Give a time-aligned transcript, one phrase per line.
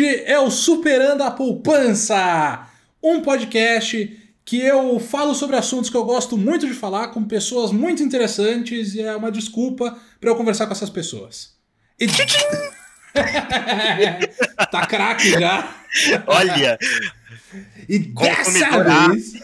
[0.00, 2.66] Este é o Superando a Poupança,
[3.02, 7.70] um podcast que eu falo sobre assuntos que eu gosto muito de falar com pessoas
[7.70, 11.54] muito interessantes e é uma desculpa para eu conversar com essas pessoas.
[11.98, 12.06] E...
[14.72, 15.82] tá craque já.
[16.26, 16.78] Olha!
[17.86, 19.34] E dessa vez.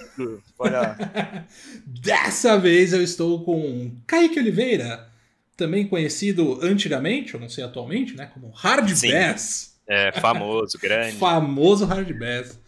[1.87, 5.07] dessa vez eu estou com Kaique Oliveira,
[5.55, 8.31] também conhecido antigamente, eu não sei atualmente, né?
[8.33, 9.13] Como Hard Sim.
[9.13, 9.76] Bass.
[9.89, 11.17] É, famoso, grande.
[11.17, 12.59] famoso Hard Bass.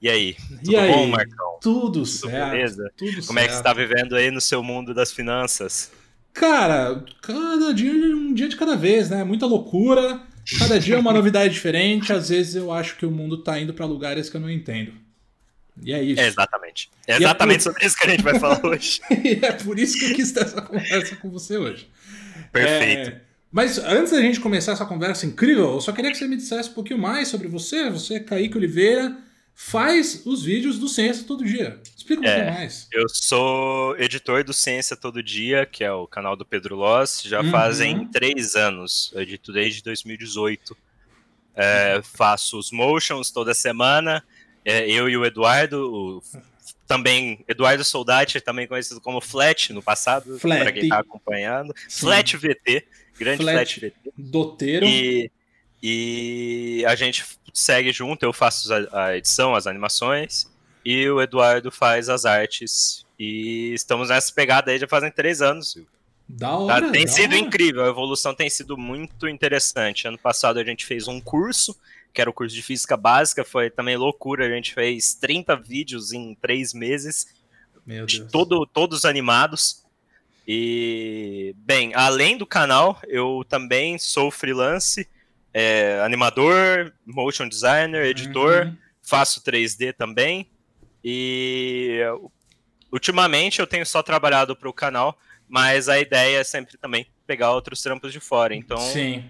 [0.00, 0.34] E aí?
[0.34, 0.92] Tudo e aí?
[0.92, 1.58] bom, Marcão?
[1.60, 2.50] Tudo, tudo certo.
[2.50, 2.92] Beleza?
[2.96, 3.38] Tudo Como certo.
[3.38, 5.90] é que você está vivendo aí no seu mundo das finanças?
[6.32, 9.24] Cara, cada dia um dia de cada vez, né?
[9.24, 10.20] Muita loucura.
[10.58, 12.12] Cada dia é uma novidade diferente.
[12.12, 14.92] Às vezes eu acho que o mundo tá indo para lugares que eu não entendo.
[15.82, 16.20] E é isso.
[16.20, 16.90] É exatamente.
[17.06, 17.72] É exatamente é por...
[17.72, 19.00] sobre isso que a gente vai falar hoje.
[19.10, 21.88] e é por isso que eu quis ter essa conversa com você hoje.
[22.52, 23.10] Perfeito.
[23.10, 23.20] É...
[23.54, 26.70] Mas antes da gente começar essa conversa incrível, eu só queria que você me dissesse
[26.70, 27.88] um pouquinho mais sobre você.
[27.88, 29.16] Você, Kaique Oliveira,
[29.54, 31.80] faz os vídeos do Ciência Todo Dia.
[31.96, 32.88] Explica um é, pouquinho mais.
[32.90, 37.42] Eu sou editor do Ciência Todo Dia, que é o canal do Pedro Loss, já
[37.42, 37.50] uhum.
[37.52, 39.12] fazem três anos.
[39.14, 40.76] Eu edito desde 2018.
[41.54, 44.24] É, faço os motions toda semana.
[44.64, 46.22] É, eu e o Eduardo, o,
[46.88, 51.72] também Eduardo Soldati, também conhecido como Flat no passado, para quem está acompanhando.
[51.88, 52.00] Sim.
[52.00, 52.84] Flat VT,
[53.18, 53.94] grande Flat, Flat.
[54.16, 54.84] Doteiro.
[54.86, 55.30] E,
[55.82, 60.50] e a gente segue junto, eu faço a, edição, as animações,
[60.84, 63.04] e o Eduardo faz as artes.
[63.18, 65.78] E estamos nessa pegada aí já fazem três anos.
[66.28, 67.38] Da tá, hora, tá, tem da sido hora.
[67.38, 70.08] incrível, a evolução tem sido muito interessante.
[70.08, 71.78] Ano passado a gente fez um curso,
[72.12, 74.46] que era o curso de física básica, foi também loucura.
[74.46, 77.26] A gente fez 30 vídeos em três meses,
[78.32, 79.83] todo, todos animados.
[80.46, 85.08] E, bem, além do canal, eu também sou freelance
[85.52, 88.76] é, animador, motion designer, editor, uhum.
[89.02, 90.50] faço 3D também.
[91.02, 92.00] E
[92.90, 95.18] ultimamente eu tenho só trabalhado para o canal,
[95.48, 98.54] mas a ideia é sempre também pegar outros trampos de fora.
[98.54, 99.24] Então, Sim.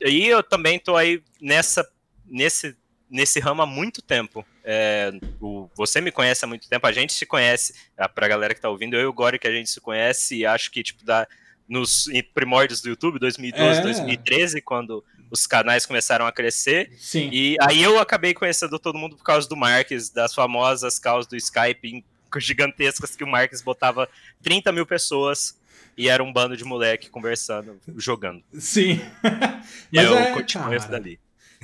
[0.00, 1.86] E eu também tô aí nessa
[2.26, 2.76] nesse
[3.08, 4.46] nesse ramo há muito tempo.
[4.64, 7.74] É, o, você me conhece há muito tempo, a gente se conhece,
[8.14, 10.46] pra galera que tá ouvindo, eu e o Gore que a gente se conhece e
[10.46, 11.26] acho que, tipo, da,
[11.68, 13.82] nos primórdios do YouTube, 2012, é.
[13.82, 16.90] 2013, quando os canais começaram a crescer.
[16.98, 17.30] Sim.
[17.32, 21.36] E aí eu acabei conhecendo todo mundo por causa do Marques, das famosas causas do
[21.36, 22.04] Skype
[22.38, 24.08] gigantescas que o Marques botava
[24.42, 25.58] 30 mil pessoas
[25.96, 28.42] e era um bando de moleque conversando, jogando.
[28.54, 29.00] Sim.
[29.92, 31.18] e eu é, continuo isso dali.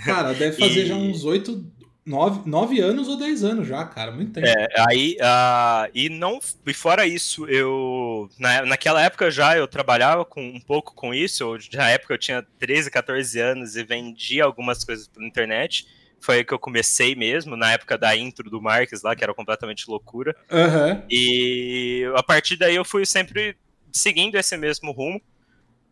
[0.05, 0.87] Cara, deve fazer e...
[0.87, 1.65] já uns oito
[2.06, 4.47] Nove, nove anos ou dez anos já, cara, muito tempo.
[4.47, 10.25] É, aí, uh, e não, e fora isso, eu, na, naquela época já eu trabalhava
[10.25, 14.45] com, um pouco com isso, eu, na época eu tinha 13, 14 anos e vendia
[14.45, 15.84] algumas coisas pela internet,
[16.21, 19.34] foi aí que eu comecei mesmo, na época da intro do Marques lá, que era
[19.34, 21.03] completamente loucura, uhum.
[21.11, 23.56] e a partir daí eu fui sempre
[23.93, 25.21] seguindo esse mesmo rumo,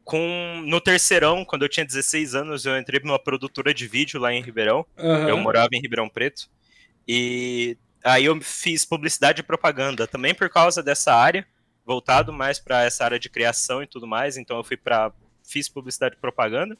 [0.05, 4.33] com no terceirão, quando eu tinha 16 anos, eu entrei numa produtora de vídeo lá
[4.33, 4.85] em Ribeirão.
[4.99, 5.29] Uhum.
[5.29, 6.49] Eu morava em Ribeirão Preto.
[7.09, 11.47] E aí eu fiz publicidade e propaganda, também por causa dessa área,
[11.85, 14.37] voltado mais para essa área de criação e tudo mais.
[14.37, 15.11] Então eu fui para
[15.43, 16.77] fiz publicidade e propaganda.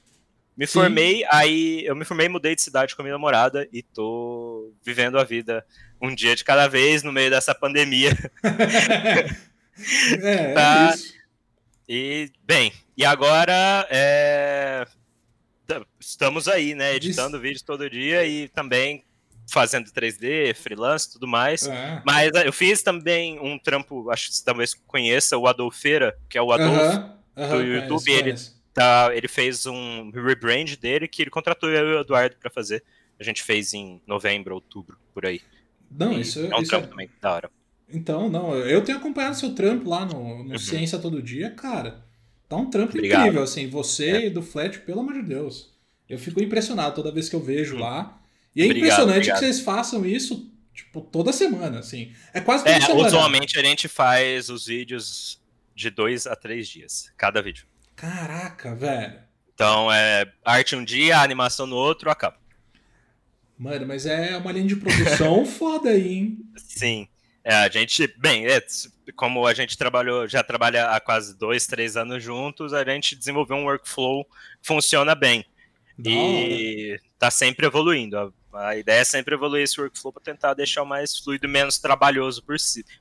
[0.56, 0.75] Me Sim.
[0.75, 5.19] formei, aí eu me formei, mudei de cidade com a minha namorada e tô vivendo
[5.19, 5.67] a vida
[6.01, 8.11] um dia de cada vez no meio dessa pandemia.
[10.23, 10.91] é, tá?
[10.91, 11.15] é isso.
[11.89, 14.87] E, bem, e agora é...
[16.00, 16.94] estamos aí, né?
[16.94, 19.05] Editando vídeos todo dia e também
[19.47, 21.66] fazendo 3D, freelance tudo mais.
[21.66, 22.03] É.
[22.05, 26.38] Mas é, eu fiz também um trampo, acho que você talvez conheça, o Adolfeira, que
[26.38, 28.05] é o Adolfo uh -huh, uh -huh, do YouTube.
[28.05, 32.34] Conheço, ele, Tá, ele fez um rebrand dele que ele contratou eu e o Eduardo
[32.37, 32.82] para fazer.
[33.19, 35.41] A gente fez em novembro, outubro, por aí.
[35.88, 36.91] Não, e isso é um isso trampo é...
[36.91, 37.50] também, da hora.
[37.88, 40.58] Então, não, eu tenho acompanhado seu trampo lá no, no uhum.
[40.58, 42.05] Ciência Todo Dia, cara.
[42.49, 43.20] Tá um trampo Obrigado.
[43.20, 43.69] incrível, assim.
[43.69, 44.31] Você é.
[44.31, 45.73] do Flat, pelo amor de Deus.
[46.08, 47.81] Eu fico impressionado toda vez que eu vejo uhum.
[47.81, 48.20] lá.
[48.55, 49.38] E é obrigado, impressionante obrigado.
[49.38, 52.12] que vocês façam isso, tipo, toda semana, assim.
[52.32, 53.06] É quase toda é, semana.
[53.06, 55.41] Usualmente a gente faz os vídeos
[55.75, 57.67] de dois a três dias, cada vídeo.
[57.96, 59.19] Caraca, velho.
[59.55, 62.37] Então, é arte um dia, animação no outro, acaba.
[63.56, 66.38] Mano, mas é uma linha de produção foda aí, hein?
[66.56, 67.08] Sim.
[67.44, 68.64] É, a gente, bem, é,
[69.14, 73.56] como a gente trabalhou, já trabalha há quase dois, três anos juntos, a gente desenvolveu
[73.58, 75.44] um workflow que funciona bem.
[76.02, 77.00] E hora.
[77.19, 78.17] tá sempre evoluindo.
[78.17, 81.49] A, a, ideia é sempre evoluir esse workflow para tentar deixar o mais fluido e
[81.49, 82.43] menos trabalhoso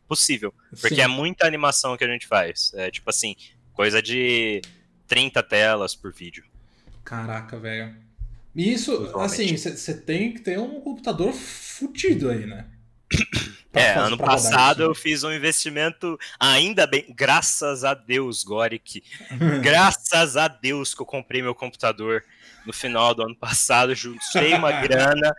[0.08, 0.54] possível.
[0.70, 1.02] Porque Sim.
[1.02, 2.74] é muita animação que a gente faz.
[2.76, 3.36] É tipo assim,
[3.72, 4.62] coisa de
[5.08, 6.44] 30 telas por vídeo.
[7.04, 7.96] Caraca, velho.
[8.56, 12.68] Isso, assim, você tem que ter um computador fudido aí, né?
[13.74, 19.04] é, ano passado eu fiz um investimento, ainda bem, graças a Deus, Goric.
[19.62, 22.24] graças a Deus que eu comprei meu computador
[22.66, 25.36] no final do ano passado, juntei uma grana.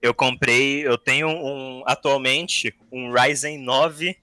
[0.00, 4.16] Eu comprei, eu tenho um atualmente um Ryzen 9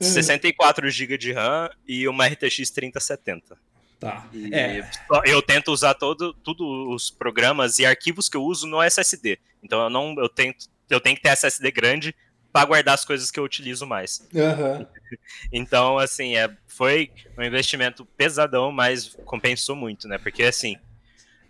[0.00, 3.56] 64 GB de RAM e uma RTX 3070.
[3.98, 4.28] Tá.
[4.32, 4.88] E é.
[5.24, 9.38] Eu tento usar todo, todos os programas e arquivos que eu uso no SSD.
[9.62, 12.14] Então eu não eu tento eu tenho que ter SSD grande
[12.56, 14.26] para guardar as coisas que eu utilizo mais.
[14.32, 14.86] Uhum.
[15.52, 20.16] então, assim, é, foi um investimento pesadão, mas compensou muito, né?
[20.16, 20.78] Porque, assim,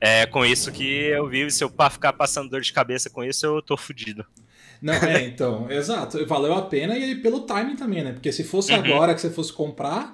[0.01, 3.47] é com isso que eu vi, se eu ficar passando dor de cabeça com isso,
[3.47, 4.27] eu tô fudido.
[4.83, 6.27] Não, é, então, exato.
[6.27, 8.13] Valeu a pena e pelo timing também, né?
[8.13, 8.79] Porque se fosse uhum.
[8.79, 10.13] agora que você fosse comprar,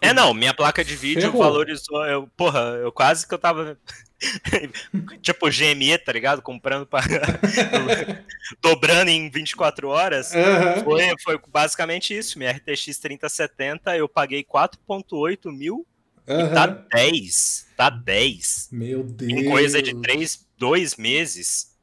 [0.00, 1.42] é, não, minha placa de vídeo Ferrou.
[1.42, 2.04] valorizou.
[2.06, 3.78] Eu, porra, eu quase que eu tava.
[5.20, 6.42] tipo, GME, tá ligado?
[6.42, 7.04] Comprando para.
[8.62, 10.32] dobrando em 24 horas.
[10.32, 10.84] Uhum.
[10.84, 12.38] Foi, foi basicamente isso.
[12.38, 15.86] Minha RTX 3070, eu paguei 4,8 mil
[16.26, 16.40] uhum.
[16.40, 17.66] e tá 10.
[17.76, 18.68] Tá 10.
[18.72, 19.32] Meu Deus.
[19.32, 21.75] Em coisa de 3, 2 meses.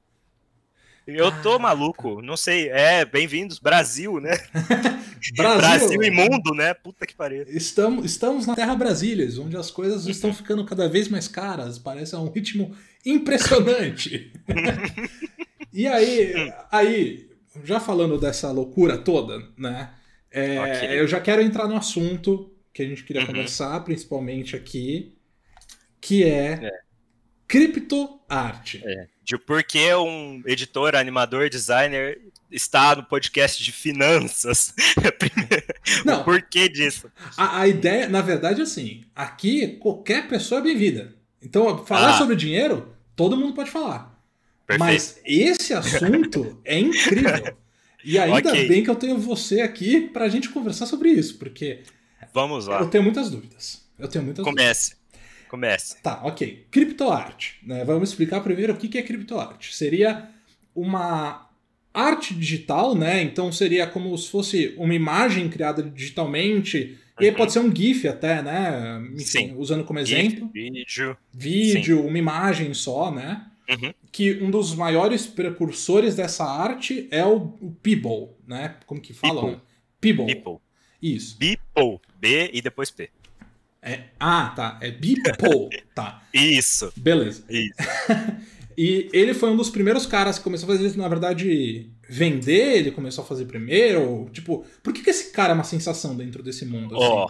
[1.06, 2.70] Eu tô maluco, não sei.
[2.70, 4.32] É, bem-vindos, Brasil, né?
[5.36, 5.60] Brasil.
[5.60, 6.74] Brasil e mundo, né?
[6.74, 7.44] Puta que pariu.
[7.50, 11.78] Estamos, estamos na Terra Brasílias, onde as coisas estão ficando cada vez mais caras.
[11.78, 12.74] Parece um ritmo
[13.06, 14.32] impressionante.
[15.74, 17.30] e aí, aí,
[17.66, 19.90] já falando dessa loucura toda, né?
[20.32, 21.00] É, okay.
[21.00, 23.28] Eu já quero entrar no assunto que a gente queria uhum.
[23.28, 25.18] conversar, principalmente aqui,
[26.00, 26.83] que é, é.
[27.48, 28.82] Criptoarte.
[28.86, 32.20] É de por que um editor, animador, designer
[32.52, 34.74] está no podcast de finanças.
[36.06, 37.10] Não, o porquê disso?
[37.38, 41.16] A, a, ideia, na verdade, é assim: aqui qualquer pessoa é bem-vinda.
[41.42, 42.18] Então, falar ah.
[42.18, 44.14] sobre dinheiro, todo mundo pode falar.
[44.68, 44.80] Perfeito.
[44.80, 47.58] Mas esse assunto é incrível.
[48.04, 48.68] E ainda okay.
[48.68, 51.82] bem que eu tenho você aqui para a gente conversar sobre isso, porque.
[52.34, 52.80] Vamos lá.
[52.80, 53.84] Eu tenho muitas dúvidas.
[53.98, 54.92] Eu tenho muitas Comece.
[54.92, 55.03] Dúvidas.
[55.54, 56.02] Comece.
[56.02, 56.66] Tá, ok.
[56.72, 57.60] Criptoarte.
[57.62, 57.86] Né?
[57.86, 59.76] Vamos explicar primeiro o que é criptoarte.
[59.76, 60.28] Seria
[60.74, 61.48] uma
[61.94, 63.22] arte digital, né?
[63.22, 66.98] Então seria como se fosse uma imagem criada digitalmente.
[67.20, 67.38] E aí uhum.
[67.38, 69.00] pode ser um GIF até, né?
[69.14, 69.56] Enfim, Sim.
[69.56, 70.50] usando como exemplo.
[70.56, 71.18] GIF, vídeo.
[71.32, 72.08] Vídeo, Sim.
[72.08, 73.46] uma imagem só, né?
[73.70, 73.94] Uhum.
[74.12, 78.78] Que um dos maiores precursores dessa arte é o, o Peeble, né?
[78.88, 79.62] Como que fala?
[80.02, 80.26] Peeble.
[80.26, 80.58] Peeble.
[81.00, 81.38] Isso.
[81.38, 82.00] Peeble.
[82.20, 83.12] B e depois P.
[83.84, 84.78] É, ah, tá.
[84.82, 85.84] É Beeple.
[85.94, 86.24] tá.
[86.34, 86.92] Isso.
[86.96, 87.44] Beleza.
[87.50, 87.76] Isso.
[88.78, 92.78] e ele foi um dos primeiros caras que começou a fazer isso, na verdade, vender,
[92.78, 94.30] ele começou a fazer primeiro.
[94.32, 96.96] Tipo, por que, que esse cara é uma sensação dentro desse mundo?
[96.96, 97.06] Assim?
[97.06, 97.30] Ó,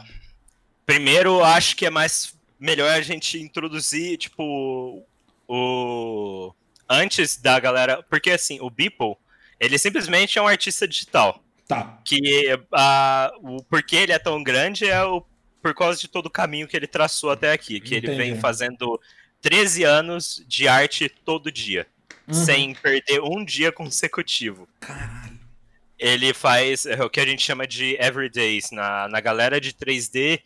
[0.86, 5.04] primeiro, acho que é mais melhor a gente introduzir, tipo,
[5.48, 6.54] o.
[6.88, 8.04] Antes da galera.
[8.04, 9.16] Porque assim, o Beeple,
[9.60, 11.44] ele simplesmente é um artista digital.
[11.68, 12.00] Tá.
[12.06, 15.22] Que uh, o porquê ele é tão grande é o
[15.64, 18.08] por causa de todo o caminho que ele traçou até aqui, que Entendi.
[18.12, 19.00] ele vem fazendo
[19.42, 21.88] 13 anos de arte todo dia,
[22.28, 22.34] uhum.
[22.34, 24.68] sem perder um dia consecutivo.
[24.82, 25.40] Caralho.
[25.98, 30.42] Ele faz é, o que a gente chama de everydays na, na galera de 3D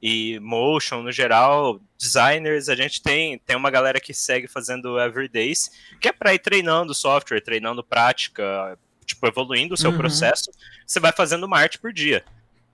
[0.00, 5.70] e motion no geral, designers, a gente tem, tem uma galera que segue fazendo everydays,
[6.00, 9.98] que é para ir treinando software, treinando prática, tipo, evoluindo o seu uhum.
[9.98, 10.50] processo,
[10.86, 12.24] você vai fazendo uma arte por dia.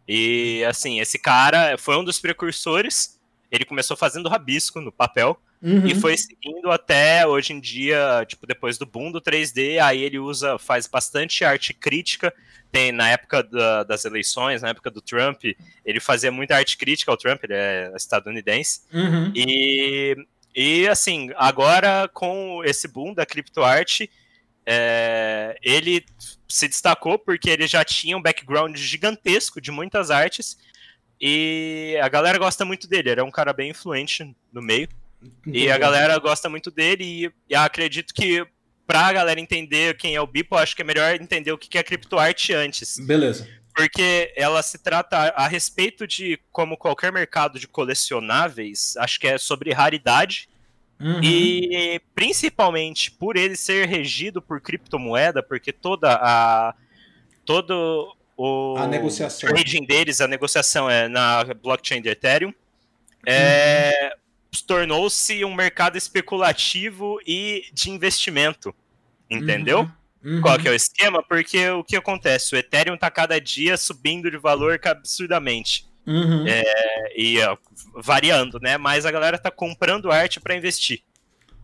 [0.09, 3.21] E assim, esse cara foi um dos precursores.
[3.51, 5.87] Ele começou fazendo rabisco no papel uhum.
[5.87, 10.19] e foi seguindo até hoje em dia, tipo, depois do boom do 3D, aí ele
[10.19, 12.33] usa, faz bastante arte crítica.
[12.71, 15.43] Tem na época da, das eleições, na época do Trump,
[15.85, 18.83] ele fazia muita arte crítica ao Trump, ele é estadunidense.
[18.93, 19.33] Uhum.
[19.35, 20.17] E,
[20.55, 24.11] e assim, agora com esse boom da criptoarte,
[24.67, 26.05] é, ele
[26.49, 30.57] se destacou porque ele já tinha um background gigantesco de muitas artes
[31.21, 33.11] e a galera gosta muito dele.
[33.11, 34.89] Ele é um cara bem influente no meio
[35.47, 38.47] e a galera gosta muito dele e, acredito que
[38.87, 41.83] pra galera entender quem é o Bipo, acho que é melhor entender o que é
[41.83, 42.99] criptoarte antes.
[42.99, 43.47] Beleza.
[43.75, 49.39] Porque ela se trata a respeito de como qualquer mercado de colecionáveis, acho que é
[49.39, 50.49] sobre raridade
[51.01, 51.23] Uhum.
[51.23, 56.75] E principalmente por ele ser regido por criptomoeda, porque toda a
[57.45, 59.49] todo o a negociação.
[59.49, 62.53] trading deles, a negociação é na blockchain de Ethereum,
[63.27, 64.61] é, uhum.
[64.67, 68.75] tornou-se um mercado especulativo e de investimento,
[69.31, 69.81] entendeu?
[69.81, 69.99] Uhum.
[70.25, 70.41] Uhum.
[70.41, 71.23] Qual que é o esquema?
[71.23, 72.55] Porque o que acontece?
[72.55, 75.88] O Ethereum está cada dia subindo de valor absurdamente.
[76.09, 76.47] Uhum.
[76.49, 77.55] É, e ó,
[77.95, 78.79] variando, né?
[78.79, 81.03] Mas a galera tá comprando arte para investir.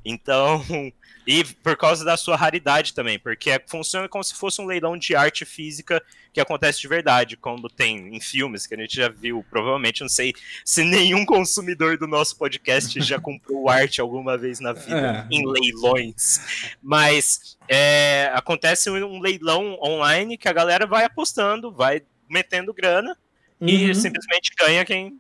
[0.04, 0.62] Então,
[1.26, 4.98] e por causa da sua raridade também, porque é, funciona como se fosse um leilão
[4.98, 9.08] de arte física que acontece de verdade, como tem em filmes que a gente já
[9.08, 9.42] viu.
[9.48, 14.74] Provavelmente, não sei se nenhum consumidor do nosso podcast já comprou arte alguma vez na
[14.74, 15.34] vida é.
[15.34, 16.76] em leilões.
[16.82, 23.16] Mas é, acontece um leilão online que a galera vai apostando, vai metendo grana
[23.64, 23.90] uhum.
[23.90, 25.18] e simplesmente ganha quem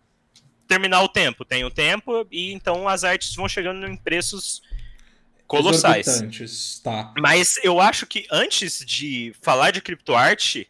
[0.66, 1.44] terminar o tempo.
[1.44, 4.62] Tem o tempo e então as artes vão chegando em preços
[5.46, 6.80] colossais.
[6.82, 7.12] Tá.
[7.18, 10.68] Mas eu acho que antes de falar de criptoarte,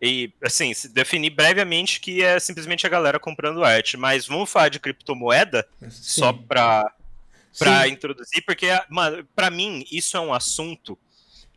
[0.00, 4.68] e assim, se definir brevemente que é simplesmente a galera comprando arte, mas vamos falar
[4.68, 5.90] de criptomoeda Sim.
[5.90, 6.92] só para
[7.58, 10.98] para introduzir, porque mano, para mim isso é um assunto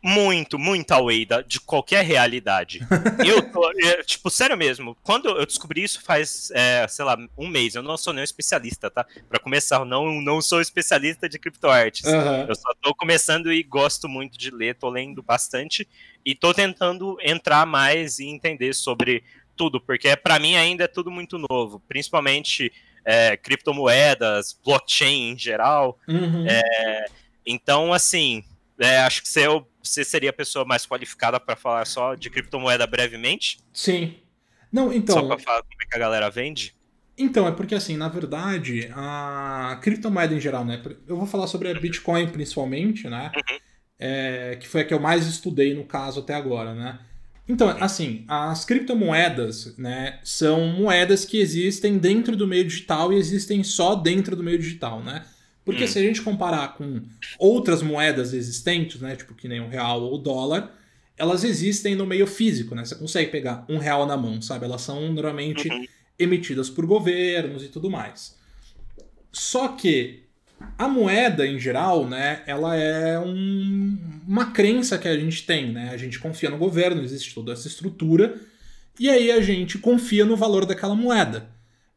[0.06, 2.78] muito, muito away da, de qualquer realidade.
[3.26, 7.48] eu, tô, eu, tipo, sério mesmo, quando eu descobri isso faz, é, sei lá, um
[7.48, 9.04] mês, eu não sou nenhum especialista, tá?
[9.28, 12.04] Para começar, eu não, não sou especialista de criptoartes.
[12.04, 12.46] Uhum.
[12.48, 15.88] Eu só tô começando e gosto muito de ler, tô lendo bastante
[16.24, 19.24] e tô tentando entrar mais e entender sobre
[19.56, 22.72] tudo, porque para mim ainda é tudo muito novo, principalmente
[23.04, 25.98] é, criptomoedas, blockchain em geral.
[26.06, 26.46] Uhum.
[26.46, 27.06] É,
[27.44, 28.44] então, assim,
[28.78, 32.30] é, acho que você, é você seria a pessoa mais qualificada para falar só de
[32.30, 33.58] criptomoeda brevemente.
[33.72, 34.14] Sim.
[34.70, 35.14] Não, então.
[35.14, 36.74] Só para falar como é que a galera vende.
[37.18, 40.82] Então, é porque assim, na verdade, a criptomoeda em geral, né?
[41.06, 43.32] Eu vou falar sobre a Bitcoin principalmente, né?
[43.34, 43.58] Uhum.
[43.98, 46.98] É, que foi a que eu mais estudei no caso até agora, né?
[47.48, 53.62] Então, assim, as criptomoedas, né, são moedas que existem dentro do meio digital e existem
[53.62, 55.24] só dentro do meio digital, né?
[55.66, 55.88] Porque hum.
[55.88, 57.02] se a gente comparar com
[57.40, 60.72] outras moedas existentes, né, tipo que nem o real ou o dólar,
[61.18, 62.84] elas existem no meio físico, né?
[62.84, 64.64] Você consegue pegar um real na mão, sabe?
[64.64, 65.84] Elas são normalmente uhum.
[66.16, 68.36] emitidas por governos e tudo mais.
[69.32, 70.22] Só que
[70.78, 75.90] a moeda em geral, né, ela é um, uma crença que a gente tem, né?
[75.90, 78.40] A gente confia no governo, existe toda essa estrutura,
[79.00, 81.50] e aí a gente confia no valor daquela moeda.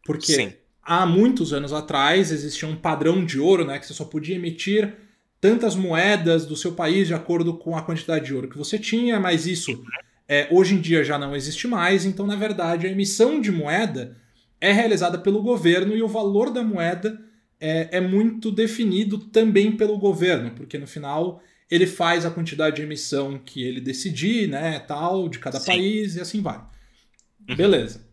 [0.04, 0.54] Porque Sim
[0.89, 4.91] há muitos anos atrás existia um padrão de ouro, né, que você só podia emitir
[5.39, 9.19] tantas moedas do seu país de acordo com a quantidade de ouro que você tinha,
[9.19, 9.84] mas isso
[10.27, 12.05] é, hoje em dia já não existe mais.
[12.05, 14.17] Então, na verdade, a emissão de moeda
[14.60, 17.24] é realizada pelo governo e o valor da moeda
[17.62, 22.81] é, é muito definido também pelo governo, porque no final ele faz a quantidade de
[22.81, 25.67] emissão que ele decidir, né, tal, de cada Sim.
[25.67, 26.58] país e assim vai.
[27.48, 27.55] Uhum.
[27.55, 28.09] Beleza.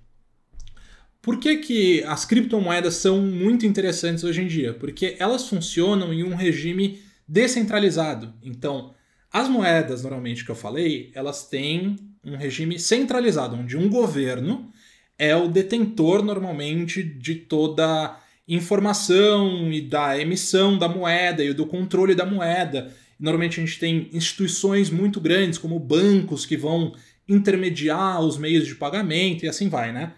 [1.26, 4.72] Por que, que as criptomoedas são muito interessantes hoje em dia?
[4.72, 8.32] Porque elas funcionam em um regime descentralizado.
[8.44, 8.94] Então,
[9.32, 14.70] as moedas, normalmente, que eu falei, elas têm um regime centralizado, onde um governo
[15.18, 22.14] é o detentor, normalmente, de toda informação e da emissão da moeda e do controle
[22.14, 22.94] da moeda.
[23.18, 26.94] Normalmente a gente tem instituições muito grandes, como bancos, que vão
[27.28, 30.12] intermediar os meios de pagamento e assim vai, né?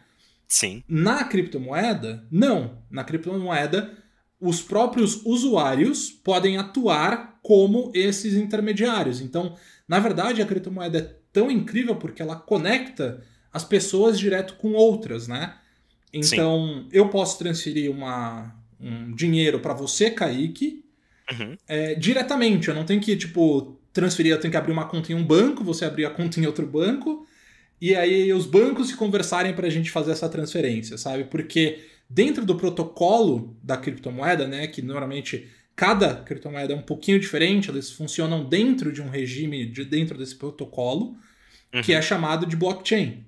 [0.48, 0.82] Sim.
[0.88, 2.82] Na criptomoeda, não.
[2.90, 3.92] Na criptomoeda,
[4.40, 9.20] os próprios usuários podem atuar como esses intermediários.
[9.20, 14.72] Então, na verdade, a criptomoeda é tão incrível porque ela conecta as pessoas direto com
[14.72, 15.54] outras, né?
[16.12, 16.88] Então, Sim.
[16.92, 20.82] eu posso transferir uma, um dinheiro para você, Kaique,
[21.30, 21.56] uhum.
[21.66, 22.68] é, diretamente.
[22.68, 25.62] Eu não tenho que, tipo, transferir, eu tenho que abrir uma conta em um banco,
[25.62, 27.26] você abrir a conta em outro banco,
[27.80, 31.24] e aí os bancos se conversarem para a gente fazer essa transferência, sabe?
[31.24, 37.70] Porque dentro do protocolo da criptomoeda, né, que normalmente cada criptomoeda é um pouquinho diferente,
[37.70, 41.16] eles funcionam dentro de um regime de dentro desse protocolo,
[41.72, 41.82] uhum.
[41.82, 43.24] que é chamado de blockchain.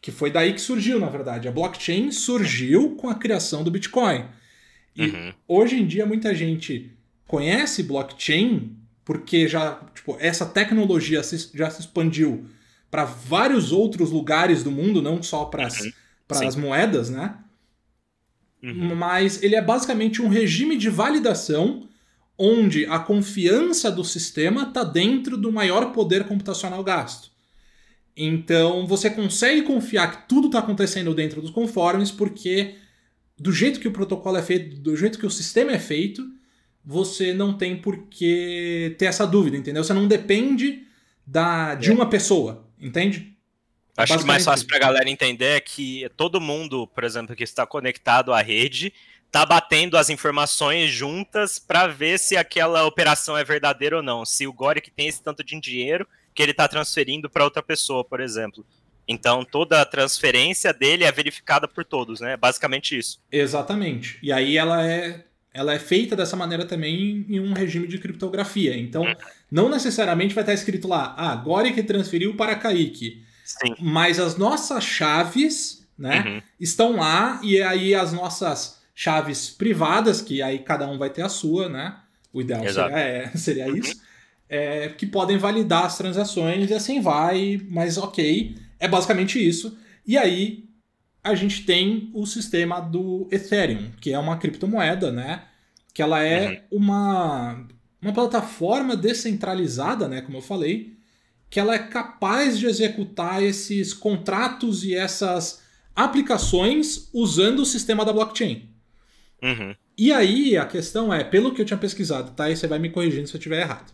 [0.00, 1.48] Que foi daí que surgiu, na verdade.
[1.48, 4.24] A blockchain surgiu com a criação do Bitcoin.
[4.96, 5.34] E uhum.
[5.46, 6.96] hoje em dia muita gente
[7.26, 11.20] conhece blockchain porque já, tipo, essa tecnologia
[11.54, 12.46] já se expandiu
[12.90, 16.60] para vários outros lugares do mundo, não só para as uhum.
[16.60, 17.38] moedas, né?
[18.62, 18.94] Uhum.
[18.94, 21.88] Mas ele é basicamente um regime de validação
[22.36, 27.30] onde a confiança do sistema está dentro do maior poder computacional gasto.
[28.16, 32.76] Então você consegue confiar que tudo está acontecendo dentro dos conformes, porque
[33.38, 36.24] do jeito que o protocolo é feito, do jeito que o sistema é feito,
[36.84, 39.84] você não tem por que ter essa dúvida, entendeu?
[39.84, 40.84] Você não depende
[41.26, 41.94] da, de é.
[41.94, 42.67] uma pessoa.
[42.80, 43.36] Entende?
[43.96, 47.42] Acho que mais fácil para a galera entender é que todo mundo, por exemplo, que
[47.42, 48.92] está conectado à rede,
[49.30, 54.24] tá batendo as informações juntas para ver se aquela operação é verdadeira ou não.
[54.24, 58.04] Se o Goric tem esse tanto de dinheiro que ele está transferindo para outra pessoa,
[58.04, 58.64] por exemplo.
[59.08, 62.34] Então toda a transferência dele é verificada por todos, né?
[62.34, 63.20] É basicamente isso.
[63.32, 64.18] Exatamente.
[64.22, 68.76] E aí ela é ela é feita dessa maneira também em um regime de criptografia.
[68.76, 69.04] Então,
[69.50, 73.22] não necessariamente vai estar escrito lá, ah, Gori que transferiu para Kaique.
[73.44, 73.74] Sim.
[73.80, 76.42] Mas as nossas chaves, né, uhum.
[76.60, 81.28] estão lá e aí as nossas chaves privadas, que aí cada um vai ter a
[81.28, 81.96] sua, né?
[82.32, 82.90] O ideal Exato.
[82.90, 83.76] seria, é, seria uhum.
[83.76, 83.94] isso.
[84.50, 88.56] É, que podem validar as transações e assim vai, mas ok.
[88.78, 89.76] É basicamente isso.
[90.06, 90.67] E aí
[91.28, 95.44] a gente tem o sistema do Ethereum, que é uma criptomoeda, né?
[95.92, 96.78] Que ela é uhum.
[96.78, 97.66] uma,
[98.00, 100.20] uma plataforma descentralizada, né?
[100.22, 100.96] Como eu falei,
[101.50, 105.62] que ela é capaz de executar esses contratos e essas
[105.94, 108.68] aplicações usando o sistema da blockchain.
[109.42, 109.74] Uhum.
[109.96, 112.48] E aí a questão é, pelo que eu tinha pesquisado, tá?
[112.50, 113.92] E você vai me corrigindo se eu estiver errado.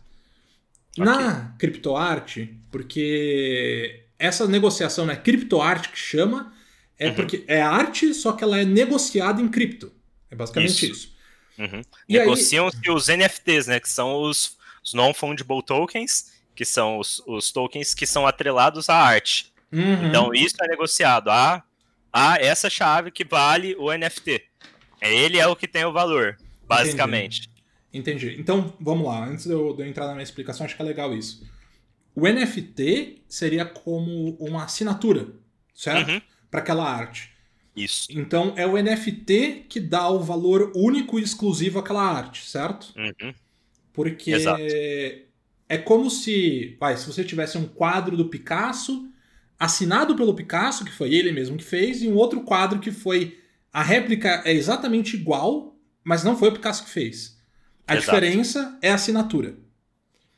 [0.93, 1.05] Okay.
[1.05, 5.17] Na criptoarte, porque essa negociação, né?
[5.17, 6.54] Criptoarte que chama,
[6.99, 7.15] é uhum.
[7.15, 9.93] porque é arte, só que ela é negociada em cripto.
[10.31, 10.93] É basicamente isso.
[10.93, 11.15] isso.
[11.59, 11.83] Uhum.
[12.09, 13.81] Negociam-se os NFTs, né?
[13.81, 18.97] Que são os, os non-fungible tokens, que são os, os, tokens que são atrelados à
[18.97, 19.53] arte.
[19.73, 20.09] Uhum.
[20.09, 21.31] Então, isso é negociado.
[21.31, 21.63] A,
[22.13, 24.43] a essa chave que vale o NFT.
[25.01, 26.37] Ele é o que tem o valor,
[26.67, 27.51] basicamente.
[27.93, 28.27] Entendi.
[28.27, 28.41] Entendi.
[28.41, 29.25] Então, vamos lá.
[29.25, 31.47] Antes de eu, de eu entrar na minha explicação, acho que é legal isso.
[32.15, 35.29] O NFT seria como uma assinatura,
[35.75, 36.11] certo?
[36.11, 36.23] Uhum
[36.55, 37.33] para aquela arte.
[37.75, 38.07] Isso.
[38.11, 42.95] Então é o NFT que dá o valor único e exclusivo àquela arte, certo?
[42.97, 43.35] Uhum.
[43.93, 44.63] Porque Exato.
[45.69, 49.11] é como se, vai, se você tivesse um quadro do Picasso
[49.59, 53.37] assinado pelo Picasso, que foi ele mesmo que fez, e um outro quadro que foi
[53.73, 57.37] a réplica é exatamente igual, mas não foi o Picasso que fez.
[57.85, 58.17] A Exato.
[58.17, 59.57] diferença é a assinatura.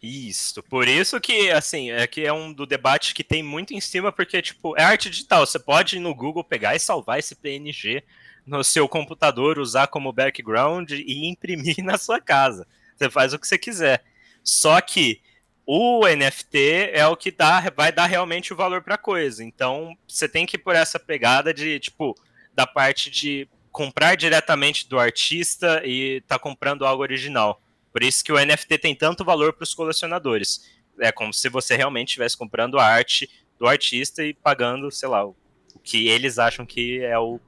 [0.02, 3.80] Isso, por isso que, assim, é que é um do debate que tem muito em
[3.80, 7.34] cima, porque, tipo, é arte digital, você pode ir no Google pegar e salvar esse
[7.34, 8.04] PNG
[8.46, 12.66] no seu computador, usar como background e imprimir na sua casa.
[12.94, 14.04] Você faz o que você quiser.
[14.44, 15.20] Só que
[15.66, 19.42] o NFT é o que dá, vai dar realmente o valor para a coisa.
[19.42, 22.14] Então, você tem que ir por essa pegada de, tipo,
[22.54, 27.60] da parte de comprar diretamente do artista e tá comprando algo original.
[27.96, 30.66] Por isso que o NFT tem tanto valor para os colecionadores.
[31.00, 33.26] É como se você realmente estivesse comprando a arte
[33.58, 35.34] do artista e pagando, sei lá, o
[35.82, 37.40] que eles acham que é o,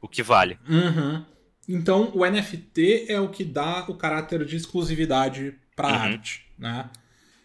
[0.00, 0.56] o que vale.
[0.68, 1.24] Uhum.
[1.68, 6.12] Então, o NFT é o que dá o caráter de exclusividade para a uhum.
[6.12, 6.88] arte, né?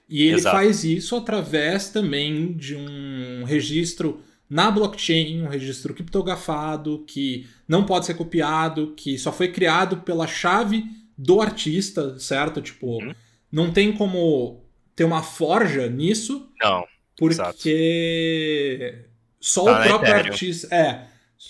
[0.08, 0.56] E ele Exato.
[0.56, 8.06] faz isso através também de um registro na blockchain, um registro criptografado que não pode
[8.06, 10.86] ser copiado, que só foi criado pela chave
[11.18, 12.62] do artista, certo?
[12.62, 13.14] Tipo, hum.
[13.52, 14.64] não tem como
[14.96, 16.50] ter uma forja nisso.
[16.62, 16.86] Não.
[17.18, 19.10] Porque exato.
[19.40, 20.74] só tá o próprio artista.
[20.74, 21.08] É.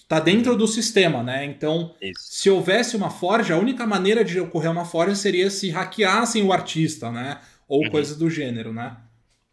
[0.08, 0.58] Tá dentro uhum.
[0.58, 1.45] do sistema, né?
[1.45, 2.19] Então, Isso.
[2.19, 6.51] se houvesse uma forja, a única maneira de ocorrer uma forja seria se hackeassem o
[6.51, 7.39] artista, né?
[7.67, 7.89] Ou uhum.
[7.89, 8.97] coisas do gênero, né?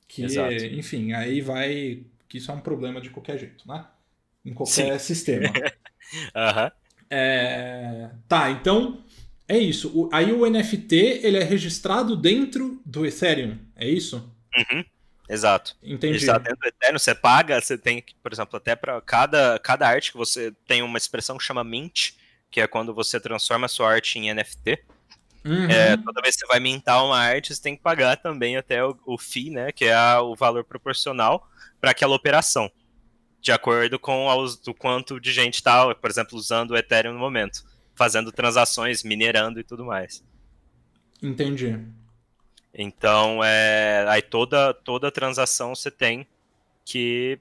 [0.08, 0.52] Que, Exato.
[0.52, 2.04] enfim, aí vai.
[2.28, 3.86] Que isso é um problema de qualquer jeito, né?
[4.44, 5.14] Em qualquer Sim.
[5.14, 5.48] sistema.
[6.34, 6.70] uhum.
[7.08, 8.10] é...
[8.26, 9.04] Tá, então
[9.52, 9.88] é isso.
[9.94, 14.32] O, aí o NFT ele é registrado dentro do Ethereum, é isso?
[14.56, 14.82] Uhum.
[15.28, 15.76] Exato.
[15.82, 16.16] Entendi.
[16.16, 20.10] Está dentro do Ethereum, você paga, você tem, por exemplo, até para cada, cada arte
[20.10, 22.12] que você tem uma expressão que chama mint,
[22.50, 24.82] que é quando você transforma a sua arte em NFT.
[25.44, 25.70] Uhum.
[25.70, 28.82] É, toda vez que você vai mintar uma arte, você tem que pagar também até
[28.82, 31.46] o, o FII, né, que é a, o valor proporcional
[31.78, 32.70] para aquela operação,
[33.38, 37.70] de acordo com o quanto de gente está, por exemplo, usando o Ethereum no momento
[37.94, 40.24] fazendo transações, minerando e tudo mais.
[41.22, 41.78] Entendi.
[42.74, 46.26] Então, é, aí toda, toda transação você tem
[46.84, 47.38] que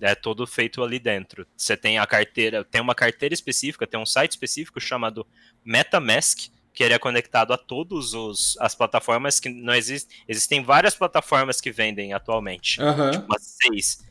[0.00, 1.46] é todo feito ali dentro.
[1.56, 5.26] Você tem a carteira, tem uma carteira específica, tem um site específico chamado
[5.64, 10.16] MetaMask, que ele é conectado a todas as plataformas que não existem.
[10.26, 13.10] Existem várias plataformas que vendem atualmente, uhum.
[13.12, 14.04] tipo umas seis.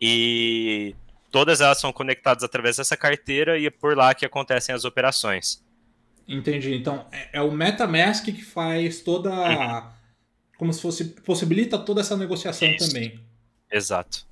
[0.00, 0.96] E
[1.36, 5.62] todas elas são conectadas através dessa carteira e é por lá que acontecem as operações.
[6.26, 6.74] Entendi.
[6.74, 9.30] Então, é, é o MetaMask que faz toda.
[9.30, 9.90] Uhum.
[10.56, 11.04] Como se fosse.
[11.04, 12.88] possibilita toda essa negociação Isso.
[12.88, 13.20] também.
[13.70, 14.26] Exato.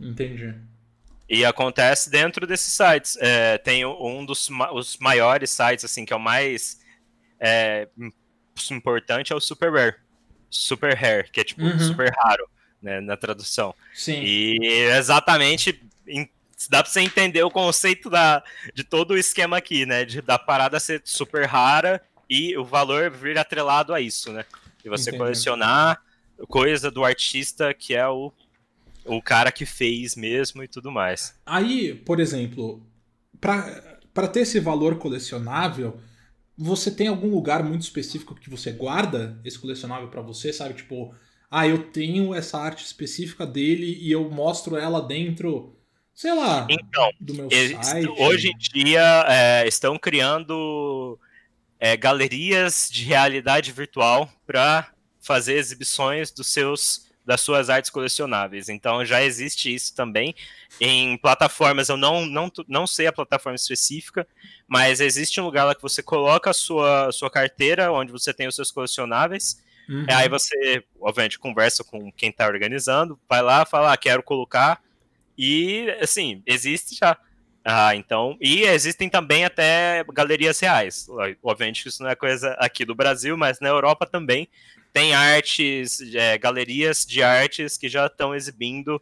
[0.00, 0.52] Entendi.
[1.28, 3.16] E acontece dentro desses sites.
[3.20, 6.80] É, tem um dos os maiores sites, assim, que é o mais
[7.38, 7.86] é,
[8.72, 9.94] importante, é o Super Rare.
[10.50, 11.78] Super Rare, que é tipo uhum.
[11.78, 12.50] super raro,
[12.82, 13.72] né, na tradução.
[13.94, 14.20] Sim.
[14.20, 14.58] E
[14.96, 15.80] exatamente
[16.68, 18.42] dá pra você entender o conceito da,
[18.74, 20.04] de todo o esquema aqui, né?
[20.04, 24.44] De, da parada ser super rara e o valor vir atrelado a isso, né?
[24.84, 25.18] E você Entendi.
[25.18, 26.00] colecionar
[26.48, 28.32] coisa do artista que é o,
[29.04, 31.34] o cara que fez mesmo e tudo mais.
[31.46, 32.82] Aí, por exemplo,
[33.40, 35.98] para ter esse valor colecionável,
[36.56, 40.74] você tem algum lugar muito específico que você guarda esse colecionável para você, sabe?
[40.74, 41.14] Tipo,
[41.50, 45.76] ah, eu tenho essa arte específica dele e eu mostro ela dentro,
[46.14, 48.08] sei lá, então, do meu site.
[48.18, 51.18] Hoje em dia é, estão criando
[51.78, 54.88] é, galerias de realidade virtual para
[55.20, 58.68] fazer exibições dos seus das suas artes colecionáveis.
[58.68, 60.34] Então já existe isso também
[60.80, 61.88] em plataformas.
[61.88, 64.26] Eu não, não, não sei a plataforma específica,
[64.68, 68.46] mas existe um lugar lá que você coloca a sua, sua carteira, onde você tem
[68.46, 69.62] os seus colecionáveis.
[69.88, 70.06] Uhum.
[70.10, 74.82] Aí você, obviamente, conversa com quem está organizando, vai lá, fala, ah, quero colocar.
[75.36, 77.16] E, assim, existe já.
[77.64, 81.06] Ah, então, e existem também até galerias reais.
[81.42, 84.48] Obviamente isso não é coisa aqui do Brasil, mas na Europa também
[84.92, 89.00] tem artes, é, galerias de artes que já estão exibindo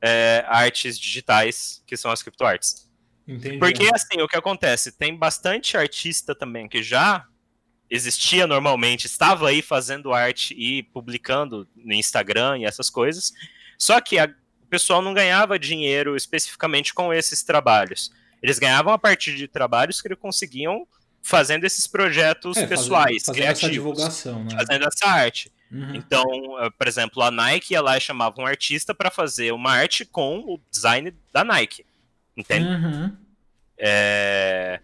[0.00, 2.88] é, artes digitais, que são as criptoartes.
[3.26, 3.58] Entendi.
[3.58, 4.90] Porque, assim, o que acontece?
[4.90, 7.26] Tem bastante artista também que já
[7.90, 13.32] existia normalmente, estava aí fazendo arte e publicando no Instagram e essas coisas,
[13.78, 14.28] só que a,
[14.68, 18.12] o pessoal não ganhava dinheiro especificamente com esses trabalhos.
[18.42, 20.86] Eles ganhavam a partir de trabalhos que eles conseguiam
[21.22, 24.50] fazendo esses projetos é, pessoais, fazendo, fazendo essa divulgação, né?
[24.50, 25.50] fazendo essa arte.
[25.72, 25.94] Uhum.
[25.94, 26.24] Então,
[26.60, 30.04] eh, por exemplo, a Nike ia lá e chamava um artista para fazer uma arte
[30.04, 31.84] com o design da Nike,
[32.36, 32.68] entende?
[32.68, 33.16] Uhum.
[33.78, 34.80] É...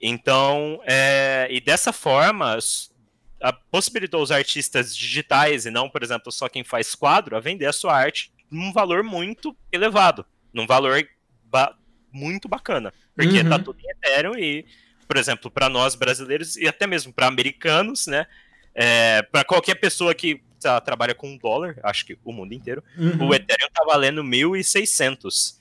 [0.00, 1.48] Então, é...
[1.50, 2.58] e dessa forma,
[3.70, 7.72] possibilitou os artistas digitais e não, por exemplo, só quem faz quadro a vender a
[7.72, 11.06] sua arte num valor muito elevado, num valor
[11.44, 11.76] ba
[12.12, 13.48] muito bacana, porque uhum.
[13.48, 14.66] tá tudo em Ethereum e
[15.10, 18.28] por exemplo, para nós brasileiros e até mesmo para americanos, né?
[18.72, 20.40] É, para qualquer pessoa que
[20.84, 23.26] trabalha com um dólar, acho que o mundo inteiro, uhum.
[23.26, 25.56] o Ethereum tá valendo 1.600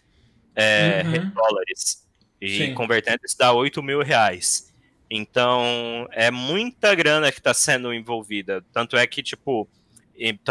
[0.55, 1.29] é, uhum.
[1.31, 2.07] dólares.
[2.39, 2.73] E Sim.
[2.75, 4.71] convertendo isso dá 8 mil reais.
[5.09, 8.63] Então, é muita grana que está sendo envolvida.
[8.71, 9.67] Tanto é que, tipo,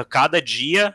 [0.09, 0.93] cada dia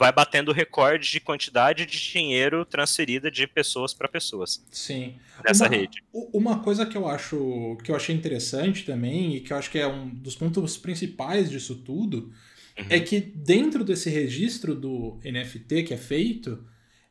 [0.00, 4.64] vai batendo recorde de quantidade de dinheiro transferida de pessoas para pessoas.
[4.72, 5.16] Sim.
[5.44, 6.02] Nessa uma, rede.
[6.10, 9.78] Uma coisa que eu acho que eu achei interessante também e que eu acho que
[9.78, 12.32] é um dos pontos principais disso tudo
[12.78, 12.86] uhum.
[12.88, 16.64] é que dentro desse registro do NFT que é feito,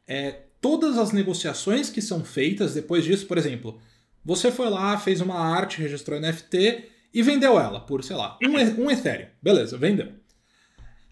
[0.08, 3.80] é, todas as negociações que são feitas depois disso, por exemplo,
[4.26, 8.84] você foi lá, fez uma arte, registrou NFT e vendeu ela por, sei lá, um,
[8.84, 9.28] um Ethereum.
[9.44, 10.12] Beleza, vendeu.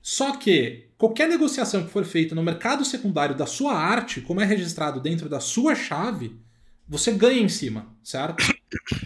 [0.07, 4.45] Só que qualquer negociação que for feita no mercado secundário da sua arte, como é
[4.45, 6.33] registrado dentro da sua chave,
[6.87, 8.41] você ganha em cima, certo?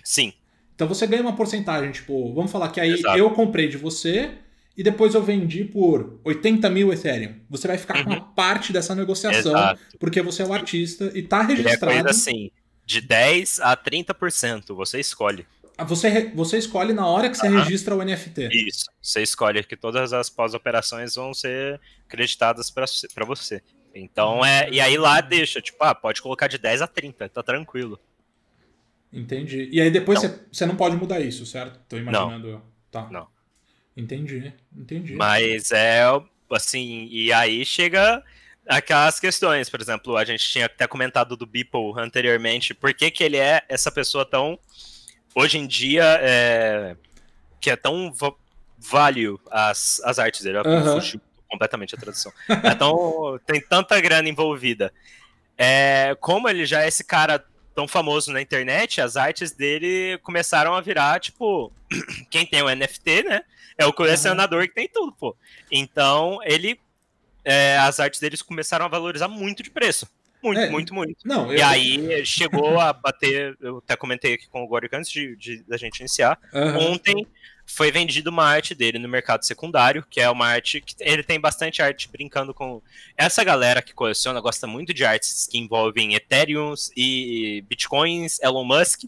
[0.05, 0.31] Sim.
[0.75, 3.17] Então você ganha uma porcentagem, tipo, vamos falar que aí Exato.
[3.17, 4.29] eu comprei de você
[4.77, 7.33] e depois eu vendi por 80 mil Ethereum.
[7.49, 8.03] Você vai ficar uhum.
[8.03, 9.81] com uma parte dessa negociação, Exato.
[9.97, 11.93] porque você é o artista e tá registrado.
[11.93, 12.51] É coisa assim,
[12.85, 15.47] de 10 a 30%, você escolhe.
[15.81, 18.49] Ah, você, você escolhe na hora que você registra o NFT.
[18.51, 18.85] Isso.
[19.01, 23.63] Você escolhe que todas as pós-operações vão ser creditadas para você.
[23.95, 24.69] Então é.
[24.69, 27.99] E aí lá deixa, tipo, ah, pode colocar de 10 a 30, tá tranquilo.
[29.11, 29.69] Entendi.
[29.71, 31.79] E aí depois você, você não pode mudar isso, certo?
[31.89, 32.51] Tô imaginando.
[32.51, 32.61] Não.
[32.91, 33.09] Tá.
[33.09, 33.27] Não.
[33.97, 35.15] Entendi, entendi.
[35.15, 36.03] Mas é
[36.51, 38.23] assim, e aí chega
[38.67, 43.23] aquelas questões, por exemplo, a gente tinha até comentado do Beeple anteriormente, por que, que
[43.23, 44.59] ele é essa pessoa tão
[45.35, 46.95] hoje em dia é,
[47.59, 48.13] que é tão
[48.77, 50.57] value as, as artes dele.
[50.59, 51.19] Uhum.
[51.49, 52.31] completamente a tradução.
[52.63, 54.93] É tão, tem tanta grana envolvida.
[55.57, 57.43] É, como ele já é esse cara
[57.75, 61.71] tão famoso na internet, as artes dele começaram a virar, tipo,
[62.29, 63.41] quem tem o NFT, né?
[63.77, 64.67] É o colecionador uhum.
[64.67, 65.35] que tem tudo, pô.
[65.71, 66.79] Então, ele.
[67.43, 70.07] É, as artes deles começaram a valorizar muito de preço.
[70.43, 71.27] Muito, é, muito, muito.
[71.27, 71.58] Não, eu...
[71.58, 75.63] E aí chegou a bater, eu até comentei aqui com o Goric antes de, de,
[75.63, 76.39] da gente iniciar.
[76.54, 76.93] Uhum.
[76.93, 77.27] Ontem
[77.65, 81.39] foi vendido uma arte dele no mercado secundário, que é uma arte que ele tem
[81.39, 82.82] bastante arte brincando com.
[83.17, 89.04] Essa galera que coleciona gosta muito de artes que envolvem Ethereum e Bitcoins, Elon Musk.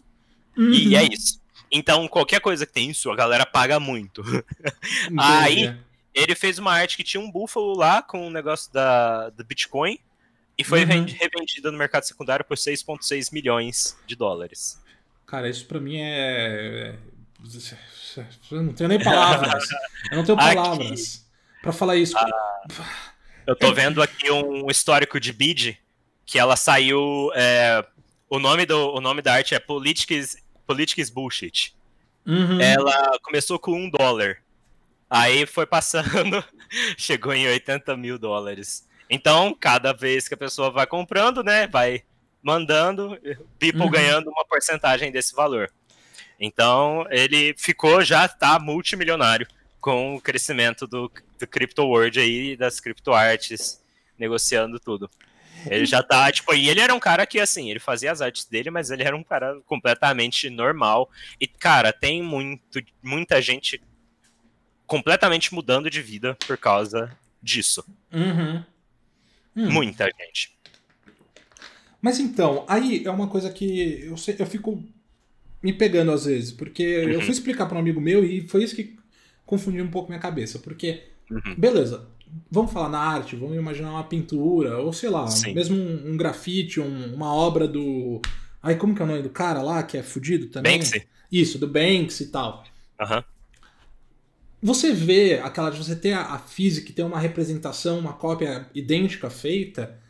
[0.56, 0.72] Uhum.
[0.72, 1.40] E é isso.
[1.70, 4.22] Então, qualquer coisa que tem isso, a galera paga muito.
[5.18, 5.76] aí,
[6.14, 9.44] ele fez uma arte que tinha um búfalo lá com o um negócio da, do
[9.44, 9.98] Bitcoin.
[10.56, 11.06] E foi uhum.
[11.06, 14.80] revendida no mercado secundário por 6,6 milhões de dólares.
[15.26, 16.96] Cara, isso para mim é.
[18.50, 19.64] Eu não tenho nem palavras.
[20.10, 21.24] Eu não tenho palavras
[21.60, 22.16] para falar isso.
[22.16, 22.30] Ah,
[23.46, 25.80] eu tô vendo aqui um histórico de bid
[26.24, 27.30] que ela saiu.
[27.34, 27.84] É,
[28.28, 30.36] o, nome do, o nome da arte é Politics,
[30.66, 31.74] Politics Bullshit.
[32.26, 32.60] Uhum.
[32.60, 34.38] Ela começou com um dólar.
[35.08, 36.42] Aí foi passando,
[36.96, 38.86] chegou em 80 mil dólares.
[39.08, 42.02] Então, cada vez que a pessoa vai comprando, né, vai
[42.42, 43.18] mandando,
[43.58, 43.90] People uhum.
[43.90, 45.70] ganhando uma porcentagem desse valor.
[46.38, 49.46] Então, ele ficou, já tá multimilionário
[49.80, 53.80] com o crescimento do, do Crypto World aí, das criptoartes,
[54.18, 55.10] negociando tudo.
[55.66, 58.44] Ele já tá, tipo, e ele era um cara que, assim, ele fazia as artes
[58.44, 61.10] dele, mas ele era um cara completamente normal.
[61.40, 63.82] E, cara, tem muito, muita gente
[64.86, 67.84] completamente mudando de vida por causa disso.
[68.12, 68.62] Uhum.
[69.56, 69.70] Hum.
[69.70, 70.54] Muita gente.
[72.00, 74.82] Mas então, aí é uma coisa que eu, sei, eu fico
[75.62, 77.10] me pegando às vezes, porque uhum.
[77.12, 78.96] eu fui explicar para um amigo meu e foi isso que
[79.46, 80.58] confundiu um pouco minha cabeça.
[80.58, 81.54] Porque, uhum.
[81.56, 82.06] beleza,
[82.50, 85.54] vamos falar na arte, vamos imaginar uma pintura, ou sei lá, Sim.
[85.54, 88.20] mesmo um, um grafite, um, uma obra do.
[88.62, 90.78] Ai, como que é o nome do cara lá que é fudido também?
[90.78, 91.06] Banksy.
[91.30, 92.64] Isso, do Banks e tal.
[93.00, 93.16] Aham.
[93.16, 93.33] Uhum.
[94.64, 98.68] Você vê aquela de você ter a, a física e ter uma representação, uma cópia
[98.74, 100.00] idêntica feita.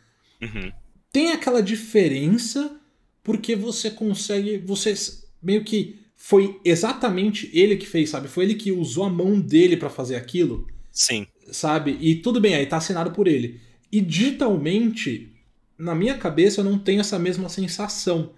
[0.41, 0.71] Uhum
[1.15, 2.77] tem aquela diferença
[3.23, 4.57] porque você consegue.
[4.57, 4.93] Você
[5.41, 8.27] meio que foi exatamente ele que fez, sabe?
[8.27, 10.67] Foi ele que usou a mão dele para fazer aquilo.
[10.91, 11.25] Sim.
[11.49, 11.97] Sabe?
[12.01, 13.61] E tudo bem, aí tá assinado por ele.
[13.89, 15.31] E digitalmente,
[15.77, 18.33] na minha cabeça, eu não tenho essa mesma sensação.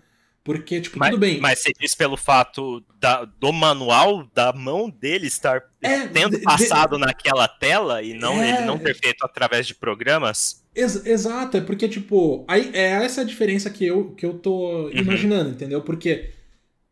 [0.47, 1.41] Porque, tipo, mas, tudo bem.
[1.41, 6.95] Mas você diz pelo fato da, do manual, da mão dele estar é, tendo passado
[6.95, 10.63] de, naquela tela e não é, ele não ter feito através de programas?
[10.73, 14.85] Ex exato, é porque, tipo, aí é essa a diferença que eu, que eu tô
[14.85, 14.91] uhum.
[14.91, 15.81] imaginando, entendeu?
[15.81, 16.29] Porque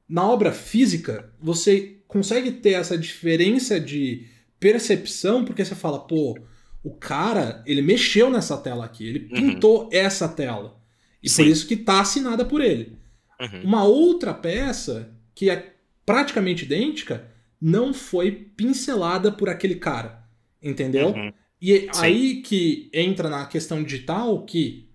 [0.06, 4.28] na obra física, você consegue ter essa diferença de
[4.60, 6.38] percepção, porque você fala, pô,
[6.84, 9.54] o cara, ele mexeu nessa tela aqui, ele uhum.
[9.54, 9.90] pintou uhum.
[9.94, 10.78] essa tela.
[11.24, 11.44] E Sim.
[11.44, 13.05] por isso que tá assinada por ele.
[13.40, 13.64] Uhum.
[13.64, 17.28] Uma outra peça que é praticamente idêntica
[17.60, 20.24] não foi pincelada por aquele cara,
[20.62, 21.10] entendeu?
[21.10, 21.34] Uhum.
[21.62, 22.02] E Sim.
[22.02, 24.90] aí que entra na questão digital que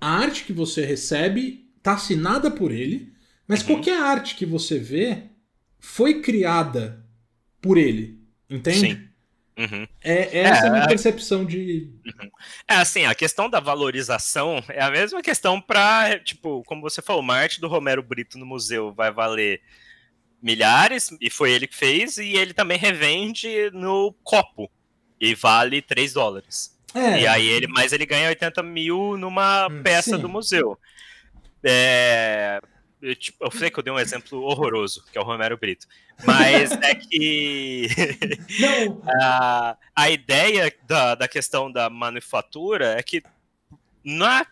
[0.00, 3.12] a arte que você recebe tá assinada por ele,
[3.48, 3.68] mas uhum.
[3.68, 5.24] qualquer arte que você vê
[5.78, 7.04] foi criada
[7.60, 8.78] por ele, entende?
[8.78, 9.05] Sim.
[9.58, 9.86] Uhum.
[10.04, 11.90] É, essa é, é a minha percepção de.
[12.04, 12.30] Uhum.
[12.68, 17.22] É assim, a questão da valorização é a mesma questão para, tipo, como você falou,
[17.22, 19.62] uma arte do Romero Brito no museu vai valer
[20.42, 24.70] milhares, e foi ele que fez, e ele também revende no copo,
[25.18, 26.76] e vale 3 dólares.
[26.94, 27.22] É.
[27.22, 30.22] E aí ele, mas ele ganha 80 mil numa hum, peça Sim.
[30.22, 30.78] do museu.
[31.64, 32.60] É,
[33.00, 35.86] eu, tipo, eu sei que eu dei um exemplo horroroso, que é o Romero Brito.
[36.24, 37.88] Mas é que
[39.22, 43.22] a, a ideia da, da questão da manufatura é que
[44.04, 44.46] na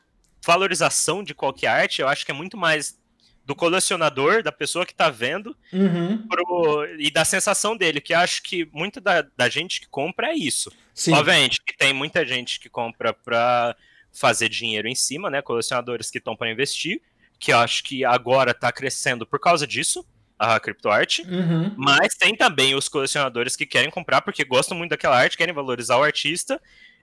[0.45, 2.99] valorização de qualquer arte, eu acho que é muito mais
[3.47, 6.27] do colecionador, da pessoa que está vendo, uhum.
[6.27, 10.35] pro, e da sensação dele, que acho que muita da, da gente que compra é
[10.35, 10.73] isso.
[10.95, 11.13] Sim.
[11.13, 13.77] Obviamente que tem muita gente que compra para
[14.13, 15.43] fazer dinheiro em cima, né?
[15.43, 17.03] Colecionadores que estão para investir,
[17.45, 20.03] que eu acho que agora está crescendo por causa disso,
[20.39, 21.75] a criptoarte, uhum.
[21.77, 25.99] mas tem também os colecionadores que querem comprar porque gostam muito daquela arte, querem valorizar
[25.99, 26.59] o artista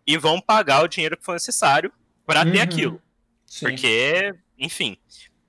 [0.05, 1.93] e vão pagar o dinheiro que for necessário
[2.25, 2.53] para uhum.
[2.53, 2.99] ter aquilo.
[3.45, 3.67] Sim.
[3.67, 4.97] Porque, enfim.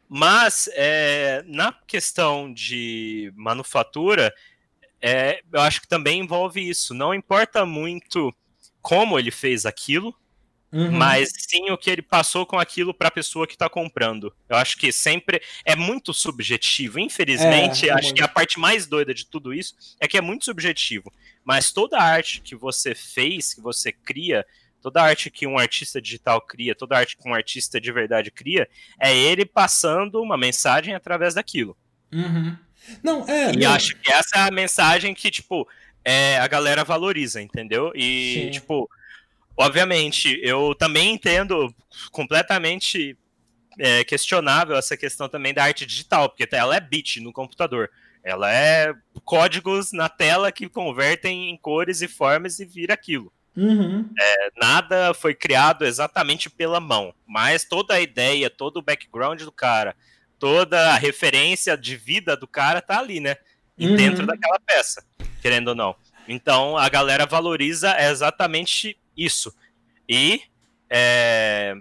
[0.07, 4.31] Mas é, na questão de manufatura,
[5.01, 6.93] é, eu acho que também envolve isso.
[6.93, 8.31] Não importa muito
[8.83, 10.15] como ele fez aquilo,
[10.73, 10.91] Uhum.
[10.91, 14.35] Mas sim o que ele passou com aquilo para a pessoa que está comprando.
[14.49, 16.99] Eu acho que sempre é muito subjetivo.
[16.99, 18.17] Infelizmente, é, acho muito.
[18.17, 21.13] que a parte mais doida de tudo isso é que é muito subjetivo.
[21.45, 24.47] Mas toda arte que você fez, que você cria,
[24.81, 28.67] toda arte que um artista digital cria, toda arte que um artista de verdade cria,
[28.99, 31.77] é ele passando uma mensagem através daquilo.
[32.11, 32.57] Uhum.
[33.03, 33.53] Não, é.
[33.55, 35.69] E acho que essa é a mensagem que, tipo,
[36.05, 37.93] é, a galera valoriza, entendeu?
[37.95, 38.51] E, Sim.
[38.51, 38.89] tipo
[39.57, 41.75] Obviamente, eu também entendo
[42.11, 43.17] completamente
[43.79, 47.91] é, questionável essa questão também da arte digital, porque ela é bit no computador.
[48.25, 53.33] Ela é códigos na tela que convertem em cores e formas e vira aquilo.
[53.57, 54.09] Uhum.
[54.19, 59.53] É, nada foi criado exatamente pela mão, mas toda a ideia, todo o background do
[59.53, 59.95] cara,
[60.39, 63.37] toda a referência de vida do cara tá ali, né?
[63.77, 63.97] E uhum.
[63.97, 65.05] dentro daquela peça,
[65.43, 65.95] querendo ou não.
[66.27, 69.55] Então a galera valoriza exatamente isso.
[70.09, 70.43] E
[70.91, 71.75] é,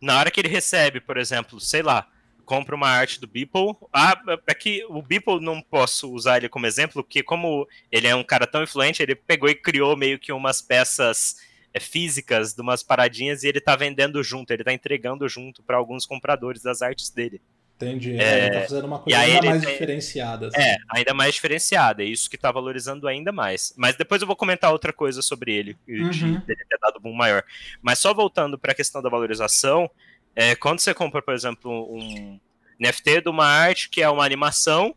[0.00, 2.08] na hora que ele recebe, por exemplo, sei lá,
[2.44, 3.74] compra uma arte do Beeple.
[3.92, 8.14] Ah, é que o Beeple não posso usar ele como exemplo, porque como ele é
[8.14, 11.36] um cara tão influente, ele pegou e criou meio que umas peças
[11.72, 15.76] é, físicas de umas paradinhas e ele tá vendendo junto, ele tá entregando junto para
[15.76, 17.40] alguns compradores das artes dele.
[17.76, 18.16] Entendi.
[18.18, 19.72] É, ele tá fazendo uma coisa ainda mais tem...
[19.72, 20.46] diferenciada.
[20.48, 20.60] Assim.
[20.60, 22.02] É, ainda mais diferenciada.
[22.02, 23.74] É isso que tá valorizando ainda mais.
[23.76, 26.10] Mas depois eu vou comentar outra coisa sobre ele, uhum.
[26.10, 27.42] de ele ter dado boom maior.
[27.82, 29.90] Mas só voltando para a questão da valorização,
[30.36, 32.38] é, quando você compra, por exemplo, um
[32.78, 34.94] NFT de uma arte que é uma animação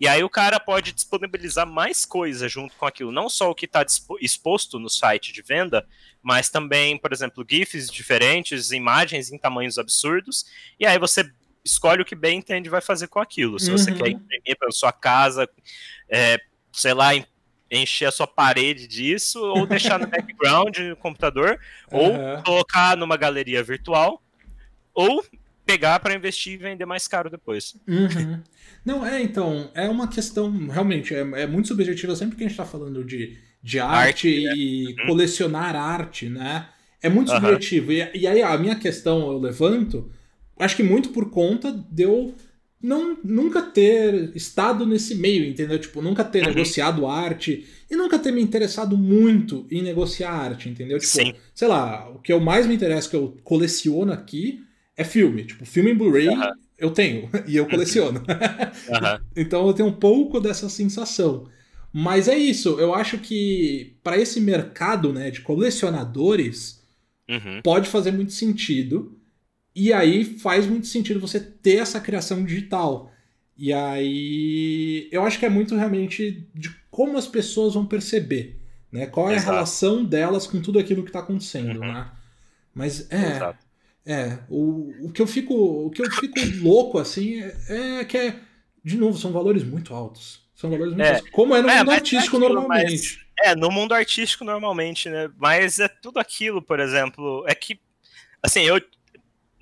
[0.00, 3.66] E aí o cara pode disponibilizar mais coisa junto com aquilo, não só o que
[3.66, 3.84] está
[4.18, 5.86] exposto no site de venda,
[6.22, 10.46] mas também, por exemplo, GIFs diferentes, imagens em tamanhos absurdos,
[10.78, 11.30] e aí você
[11.64, 13.58] escolhe o que bem entende vai fazer com aquilo.
[13.58, 13.78] Se uhum.
[13.78, 15.48] você quer imprimir para sua casa,
[16.08, 16.38] é,
[16.72, 17.10] sei lá,
[17.70, 21.58] encher a sua parede disso, ou deixar no background no computador,
[21.92, 21.98] uhum.
[21.98, 24.22] ou colocar numa galeria virtual,
[24.92, 25.24] ou
[25.64, 27.76] pegar para investir e vender mais caro depois.
[27.86, 28.42] Uhum.
[28.84, 32.58] Não, é, então, é uma questão, realmente, é, é muito subjetiva sempre que a gente
[32.58, 35.06] está falando de, de arte, arte e né?
[35.06, 36.68] colecionar arte, né?
[37.02, 37.92] É muito subjetivo.
[37.92, 40.10] E, e aí a minha questão eu levanto,
[40.60, 42.34] acho que muito por conta de eu
[42.82, 45.78] não, nunca ter estado nesse meio, entendeu?
[45.78, 46.48] Tipo, nunca ter uhum.
[46.48, 50.98] negociado arte e nunca ter me interessado muito em negociar arte, entendeu?
[50.98, 51.34] Tipo, Sim.
[51.54, 54.60] sei lá, o que eu mais me interessa, que eu coleciono aqui,
[54.96, 55.44] é filme.
[55.44, 56.52] Tipo, filme em Blu-ray uhum.
[56.78, 58.22] eu tenho e eu coleciono.
[58.90, 59.24] Uhum.
[59.36, 61.46] então eu tenho um pouco dessa sensação.
[61.92, 66.82] Mas é isso, eu acho que para esse mercado né, de colecionadores
[67.28, 67.60] uhum.
[67.62, 69.19] pode fazer muito sentido.
[69.74, 73.10] E aí faz muito sentido você ter essa criação digital.
[73.56, 79.06] E aí eu acho que é muito realmente de como as pessoas vão perceber, né?
[79.06, 79.50] Qual é Exato.
[79.50, 81.92] a relação delas com tudo aquilo que está acontecendo, uhum.
[81.92, 82.10] né?
[82.74, 83.64] Mas é, Exato.
[84.06, 88.16] é o, o que eu fico, o que eu fico louco assim é, é, que
[88.16, 88.40] é
[88.82, 90.40] de novo são valores muito altos.
[90.54, 91.16] São valores muito é.
[91.16, 91.30] altos.
[91.30, 92.90] Como é no é, mundo artístico é aquilo, normalmente.
[93.38, 95.30] Mas, é, no mundo artístico normalmente, né?
[95.36, 97.78] Mas é tudo aquilo, por exemplo, é que
[98.42, 98.80] assim, eu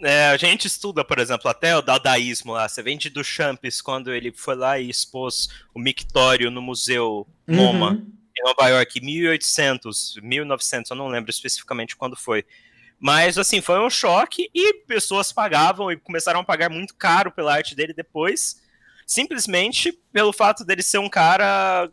[0.01, 2.69] é, a gente estuda, por exemplo, até o dadaísmo lá.
[2.69, 7.91] Você vende do Champs quando ele foi lá e expôs o mictório no Museu MoMA,
[7.91, 8.13] uhum.
[8.37, 12.45] em Nova York, 1800, 1900, eu não lembro especificamente quando foi.
[13.01, 17.55] Mas, assim, foi um choque e pessoas pagavam e começaram a pagar muito caro pela
[17.55, 18.61] arte dele depois,
[19.07, 21.91] simplesmente pelo fato dele ser um cara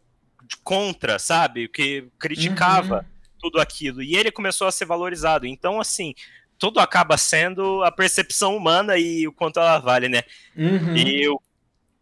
[0.64, 1.68] contra, sabe?
[1.68, 3.30] Que criticava uhum.
[3.40, 4.02] tudo aquilo.
[4.02, 5.46] E ele começou a ser valorizado.
[5.46, 6.14] Então, assim,
[6.58, 10.24] tudo acaba sendo a percepção humana e o quanto ela vale, né?
[10.56, 10.96] Uhum.
[10.96, 11.42] E eu,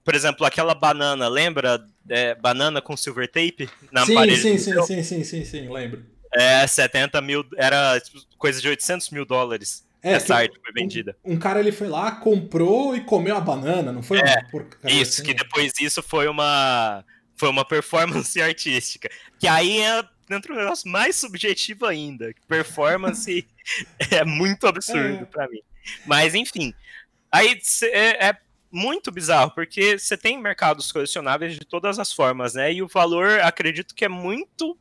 [0.04, 1.84] por exemplo, aquela banana, lembra?
[2.10, 4.42] É, banana com silver tape na sim, parede?
[4.42, 6.06] Sim, sim, sim, sim, sim, sim, lembro.
[6.36, 8.02] É, 70 mil, era
[8.38, 9.86] coisa de 800 mil dólares.
[10.02, 11.16] É, essa arte foi vendida.
[11.24, 14.20] Um, um, cara ele foi lá, comprou e comeu a banana, não foi?
[14.20, 14.44] É,
[14.84, 15.24] isso, assim?
[15.24, 19.10] que depois disso foi uma foi uma performance artística.
[19.40, 22.34] Que aí é dentro do negócio mais subjetivo ainda.
[22.48, 23.48] Performance
[24.12, 25.26] é muito absurdo é.
[25.26, 25.62] para mim.
[26.06, 26.74] Mas, enfim.
[27.32, 28.38] Aí é, é
[28.72, 32.74] muito bizarro, porque você tem mercados colecionáveis de todas as formas, né?
[32.74, 34.78] E o valor, acredito que é muito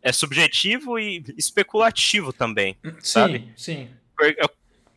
[0.00, 3.52] é subjetivo e especulativo também, sim, sabe?
[3.56, 3.88] Sim.
[4.16, 4.50] Por,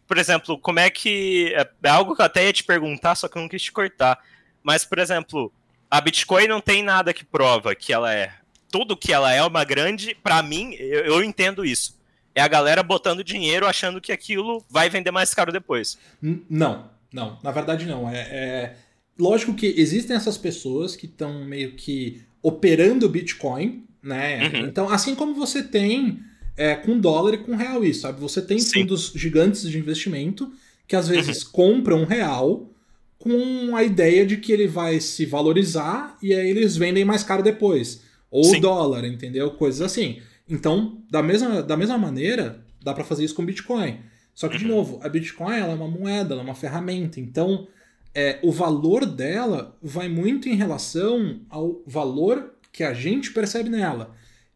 [0.08, 3.28] por, exemplo, como é que é, é algo que eu até ia te perguntar, só
[3.28, 4.20] que eu não quis te cortar.
[4.62, 5.52] Mas, por exemplo,
[5.90, 8.34] a Bitcoin não tem nada que prova que ela é
[8.72, 12.00] tudo que ela é uma grande, para mim, eu, eu, entendo isso.
[12.34, 15.98] É a galera botando dinheiro achando que aquilo vai vender mais caro depois.
[16.22, 17.38] Não, não.
[17.44, 18.10] Na verdade, não.
[18.10, 18.76] É, é...
[19.20, 24.48] Lógico que existem essas pessoas que estão meio que operando Bitcoin, né?
[24.48, 24.68] Uhum.
[24.68, 26.20] Então, assim como você tem
[26.58, 28.20] é, com dólar e com real isso, sabe?
[28.22, 28.82] Você tem Sim.
[28.82, 30.52] fundos gigantes de investimento
[30.88, 31.52] que às vezes uhum.
[31.52, 32.70] compram um real
[33.18, 37.44] com a ideia de que ele vai se valorizar e aí eles vendem mais caro
[37.44, 38.02] depois.
[38.30, 38.62] Ou Sim.
[38.62, 39.52] dólar, entendeu?
[39.52, 40.22] Coisas assim.
[40.52, 44.02] Então, da mesma, da mesma maneira, dá para fazer isso com Bitcoin.
[44.36, 44.62] Só que, uhum.
[44.62, 47.22] de novo, a Bitcoin ela é uma moeda, ela é uma ferramenta.
[47.22, 47.70] Então,
[48.14, 54.14] é, o valor dela vai muito em relação ao valor que a gente percebe nela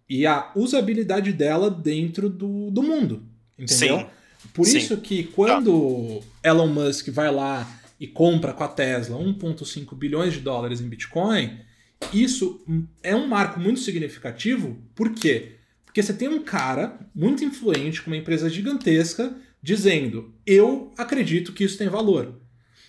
[0.09, 3.23] e a usabilidade dela dentro do, do mundo.
[3.57, 3.99] Entendeu?
[3.99, 4.05] Sim.
[4.53, 4.77] Por Sim.
[4.77, 6.49] isso que quando ah.
[6.49, 11.57] Elon Musk vai lá e compra com a Tesla 1,5 bilhões de dólares em Bitcoin,
[12.13, 12.61] isso
[13.01, 15.55] é um marco muito significativo, por quê?
[15.95, 19.33] Porque você tem um cara muito influente com uma empresa gigantesca
[19.63, 22.37] dizendo: eu acredito que isso tem valor.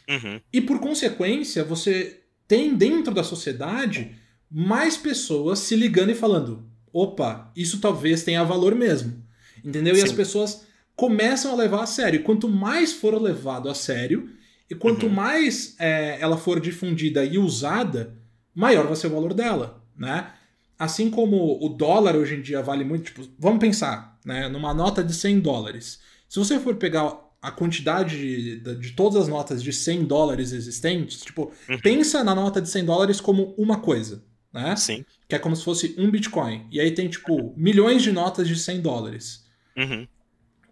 [0.09, 0.41] Uhum.
[0.53, 4.17] E por consequência, você tem dentro da sociedade
[4.51, 9.23] mais pessoas se ligando e falando: opa, isso talvez tenha valor mesmo.
[9.65, 9.95] Entendeu?
[9.95, 10.01] Sim.
[10.01, 12.25] E as pessoas começam a levar a sério.
[12.25, 14.31] Quanto mais for levado a sério,
[14.69, 15.13] e quanto uhum.
[15.13, 18.19] mais é, ela for difundida e usada,
[18.53, 20.33] maior vai ser o valor dela, né?
[20.79, 25.03] Assim como o dólar hoje em dia vale muito, tipo, vamos pensar, né, numa nota
[25.03, 26.01] de 100 dólares.
[26.29, 31.21] Se você for pegar a quantidade de, de, todas as notas de 100 dólares existentes,
[31.23, 31.79] tipo, uhum.
[31.81, 34.23] pensa na nota de 100 dólares como uma coisa,
[34.53, 34.75] né?
[34.77, 35.05] Sim.
[35.29, 36.67] Que é como se fosse um Bitcoin.
[36.71, 39.45] E aí tem, tipo, milhões de notas de 100 dólares.
[39.77, 40.07] Uhum.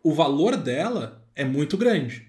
[0.02, 2.26] O valor dela é muito grande.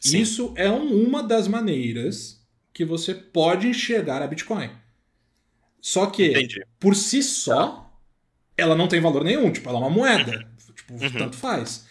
[0.00, 0.20] Sim.
[0.20, 2.40] Isso é uma das maneiras
[2.72, 4.70] que você pode enxergar a Bitcoin.
[5.80, 6.64] Só que, Entendi.
[6.78, 7.90] por si só, tá.
[8.56, 9.50] ela não tem valor nenhum.
[9.50, 10.32] Tipo, ela é uma moeda.
[10.32, 10.74] Uhum.
[10.74, 11.10] Tipo, uhum.
[11.10, 11.86] tanto faz.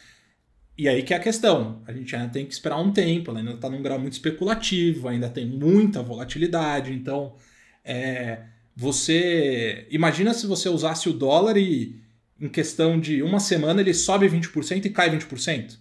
[0.77, 1.81] E aí que é a questão.
[1.85, 5.07] A gente ainda tem que esperar um tempo, ela ainda está num grau muito especulativo,
[5.07, 6.93] ainda tem muita volatilidade.
[6.93, 7.35] Então,
[7.83, 8.43] é,
[8.75, 9.87] você.
[9.89, 12.01] Imagina se você usasse o dólar e
[12.39, 15.77] em questão de uma semana ele sobe 20% e cai 20%.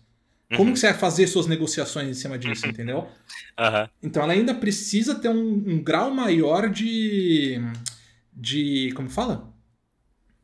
[0.57, 0.73] Como uhum.
[0.73, 2.71] que você vai fazer suas negociações em cima disso, uhum.
[2.71, 2.99] entendeu?
[2.99, 3.89] Uhum.
[4.03, 7.61] Então ela ainda precisa ter um, um, grau maior de.
[8.39, 8.93] De.
[8.95, 9.53] como fala?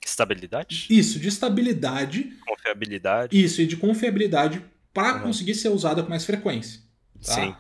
[0.04, 0.86] Estabilidade?
[0.90, 2.32] Isso, de estabilidade.
[2.46, 3.42] Confiabilidade.
[3.42, 6.80] Isso, e de confiabilidade para conseguir ser usada com mais frequência.
[7.24, 7.34] Tá?
[7.34, 7.54] Sim.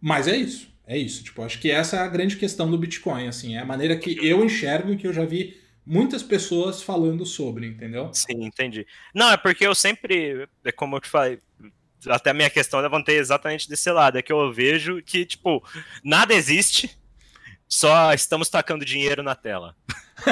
[0.00, 0.68] Mas é isso.
[0.86, 1.22] É isso.
[1.22, 3.28] Tipo, acho que essa é a grande questão do Bitcoin.
[3.28, 7.24] Assim, é a maneira que eu enxergo e que eu já vi muitas pessoas falando
[7.24, 8.10] sobre, entendeu?
[8.12, 8.86] Sim, entendi.
[9.14, 11.38] Não, é porque eu sempre, é como eu te falei,
[12.08, 15.64] até a minha questão eu levantei exatamente desse lado, é que eu vejo que, tipo,
[16.04, 16.90] nada existe,
[17.70, 19.76] só estamos tacando dinheiro na tela.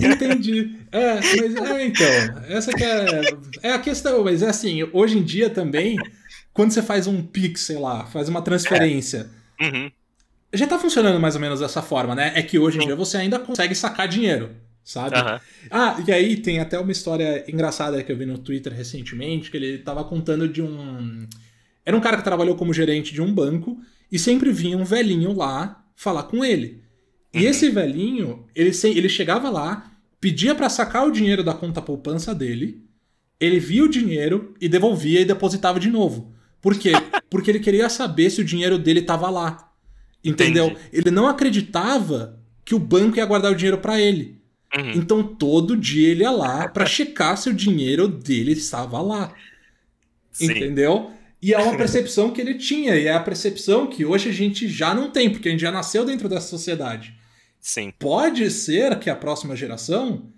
[0.00, 0.78] Entendi.
[0.92, 3.20] É, mas é, então, essa que é,
[3.62, 5.96] é a questão, mas é assim, hoje em dia também,
[6.52, 9.64] quando você faz um Pix, sei lá, faz uma transferência, é.
[9.64, 9.90] uhum
[10.52, 12.32] já tá funcionando mais ou menos dessa forma, né?
[12.34, 14.50] É que hoje em dia você ainda consegue sacar dinheiro,
[14.84, 15.16] sabe?
[15.16, 15.40] Uhum.
[15.70, 19.56] Ah, e aí tem até uma história engraçada que eu vi no Twitter recentemente, que
[19.56, 21.26] ele tava contando de um.
[21.84, 23.80] Era um cara que trabalhou como gerente de um banco
[24.12, 26.82] e sempre vinha um velhinho lá falar com ele.
[27.32, 27.48] E uhum.
[27.48, 29.90] esse velhinho, ele, ele chegava lá,
[30.20, 32.84] pedia para sacar o dinheiro da conta poupança dele,
[33.40, 36.32] ele via o dinheiro e devolvia e depositava de novo.
[36.60, 36.92] Por quê?
[37.30, 39.72] Porque ele queria saber se o dinheiro dele tava lá.
[40.22, 40.66] Entendeu?
[40.66, 40.80] Entendi.
[40.92, 44.40] Ele não acreditava que o banco ia guardar o dinheiro para ele.
[44.76, 44.92] Uhum.
[44.92, 49.34] Então todo dia ele ia lá para checar se o dinheiro dele estava lá.
[50.30, 50.50] Sim.
[50.50, 51.10] Entendeu?
[51.42, 54.68] E é uma percepção que ele tinha, e é a percepção que hoje a gente
[54.68, 57.18] já não tem, porque a gente já nasceu dentro dessa sociedade.
[57.60, 57.92] Sim.
[57.98, 60.30] Pode ser que a próxima geração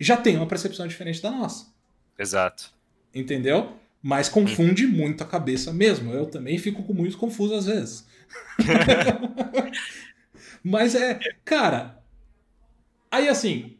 [0.00, 1.66] já tenha uma percepção diferente da nossa.
[2.18, 2.72] Exato.
[3.14, 3.76] Entendeu?
[4.02, 4.90] Mas confunde hum.
[4.90, 6.12] muito a cabeça mesmo.
[6.12, 8.04] Eu também fico muito confuso às vezes.
[10.62, 12.02] Mas é, cara.
[13.10, 13.76] Aí assim,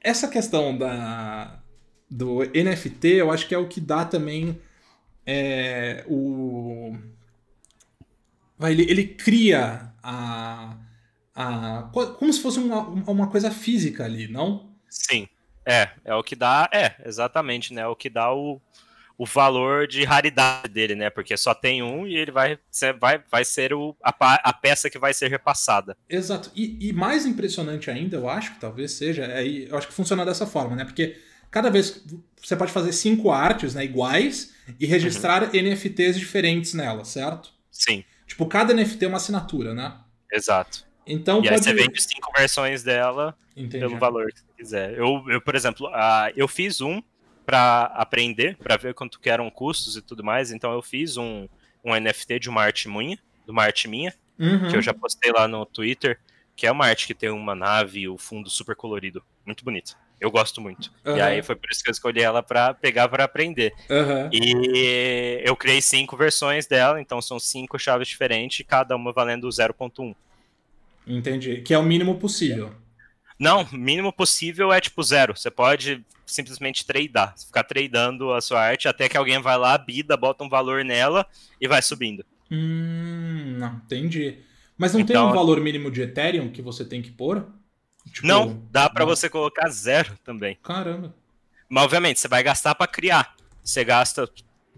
[0.00, 1.62] essa questão da
[2.10, 4.58] do NFT, eu acho que é o que dá também
[5.30, 6.96] é, o
[8.56, 10.74] vai ele, ele cria a,
[11.34, 14.72] a como se fosse uma, uma coisa física ali, não?
[14.88, 15.28] Sim.
[15.66, 17.82] É, é o que dá, é, exatamente, né?
[17.82, 18.58] É o que dá o,
[19.18, 21.10] o valor de raridade dele, né?
[21.10, 24.14] Porque só tem um e ele vai ser, vai, vai ser o, a,
[24.48, 25.94] a peça que vai ser repassada.
[26.08, 26.50] Exato.
[26.56, 30.24] E, e, mais impressionante ainda, eu acho que talvez seja, é, eu acho que funciona
[30.24, 30.86] dessa forma, né?
[30.86, 31.18] Porque
[31.50, 32.02] cada vez
[32.42, 35.50] você pode fazer cinco artes né, iguais e registrar uhum.
[35.50, 37.50] NFTs diferentes nela, certo?
[37.70, 38.04] Sim.
[38.26, 39.98] Tipo, cada NFT é uma assinatura, né?
[40.32, 40.86] Exato.
[41.06, 41.54] Então, e pode...
[41.54, 43.78] aí você vende cinco versões dela Entendi.
[43.78, 44.98] pelo valor que você quiser.
[44.98, 47.02] Eu, eu por exemplo, uh, eu fiz um
[47.46, 50.52] para aprender, para ver quanto que eram custos e tudo mais.
[50.52, 51.48] Então eu fiz um,
[51.82, 54.68] um NFT de uma arte minha, de uma arte minha, uhum.
[54.68, 56.20] que eu já postei lá no Twitter,
[56.54, 59.96] que é uma arte que tem uma nave e o fundo super colorido, muito bonito.
[60.20, 60.90] Eu gosto muito.
[61.04, 61.16] Uhum.
[61.16, 63.72] E aí foi por isso que eu escolhi ela para pegar para aprender.
[63.88, 64.30] Uhum.
[64.32, 70.14] E eu criei cinco versões dela, então são cinco chaves diferentes, cada uma valendo 0.1.
[71.06, 71.62] Entendi.
[71.62, 72.72] Que é o mínimo possível.
[73.38, 75.36] Não, mínimo possível é tipo zero.
[75.36, 80.16] Você pode simplesmente tradar, ficar tradando a sua arte até que alguém vai lá, bida,
[80.16, 81.24] bota um valor nela
[81.60, 82.24] e vai subindo.
[82.50, 84.38] Hum, não, entendi.
[84.76, 87.46] Mas não então, tem um valor mínimo de Ethereum que você tem que pôr?
[88.12, 90.58] Tipo, não, dá para você colocar zero também.
[90.62, 91.14] Caramba.
[91.68, 93.34] Mas obviamente você vai gastar para criar.
[93.62, 94.28] Você gasta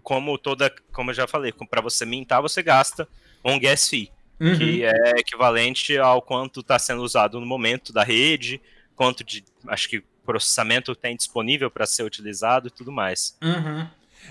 [0.03, 3.07] como toda, como eu já falei, para você mintar você gasta
[3.45, 4.11] um gas fee
[4.41, 4.57] uhum.
[4.57, 8.61] que é equivalente ao quanto está sendo usado no momento da rede,
[8.97, 13.37] quanto de, acho que processamento tem disponível para ser utilizado e tudo mais.
[13.43, 13.87] Uhum.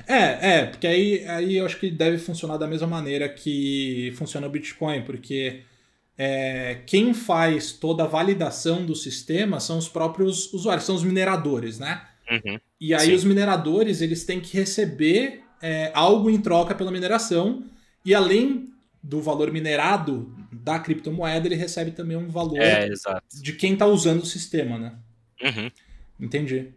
[0.08, 4.47] É, é, porque aí, aí eu acho que deve funcionar da mesma maneira que funciona
[4.47, 5.64] o Bitcoin, porque
[6.22, 11.80] é, quem faz toda a validação do sistema são os próprios usuários, são os mineradores,
[11.80, 12.05] né?
[12.30, 12.59] Uhum.
[12.80, 13.13] E aí Sim.
[13.13, 17.63] os mineradores eles têm que receber é, algo em troca pela mineração,
[18.03, 18.67] e além
[19.01, 22.89] do valor minerado da criptomoeda, ele recebe também um valor é,
[23.41, 24.95] de quem está usando o sistema, né?
[25.41, 25.72] Uhum.
[26.20, 26.67] Entendi.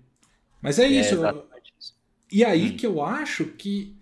[0.61, 1.17] Mas é, é isso.
[1.17, 1.97] isso.
[2.31, 2.77] E aí hum.
[2.77, 3.97] que eu acho que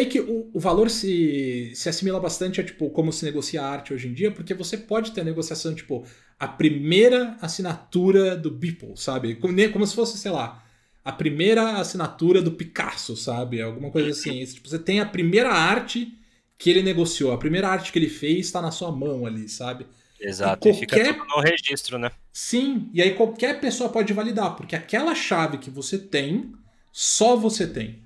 [0.00, 3.94] é que o, o, valor se, se assimila bastante a tipo como se negocia arte
[3.94, 6.04] hoje em dia, porque você pode ter negociação tipo
[6.38, 9.36] a primeira assinatura do Beeple, sabe?
[9.36, 10.64] Como, como se fosse, sei lá,
[11.04, 13.62] a primeira assinatura do Picasso, sabe?
[13.62, 14.42] Alguma coisa assim.
[14.46, 16.12] Tipo, você tem a primeira arte
[16.58, 19.86] que ele negociou, a primeira arte que ele fez está na sua mão ali, sabe?
[20.20, 21.02] Exato, e, qualquer...
[21.02, 22.10] e fica no registro, né?
[22.32, 26.52] Sim, e aí qualquer pessoa pode validar, porque aquela chave que você tem,
[26.90, 28.02] só você tem.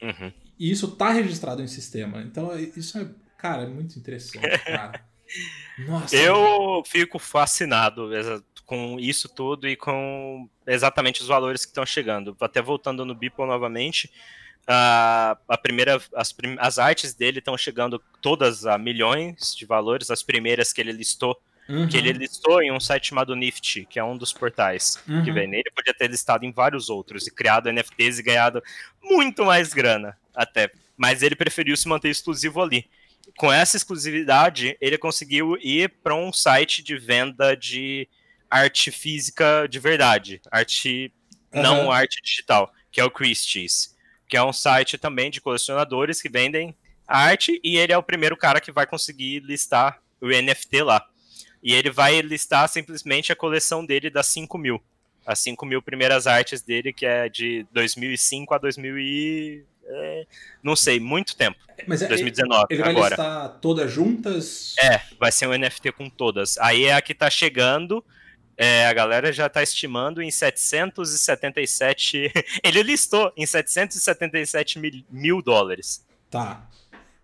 [0.00, 0.32] Uhum.
[0.58, 2.22] E isso tá registrado em sistema.
[2.22, 5.04] Então, isso é, cara, é muito interessante, cara.
[5.86, 6.16] Nossa.
[6.16, 8.10] Eu fico fascinado
[8.64, 12.36] com isso tudo e com exatamente os valores que estão chegando.
[12.40, 14.10] Até voltando no Beeple novamente,
[14.66, 20.10] a, a primeira, as, as artes dele estão chegando todas a milhões de valores.
[20.10, 21.88] As primeiras que ele listou, uhum.
[21.88, 25.24] que ele listou em um site chamado Nifty, que é um dos portais uhum.
[25.24, 25.70] que vem nele.
[25.74, 28.62] Podia ter listado em vários outros e criado NFTs e ganhado
[29.02, 30.70] muito mais grana, até.
[30.96, 32.86] Mas ele preferiu se manter exclusivo ali
[33.36, 38.08] com essa exclusividade, ele conseguiu ir para um site de venda de
[38.50, 41.12] arte física de verdade, arte
[41.52, 41.62] uhum.
[41.62, 43.94] não arte digital, que é o Christie's,
[44.28, 46.74] que é um site também de colecionadores que vendem
[47.06, 51.04] arte e ele é o primeiro cara que vai conseguir listar o NFT lá.
[51.62, 54.80] E ele vai listar simplesmente a coleção dele das 5 mil.
[55.26, 60.26] As 5 mil primeiras artes dele, que é de 2005 a 2000 e é,
[60.62, 61.58] não sei, muito tempo.
[61.86, 63.10] Mas 2019, é, ele vai agora.
[63.10, 64.74] listar todas juntas?
[64.78, 66.58] É, vai ser um NFT com todas.
[66.58, 68.04] Aí é a que tá chegando.
[68.56, 72.32] É, a galera já tá estimando em 777.
[72.64, 76.04] ele listou em 777 mil, mil dólares.
[76.30, 76.66] Tá.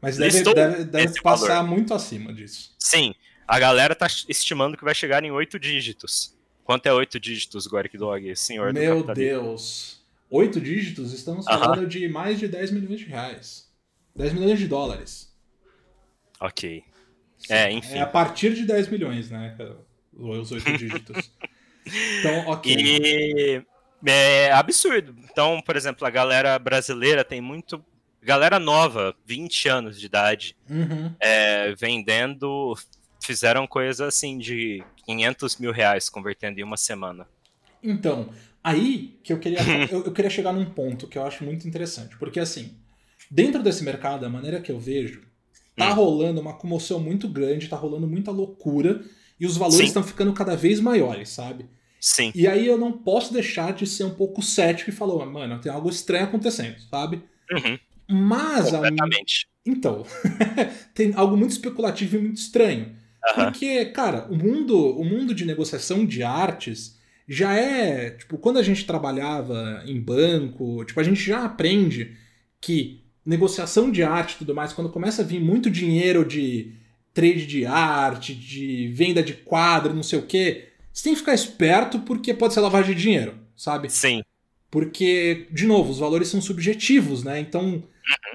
[0.01, 1.71] Mas deve, deve, deve passar valor.
[1.71, 2.75] muito acima disso.
[2.79, 3.15] Sim.
[3.47, 6.35] A galera tá estimando que vai chegar em oito dígitos.
[6.65, 11.87] Quanto é oito dígitos, Goric Dog, senhor Meu Deus oito dígitos, estamos falando uh -huh.
[11.87, 13.71] de mais de 10 milhões de reais.
[14.17, 15.31] 10 milhões de dólares.
[16.41, 16.83] Ok.
[17.51, 17.99] É, enfim.
[17.99, 19.57] É a partir de 10 milhões, né?
[20.15, 21.31] Os oito dígitos.
[22.21, 22.73] Então, ok.
[22.73, 23.61] E
[24.07, 25.17] é absurdo.
[25.25, 27.85] Então, por exemplo, a galera brasileira tem muito.
[28.23, 31.13] Galera nova, 20 anos de idade, uhum.
[31.19, 32.79] é, vendendo.
[33.23, 37.27] Fizeram coisa assim de 500 mil reais convertendo em uma semana.
[37.83, 38.31] Então,
[38.65, 39.59] Aí que eu queria,
[39.91, 42.17] eu, eu, queria chegar num ponto que eu acho muito interessante.
[42.17, 42.77] Porque, assim,
[43.31, 45.23] dentro desse mercado, a maneira que eu vejo,
[45.77, 45.95] tá hum.
[45.95, 49.03] rolando uma comoção muito grande, tá rolando muita loucura
[49.39, 51.67] e os valores estão ficando cada vez maiores, sabe?
[52.01, 52.31] Sim.
[52.35, 55.71] E aí eu não posso deixar de ser um pouco cético e falar, mano, tem
[55.71, 57.23] algo estranho acontecendo, sabe?
[57.51, 57.79] Uhum.
[58.09, 58.71] Mas.
[58.71, 59.49] Completamente.
[59.49, 59.71] A...
[59.71, 60.05] Então,
[60.95, 62.97] tem algo muito especulativo e muito estranho.
[63.25, 63.45] Uhum.
[63.45, 66.99] Porque, cara, o mundo, o mundo de negociação de artes
[67.29, 72.17] já é, tipo, quando a gente trabalhava em banco, tipo, a gente já aprende
[72.61, 76.73] que negociação de arte e tudo mais, quando começa a vir muito dinheiro de
[77.15, 81.35] trade de arte, de venda de quadro, não sei o quê, você tem que ficar
[81.35, 83.89] esperto porque pode ser lavagem de dinheiro, sabe?
[83.91, 84.23] Sim.
[84.71, 87.39] Porque, de novo, os valores são subjetivos, né?
[87.39, 87.85] Então.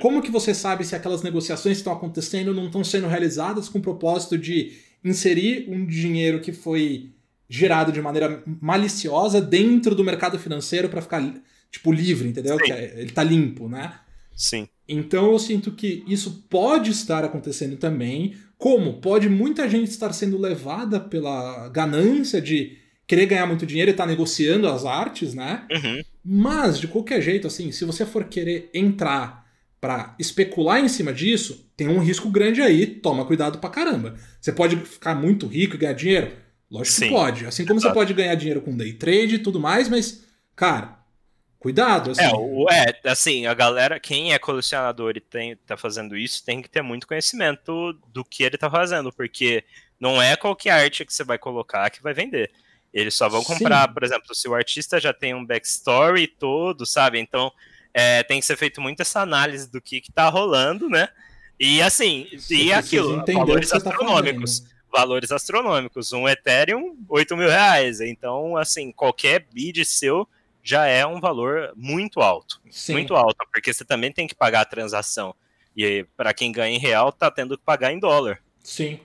[0.01, 3.79] Como que você sabe se aquelas negociações que estão acontecendo não estão sendo realizadas com
[3.79, 7.11] o propósito de inserir um dinheiro que foi
[7.49, 11.33] gerado de maneira maliciosa dentro do mercado financeiro para ficar
[11.71, 12.57] tipo livre, entendeu?
[12.69, 13.93] É, ele tá limpo, né?
[14.35, 14.67] Sim.
[14.87, 20.37] Então eu sinto que isso pode estar acontecendo também, como pode muita gente estar sendo
[20.37, 25.65] levada pela ganância de querer ganhar muito dinheiro e estar tá negociando as artes, né?
[25.71, 26.01] Uhum.
[26.23, 29.46] Mas de qualquer jeito, assim, se você for querer entrar
[29.87, 34.15] para especular em cima disso, tem um risco grande aí, toma cuidado pra caramba.
[34.41, 36.33] Você pode ficar muito rico e ganhar dinheiro,
[36.69, 37.05] Lógico Sim.
[37.05, 37.45] que pode.
[37.45, 37.93] Assim como Exato.
[37.93, 40.99] você pode ganhar dinheiro com day trade e tudo mais, mas, cara,
[41.57, 42.11] cuidado.
[42.11, 42.21] Assim.
[42.21, 46.61] É, o, é, assim, a galera, quem é colecionador e tem, tá fazendo isso, tem
[46.61, 49.63] que ter muito conhecimento do que ele tá fazendo, porque
[49.97, 52.51] não é qualquer arte que você vai colocar que vai vender.
[52.93, 53.93] Eles só vão comprar, Sim.
[53.93, 57.17] por exemplo, se o artista já tem um backstory todo, sabe?
[57.17, 57.49] Então,
[57.93, 61.09] é, tem que ser feito muito essa análise do que, que tá rolando, né?
[61.59, 64.59] E assim, e aquilo, valores tá astronômicos.
[64.59, 66.13] Tá valores astronômicos.
[66.13, 67.99] Um Ethereum, 8 mil reais.
[67.99, 70.27] Então, assim, qualquer bid seu
[70.63, 72.61] já é um valor muito alto.
[72.69, 72.93] Sim.
[72.93, 75.33] Muito alto, porque você também tem que pagar a transação.
[75.75, 78.39] E para quem ganha em real, tá tendo que pagar em dólar.
[78.63, 78.99] Sim.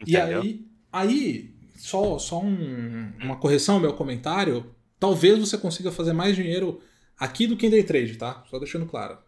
[0.00, 0.44] Entendeu?
[0.44, 4.74] E aí, aí só, só um, uma correção ao meu comentário.
[5.00, 6.80] Talvez você consiga fazer mais dinheiro
[7.18, 8.44] aqui do day trade, tá?
[8.50, 9.18] Só deixando claro.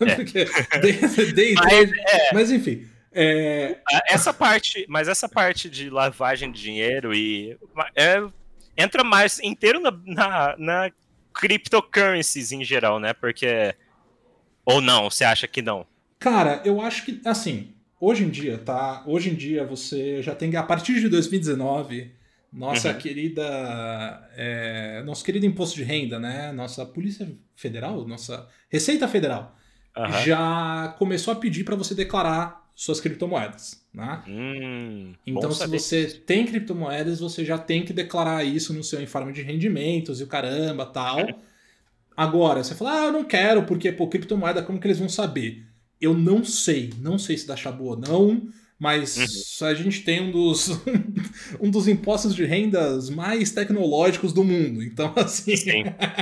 [0.00, 0.14] É.
[0.16, 0.44] porque
[0.80, 1.92] day, day trade.
[1.92, 2.34] Mas, é.
[2.34, 2.86] mas enfim.
[3.12, 3.78] É...
[4.08, 7.58] Essa parte, mas essa parte de lavagem de dinheiro e
[7.96, 8.22] é,
[8.76, 10.92] entra mais inteiro na, na, na
[11.34, 13.12] cryptocurrencies em geral, né?
[13.12, 13.74] Porque
[14.64, 15.86] ou não, você acha que não?
[16.20, 19.02] Cara, eu acho que assim, hoje em dia, tá?
[19.06, 22.12] Hoje em dia você já tem a partir de 2019
[22.52, 22.98] nossa uhum.
[22.98, 26.52] querida é, nosso querido imposto de renda, né?
[26.52, 29.56] Nossa Polícia Federal, nossa Receita Federal
[29.96, 30.12] uhum.
[30.24, 33.84] já começou a pedir para você declarar suas criptomoedas.
[33.92, 34.22] Né?
[34.28, 39.32] Hum, então, se você tem criptomoedas, você já tem que declarar isso no seu informe
[39.32, 41.18] de rendimentos e o caramba tal.
[42.16, 45.66] Agora, você fala, ah, eu não quero, porque, pô, criptomoeda, como que eles vão saber?
[46.00, 48.48] Eu não sei, não sei se dá chabu ou não,
[48.80, 49.66] mas uhum.
[49.68, 50.70] a gente tem um dos,
[51.60, 54.82] um dos impostos de rendas mais tecnológicos do mundo.
[54.82, 55.52] Então, assim,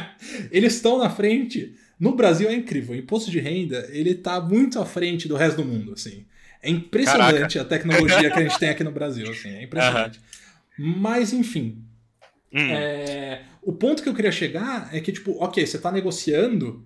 [0.51, 1.77] eles estão na frente.
[2.01, 5.63] No Brasil é incrível, o imposto de renda, ele tá muito à frente do resto
[5.63, 6.27] do mundo, assim.
[6.61, 7.61] É impressionante Caraca.
[7.61, 10.21] a tecnologia que a gente tem aqui no Brasil, assim, é impressionante.
[10.77, 10.95] Uhum.
[10.99, 11.85] Mas, enfim,
[12.53, 12.59] hum.
[12.59, 16.85] é, o ponto que eu queria chegar é que, tipo, ok, você está negociando,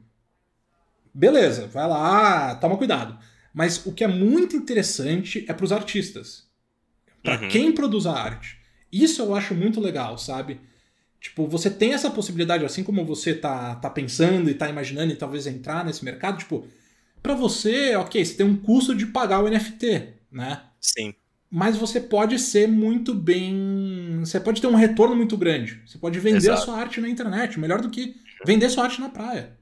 [1.14, 3.18] beleza, vai lá, toma cuidado.
[3.52, 6.48] Mas o que é muito interessante é para os artistas.
[7.22, 7.48] Para uhum.
[7.48, 8.58] quem produz a arte.
[8.90, 10.60] Isso eu acho muito legal, sabe?
[11.20, 15.16] Tipo, você tem essa possibilidade, assim como você tá, tá pensando e tá imaginando e
[15.16, 16.66] talvez entrar nesse mercado, tipo,
[17.22, 20.62] para você, ok, você tem um custo de pagar o NFT, né?
[20.80, 21.14] Sim
[21.54, 24.20] mas você pode ser muito bem.
[24.20, 25.82] Você pode ter um retorno muito grande.
[25.86, 26.62] Você pode vender Exato.
[26.62, 29.52] a sua arte na internet, melhor do que vender sua arte na praia.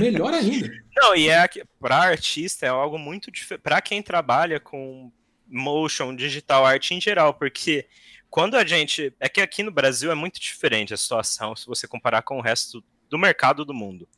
[0.00, 0.70] Melhor ainda.
[0.96, 1.46] Não, e é
[1.80, 3.62] para artista é algo muito diferente.
[3.62, 5.12] Para quem trabalha com
[5.46, 7.86] motion, digital art em geral, porque
[8.30, 9.14] quando a gente.
[9.20, 12.42] É que aqui no Brasil é muito diferente a situação se você comparar com o
[12.42, 14.08] resto do mercado do mundo.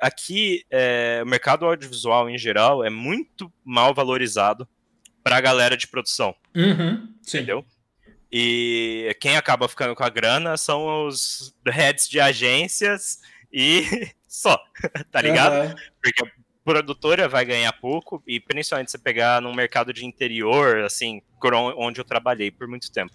[0.00, 4.68] Aqui, é, o mercado audiovisual em geral é muito mal valorizado
[5.22, 6.34] pra galera de produção.
[6.56, 7.64] Uhum, entendeu?
[8.32, 13.18] E quem acaba ficando com a grana são os heads de agências
[13.52, 14.58] e só,
[15.10, 15.68] tá ligado?
[15.68, 15.74] Uhum.
[16.02, 16.30] Porque a
[16.64, 21.22] produtora vai ganhar pouco e principalmente se pegar num mercado de interior, assim,
[21.76, 23.14] onde eu trabalhei por muito tempo.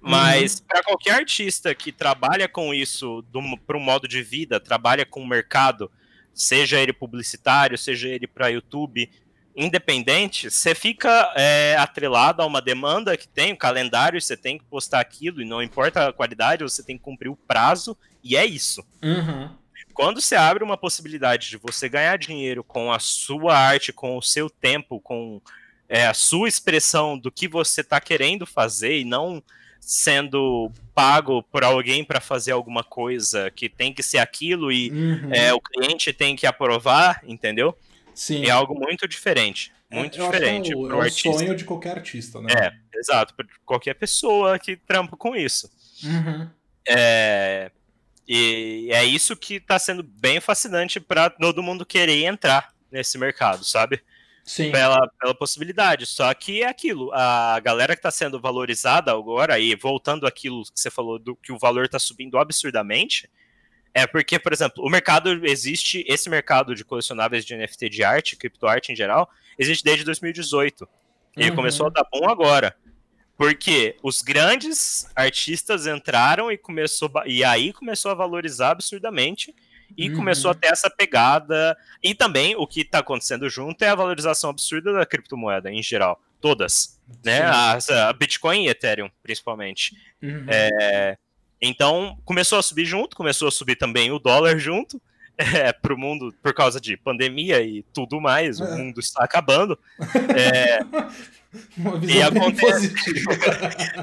[0.00, 0.66] Mas uhum.
[0.66, 3.24] para qualquer artista que trabalha com isso
[3.66, 5.90] para um modo de vida, trabalha com o mercado,
[6.34, 9.08] seja ele publicitário, seja ele para YouTube,
[9.54, 14.64] independente, você fica é, atrelado a uma demanda que tem, um calendário, você tem que
[14.64, 18.44] postar aquilo, e não importa a qualidade, você tem que cumprir o prazo, e é
[18.44, 18.84] isso.
[19.02, 19.50] Uhum.
[19.92, 24.22] Quando você abre uma possibilidade de você ganhar dinheiro com a sua arte, com o
[24.22, 25.40] seu tempo, com
[25.88, 29.42] é, a sua expressão do que você está querendo fazer e não
[29.78, 35.34] sendo pago por alguém para fazer alguma coisa que tem que ser aquilo e uhum.
[35.34, 37.76] é, o cliente tem que aprovar, entendeu?
[38.14, 38.46] Sim.
[38.46, 39.72] É algo muito diferente.
[39.90, 40.72] É, muito é, diferente.
[40.72, 42.52] É o, é o sonho de qualquer artista, né?
[42.52, 43.34] É, exato.
[43.34, 45.70] Para qualquer pessoa que trampa com isso.
[46.04, 46.48] Uhum.
[46.88, 47.70] É,
[48.28, 53.64] e é isso que está sendo bem fascinante para todo mundo querer entrar nesse mercado,
[53.64, 54.02] sabe?
[54.44, 54.72] Sim.
[54.72, 56.06] Pela, pela possibilidade.
[56.06, 57.12] Só que é aquilo.
[57.12, 61.52] A galera que está sendo valorizada agora, e voltando àquilo que você falou, do que
[61.52, 63.30] o valor está subindo absurdamente,
[63.94, 68.36] é porque, por exemplo, o mercado existe, esse mercado de colecionáveis de NFT de arte,
[68.36, 70.88] criptoarte em geral, existe desde 2018.
[71.36, 71.56] Ele uhum.
[71.56, 72.74] começou a dar bom agora.
[73.36, 79.54] Porque os grandes artistas entraram e começou e aí começou a valorizar absurdamente
[79.96, 80.16] e uhum.
[80.16, 81.76] começou a ter essa pegada.
[82.02, 86.20] E também o que está acontecendo junto é a valorização absurda da criptomoeda em geral.
[86.40, 87.00] Todas.
[87.24, 87.42] Né?
[87.42, 87.78] A,
[88.08, 89.96] a Bitcoin e Ethereum, principalmente.
[90.20, 90.46] Uhum.
[90.48, 91.16] É,
[91.60, 95.00] então, começou a subir junto, começou a subir também o dólar junto,
[95.38, 98.64] é, para o mundo, por causa de pandemia e tudo mais, é.
[98.64, 99.78] o mundo está acabando.
[100.36, 100.80] É,
[101.76, 102.94] Uma visão e, acontece...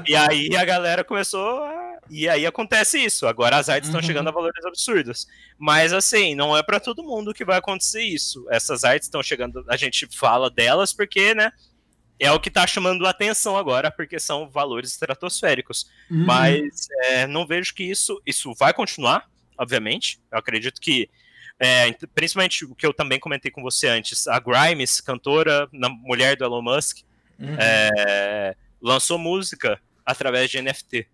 [0.06, 1.98] e aí a galera começou a...
[2.08, 3.26] E aí acontece isso.
[3.26, 4.06] Agora as artes estão uhum.
[4.06, 5.26] chegando a valores absurdos.
[5.58, 8.46] Mas assim, não é para todo mundo que vai acontecer isso.
[8.50, 11.52] Essas artes estão chegando, a gente fala delas porque, né,
[12.20, 15.90] é o que está chamando a atenção agora, porque são valores estratosféricos.
[16.10, 16.26] Uhum.
[16.26, 19.26] Mas é, não vejo que isso, isso vai continuar,
[19.56, 20.20] obviamente.
[20.30, 21.08] Eu acredito que,
[21.58, 26.36] é, principalmente o que eu também comentei com você antes, a Grimes, cantora, na mulher
[26.36, 26.98] do Elon Musk,
[27.40, 27.56] uhum.
[27.58, 31.06] é, lançou música através de NFT.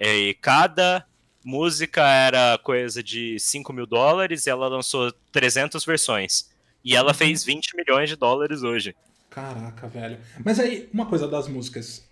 [0.00, 1.06] E cada
[1.44, 6.50] música era coisa de 5 mil dólares e ela lançou 300 versões.
[6.84, 7.14] E ela uhum.
[7.14, 8.94] fez 20 milhões de dólares hoje.
[9.30, 10.18] Caraca, velho.
[10.44, 12.04] Mas aí, uma coisa das músicas.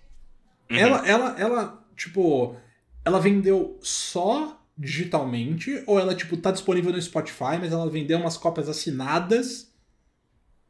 [0.71, 0.77] Uhum.
[0.77, 2.57] Ela, ela, ela, tipo,
[3.05, 8.37] ela vendeu só digitalmente ou ela, tipo, tá disponível no Spotify, mas ela vendeu umas
[8.37, 9.73] cópias assinadas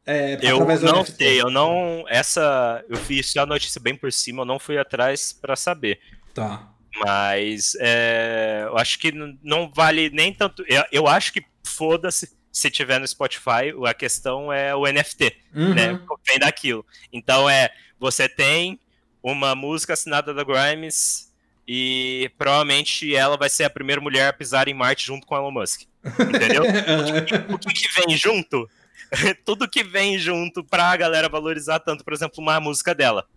[0.05, 2.05] é, eu não sei, eu não.
[2.07, 2.83] Essa.
[2.87, 5.99] Eu fiz a notícia bem por cima, eu não fui atrás para saber.
[6.33, 6.69] Tá.
[7.03, 9.11] Mas é, eu acho que
[9.43, 10.63] não vale nem tanto.
[10.67, 15.73] Eu, eu acho que foda-se se tiver no Spotify, a questão é o NFT, uhum.
[15.73, 15.99] né?
[16.25, 16.85] Vem daquilo.
[17.11, 18.79] Então é, você tem
[19.21, 21.33] uma música assinada da Grimes
[21.67, 25.51] e provavelmente ela vai ser a primeira mulher a pisar em Marte junto com Elon
[25.51, 25.81] Musk.
[26.05, 26.63] Entendeu?
[26.63, 28.69] o, que, o que vem junto
[29.45, 33.27] tudo que vem junto pra galera valorizar tanto, por exemplo, uma música dela.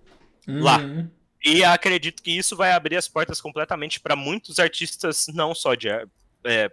[0.47, 0.63] Uhum.
[0.63, 0.81] Lá.
[1.45, 5.89] E acredito que isso vai abrir as portas completamente para muitos artistas, não só de
[6.45, 6.71] é,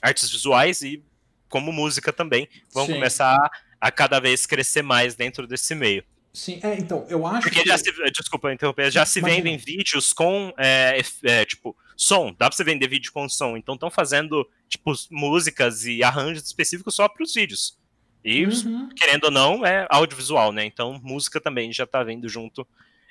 [0.00, 1.02] artes visuais e
[1.48, 2.94] como música também, vão Sim.
[2.94, 3.50] começar a,
[3.80, 6.04] a cada vez crescer mais dentro desse meio.
[6.32, 7.68] Sim, é, então, eu acho Porque que...
[7.68, 9.42] já se, desculpa interromper, já se Imagina.
[9.42, 13.74] vendem vídeos com, é, é, tipo, som, dá pra você vender vídeo com som, então
[13.74, 17.77] estão fazendo, tipo, músicas e arranjos específicos só para os vídeos.
[18.24, 18.88] E, uhum.
[18.96, 20.64] querendo ou não, é audiovisual, né?
[20.64, 22.66] Então, música também já tá vindo junto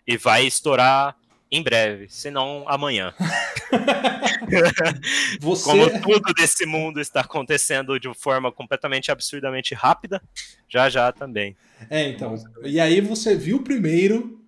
[0.05, 1.15] e vai estourar
[1.49, 3.13] em breve, se não amanhã.
[5.39, 5.63] Você...
[5.63, 10.21] Como tudo desse mundo está acontecendo de forma completamente absurdamente rápida,
[10.67, 11.55] já já também.
[11.89, 12.35] É, então.
[12.63, 14.45] E aí você viu primeiro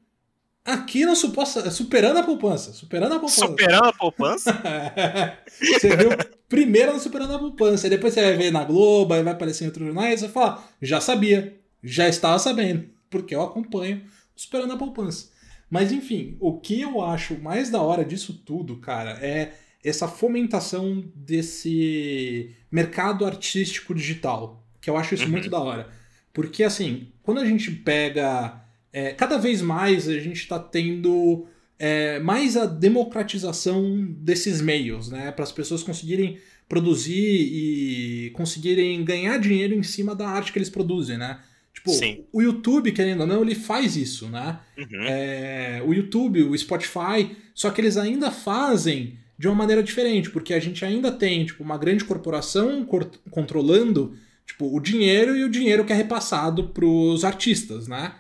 [0.74, 3.47] aqui no suposta, superando a poupança, superando a poupança.
[3.47, 4.61] Superando a poupança?
[5.47, 6.09] você viu
[6.47, 9.63] primeiro no superando a poupança, e depois você vai ver na Globo, aí vai aparecer
[9.63, 14.03] em outros jornais, e você fala, já sabia, já estava sabendo, porque eu acompanho
[14.36, 15.30] superando a poupança.
[15.70, 19.53] Mas enfim, o que eu acho mais da hora disso tudo, cara, é
[19.84, 24.65] essa fomentação desse mercado artístico digital.
[24.82, 25.32] Que eu acho isso uhum.
[25.32, 25.89] muito da hora.
[26.34, 28.61] Porque, assim, quando a gente pega.
[28.91, 35.31] É, cada vez mais a gente está tendo é, mais a democratização desses meios, né?
[35.31, 36.37] Para as pessoas conseguirem
[36.67, 41.39] produzir e conseguirem ganhar dinheiro em cima da arte que eles produzem, né?
[41.73, 42.25] Tipo, Sim.
[42.33, 44.59] o YouTube, querendo ou não, ele faz isso, né?
[44.77, 45.03] Uhum.
[45.03, 50.53] É, o YouTube, o Spotify, só que eles ainda fazem de uma maneira diferente, porque
[50.53, 52.85] a gente ainda tem, tipo, uma grande corporação
[53.31, 54.13] controlando,
[54.45, 58.13] tipo, o dinheiro e o dinheiro que é repassado pros artistas, né?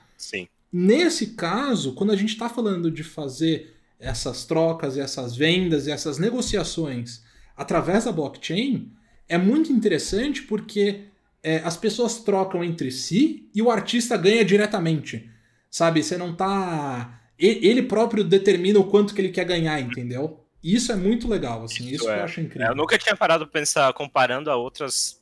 [0.71, 5.91] Nesse caso, quando a gente está falando de fazer essas trocas e essas vendas e
[5.91, 7.23] essas negociações
[7.57, 8.91] através da blockchain,
[9.27, 11.05] é muito interessante porque
[11.43, 15.29] é, as pessoas trocam entre si e o artista ganha diretamente.
[15.69, 16.01] Sabe?
[16.01, 17.21] Você não tá.
[17.37, 20.43] Ele próprio determina o quanto que ele quer ganhar, entendeu?
[20.63, 21.85] Isso é muito legal, assim.
[21.85, 22.19] Isso, isso é.
[22.19, 22.67] eu acho incrível.
[22.67, 25.21] É, eu nunca tinha parado pra pensar comparando a outras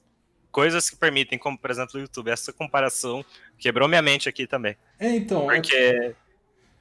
[0.52, 2.32] coisas que permitem, como por exemplo o YouTube.
[2.32, 3.24] Essa comparação
[3.58, 4.76] quebrou minha mente aqui também.
[5.00, 5.52] É, então.
[5.52, 6.16] É Porque é...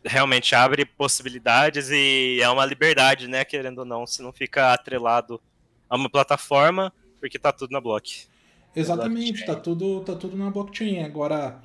[0.04, 3.44] realmente abre possibilidades e é uma liberdade, né?
[3.44, 5.40] Querendo ou não, se não fica atrelado
[5.88, 8.26] a uma plataforma, porque tá tudo na block.
[8.74, 11.02] Exatamente, tá tudo, tá tudo na blockchain.
[11.02, 11.62] Agora,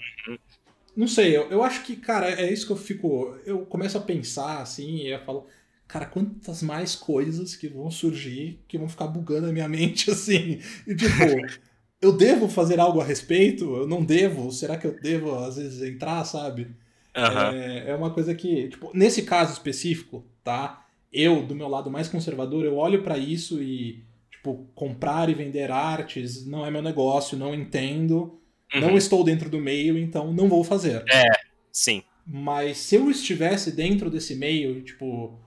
[0.95, 3.37] não sei, eu, eu acho que, cara, é isso que eu fico.
[3.45, 5.47] Eu começo a pensar assim, e eu falo,
[5.87, 10.61] cara, quantas mais coisas que vão surgir que vão ficar bugando a minha mente assim.
[10.87, 11.11] E tipo,
[12.01, 13.75] eu devo fazer algo a respeito?
[13.75, 14.51] Eu não devo?
[14.51, 16.67] Será que eu devo, às vezes, entrar, sabe?
[17.15, 17.55] Uhum.
[17.55, 20.85] É, é uma coisa que, tipo, nesse caso específico, tá?
[21.11, 24.03] Eu, do meu lado mais conservador, eu olho para isso e
[24.41, 28.39] Tipo, comprar e vender artes não é meu negócio, não entendo,
[28.73, 28.81] uhum.
[28.81, 31.03] não estou dentro do meio, então não vou fazer.
[31.13, 31.27] É,
[31.71, 32.01] sim.
[32.25, 35.39] Mas se eu estivesse dentro desse meio, tipo,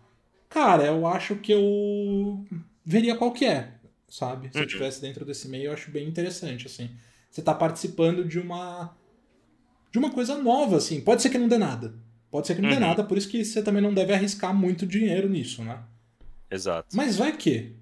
[0.49, 2.45] cara, eu acho que eu
[2.85, 3.73] veria qual que é,
[4.15, 4.49] sabe?
[4.49, 4.63] Se uhum.
[4.63, 6.89] eu estivesse dentro desse meio, eu acho bem interessante, assim.
[7.29, 8.97] Você tá participando de uma
[9.91, 11.01] de uma coisa nova, assim.
[11.01, 11.95] Pode ser que não dê nada.
[12.31, 12.75] Pode ser que não uhum.
[12.77, 15.83] dê nada, por isso que você também não deve arriscar muito dinheiro nisso, né?
[16.49, 16.95] Exato.
[16.95, 17.75] Mas vai que.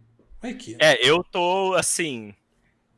[0.78, 2.34] É, eu tô assim.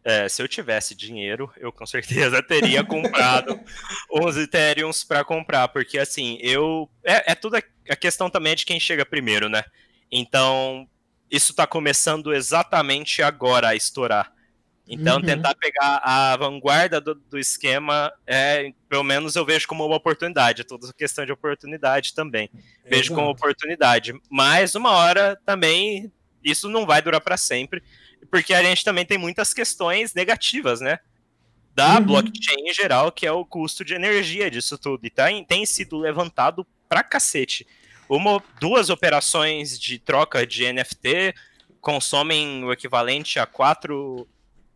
[0.05, 3.59] É, se eu tivesse dinheiro, eu com certeza teria comprado
[4.13, 6.89] uns Ethereums para comprar, porque assim, eu.
[7.03, 9.65] É, é tudo a questão também de quem chega primeiro, né?
[10.11, 10.89] Então,
[11.31, 14.33] isso está começando exatamente agora a estourar.
[14.87, 15.23] Então, uhum.
[15.23, 20.61] tentar pegar a vanguarda do, do, esquema, é, pelo menos eu vejo como uma oportunidade.
[20.61, 22.51] É toda questão de oportunidade também.
[22.85, 24.13] Vejo como oportunidade.
[24.29, 26.13] Mas, uma hora também
[26.45, 27.83] isso não vai durar para sempre,
[28.31, 30.99] porque a gente também tem muitas questões negativas, né?
[31.75, 32.05] Da uhum.
[32.05, 35.07] blockchain em geral, que é o custo de energia disso tudo.
[35.07, 37.67] E tá, tem sido levantado pra cacete.
[38.15, 41.35] Uma, duas operações de troca de NFT
[41.81, 44.29] consomem o equivalente a quatro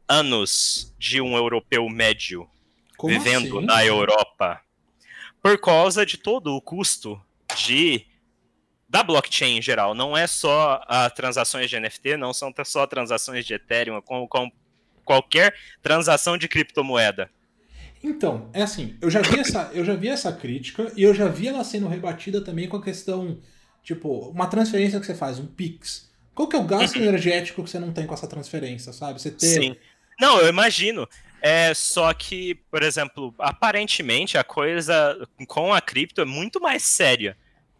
[0.09, 2.51] anos de um europeu médio
[2.97, 3.67] Como vivendo assim?
[3.67, 4.61] na Europa.
[5.41, 7.21] Por causa de todo o custo
[7.57, 8.05] de
[8.89, 9.95] da blockchain em geral.
[9.95, 14.51] Não é só a transações de NFT, não são só transações de Ethereum, com
[15.05, 17.31] qualquer transação de criptomoeda.
[18.03, 21.29] Então, é assim, eu já vi essa, eu já vi essa crítica e eu já
[21.29, 23.39] vi ela sendo rebatida também com a questão,
[23.83, 26.09] tipo, uma transferência que você faz, um Pix.
[26.35, 27.03] Qual que é o gasto uhum.
[27.03, 29.21] energético que você não tem com essa transferência, sabe?
[29.21, 29.47] Você ter...
[29.47, 29.77] Sim.
[30.21, 31.09] Não, eu imagino.
[31.41, 37.37] É só que, por exemplo, aparentemente a coisa com a cripto é muito mais séria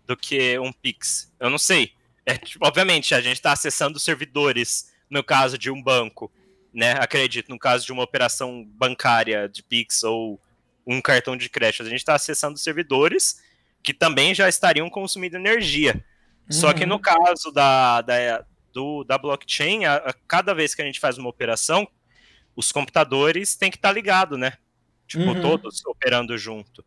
[0.07, 1.33] do que um Pix.
[1.39, 1.93] Eu não sei.
[2.25, 6.31] É, tipo, obviamente, a gente está acessando servidores, no caso de um banco.
[6.79, 6.93] Né?
[6.93, 10.41] Acredito, no caso de uma operação bancária de Pix ou
[10.87, 13.43] um cartão de crédito, a gente está acessando servidores
[13.83, 15.95] que também já estariam consumindo energia.
[15.95, 16.53] Uhum.
[16.53, 17.01] Só que no uhum.
[17.01, 21.29] caso da, da, do, da blockchain, a, a, cada vez que a gente faz uma
[21.29, 21.87] operação,
[22.55, 24.53] os computadores têm que estar tá ligados, né?
[25.05, 25.41] Tipo, uhum.
[25.43, 26.85] todos operando junto.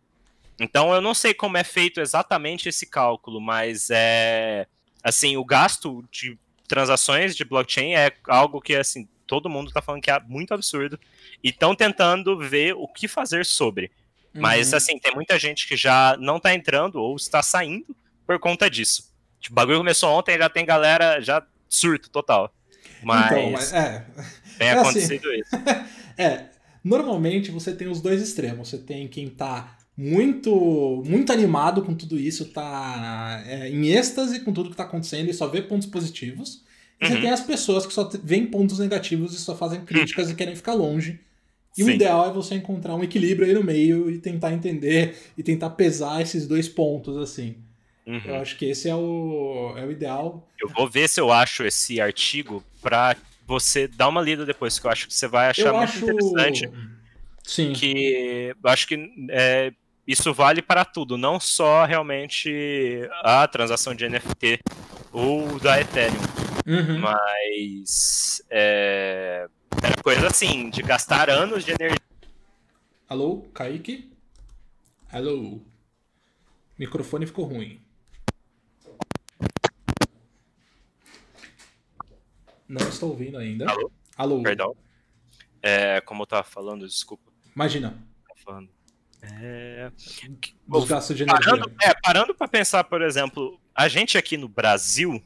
[0.58, 4.68] Então eu não sei como é feito exatamente esse cálculo, mas é
[5.04, 10.02] assim, o gasto de transações de blockchain é algo que assim, todo mundo está falando
[10.02, 11.00] que é muito absurdo
[11.42, 13.90] e estão tentando ver o que fazer sobre.
[14.36, 14.42] Uhum.
[14.42, 17.96] Mas assim, tem muita gente que já não está entrando ou está saindo
[18.28, 19.10] por conta disso.
[19.40, 22.54] Tipo, o bagulho começou ontem, já tem galera já surto total.
[23.02, 24.06] Mas, então, mas é.
[24.60, 24.82] tem é assim.
[24.82, 25.56] acontecido assim, isso.
[26.18, 26.50] é,
[26.84, 28.68] normalmente você tem os dois extremos.
[28.68, 34.52] Você tem quem tá muito muito animado com tudo isso, tá é, em êxtase com
[34.52, 36.66] tudo que tá acontecendo e só vê pontos positivos.
[37.02, 37.12] E uhum.
[37.12, 40.56] você tem as pessoas que só veem pontos negativos e só fazem críticas e querem
[40.56, 41.20] ficar longe.
[41.78, 41.90] E Sim.
[41.90, 45.72] o ideal é você encontrar um equilíbrio aí no meio e tentar entender e tentar
[45.72, 47.56] pesar esses dois pontos, assim.
[48.06, 48.22] Uhum.
[48.26, 50.48] Eu acho que esse é o, é o ideal.
[50.60, 53.16] Eu vou ver se eu acho esse artigo pra
[53.48, 56.04] você dar uma lida depois, que eu acho que você vai achar eu muito acho...
[56.04, 56.70] interessante.
[57.44, 57.74] Sim.
[57.74, 59.74] Que eu acho que é,
[60.06, 64.60] isso vale para tudo, não só realmente a transação de NFT
[65.12, 66.41] ou da Ethereum.
[66.66, 67.00] Uhum.
[67.00, 69.48] Mas é,
[69.84, 72.00] era coisa assim, de gastar anos de energia.
[73.08, 74.12] Alô, Kaique?
[75.12, 75.60] Alô?
[76.78, 77.82] Microfone ficou ruim.
[82.68, 83.70] Não estou ouvindo ainda.
[83.70, 83.92] Alô?
[84.16, 84.42] Alô.
[84.44, 84.76] Perdão.
[85.62, 87.32] É, como eu tava falando, desculpa.
[87.56, 87.98] Imagina.
[88.46, 88.70] falando.
[89.22, 89.92] É...
[90.68, 91.46] Dos gastos de energia.
[91.46, 95.22] Parando, é, parando para pensar, por exemplo, a gente aqui no Brasil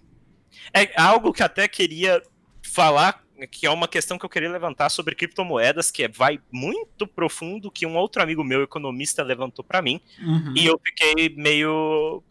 [0.73, 2.21] é algo que até queria
[2.63, 7.05] falar, que é uma questão que eu queria levantar sobre criptomoedas, que é, vai muito
[7.07, 10.53] profundo, que um outro amigo meu, economista, levantou para mim, uhum.
[10.55, 12.23] e eu fiquei meio.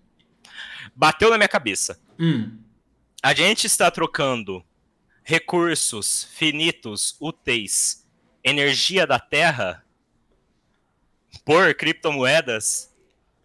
[0.95, 2.01] bateu na minha cabeça.
[2.19, 2.59] Hum.
[3.23, 4.65] A gente está trocando
[5.23, 8.07] recursos finitos, úteis,
[8.45, 9.83] energia da Terra
[11.45, 12.95] por criptomoedas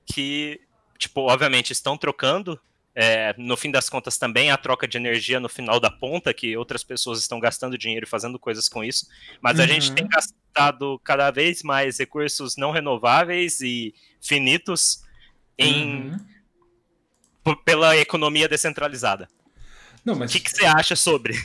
[0.06, 0.60] que,
[0.98, 2.60] tipo, obviamente estão trocando.
[2.96, 6.58] É, no fim das contas, também a troca de energia no final da ponta, que
[6.58, 9.08] outras pessoas estão gastando dinheiro e fazendo coisas com isso.
[9.42, 9.64] Mas uhum.
[9.64, 10.10] a gente tem uhum.
[10.10, 15.04] gastado cada vez mais recursos não renováveis e finitos
[15.58, 16.12] em,
[17.46, 17.56] uhum.
[17.64, 19.30] pela economia descentralizada.
[20.04, 20.32] Não, mas...
[20.32, 21.36] O que, que você acha sobre?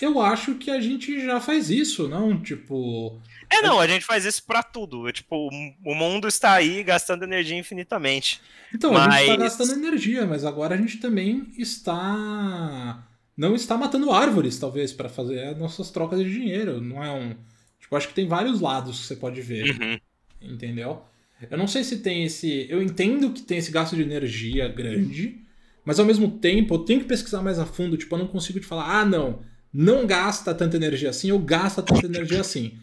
[0.00, 2.40] Eu acho que a gente já faz isso, não?
[2.40, 3.20] Tipo.
[3.58, 5.10] É, não, a gente faz isso para tudo.
[5.12, 5.48] Tipo,
[5.84, 8.40] o mundo está aí gastando energia infinitamente.
[8.74, 9.08] Então, mas...
[9.08, 13.06] a gente está gastando energia, mas agora a gente também está.
[13.36, 16.80] Não está matando árvores, talvez, para fazer nossas trocas de dinheiro.
[16.80, 17.34] Não é um.
[17.80, 19.70] Tipo, acho que tem vários lados que você pode ver.
[19.70, 19.98] Uhum.
[20.40, 21.02] Entendeu?
[21.50, 22.66] Eu não sei se tem esse.
[22.70, 25.42] Eu entendo que tem esse gasto de energia grande,
[25.84, 27.96] mas ao mesmo tempo eu tenho que pesquisar mais a fundo.
[27.96, 29.40] Tipo, eu não consigo te falar, ah, não
[29.74, 32.78] não gasta tanta energia assim ou gasta tanta energia assim.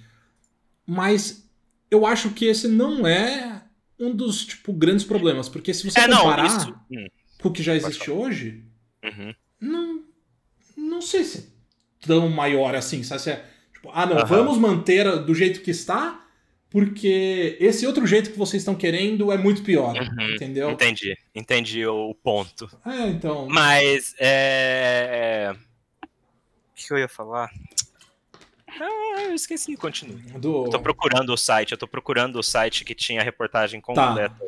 [0.86, 1.50] Mas
[1.90, 3.62] eu acho que esse não é
[4.00, 6.76] um dos tipo grandes problemas, porque se você é, comparar não, isso...
[6.92, 7.08] Hum.
[7.42, 8.64] com o que já existe hoje,
[9.04, 9.34] uhum.
[9.60, 10.04] não,
[10.76, 13.04] não sei se é tão maior assim.
[13.04, 13.22] Sabe?
[13.22, 14.26] Se é, tipo, ah, não, uhum.
[14.26, 16.26] vamos manter do jeito que está,
[16.70, 20.36] porque esse outro jeito que vocês estão querendo é muito pior, uhum.
[20.36, 20.72] entendeu?
[20.72, 22.70] Entendi, entendi o ponto.
[22.86, 23.48] É, então.
[23.48, 25.56] Mas é
[26.88, 27.50] que eu ia falar?
[28.80, 30.22] Ah, eu esqueci, continue.
[30.40, 30.66] Do...
[30.66, 34.36] Eu tô procurando o site, eu tô procurando o site que tinha a reportagem completa.
[34.38, 34.46] Tá.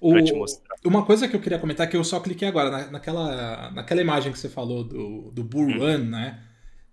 [0.00, 0.20] O...
[0.22, 0.76] te mostrar.
[0.84, 4.32] Uma coisa que eu queria comentar, que eu só cliquei agora, na, naquela, naquela imagem
[4.32, 5.78] que você falou do, do Bull uhum.
[5.78, 6.40] Run, né?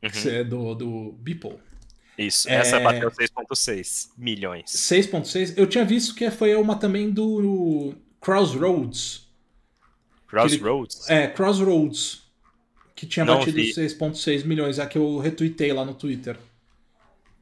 [0.04, 0.50] Uhum.
[0.50, 1.60] do, do Beeple.
[2.18, 2.56] Isso, é...
[2.56, 4.66] essa bateu 6.6 milhões.
[4.66, 5.54] 6.6?
[5.58, 9.28] Eu tinha visto que foi uma também do Crossroads.
[10.28, 11.10] Crossroads?
[11.10, 11.20] Ele...
[11.20, 12.22] É, Crossroads
[13.02, 16.38] que tinha não batido 6,6 milhões, é a que eu retuitei lá no Twitter.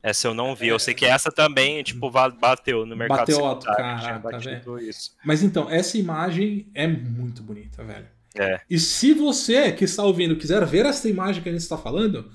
[0.01, 3.65] Essa eu não vi, eu sei que essa também, tipo, bateu no mercado Bateu alto,
[3.65, 4.39] cara, tá.
[5.25, 8.07] Mas então, essa imagem é muito bonita, velho.
[8.35, 8.61] É.
[8.69, 12.31] E se você que está ouvindo quiser ver essa imagem que a gente está falando,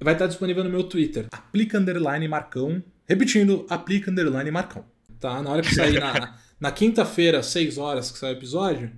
[0.00, 1.26] vai estar disponível no meu Twitter.
[1.32, 2.82] Aplica underline Marcão.
[3.08, 4.84] Repetindo, aplica underline Marcão.
[5.18, 5.42] Tá?
[5.42, 8.92] Na hora que sair na, na quinta-feira, 6 horas que sai o episódio,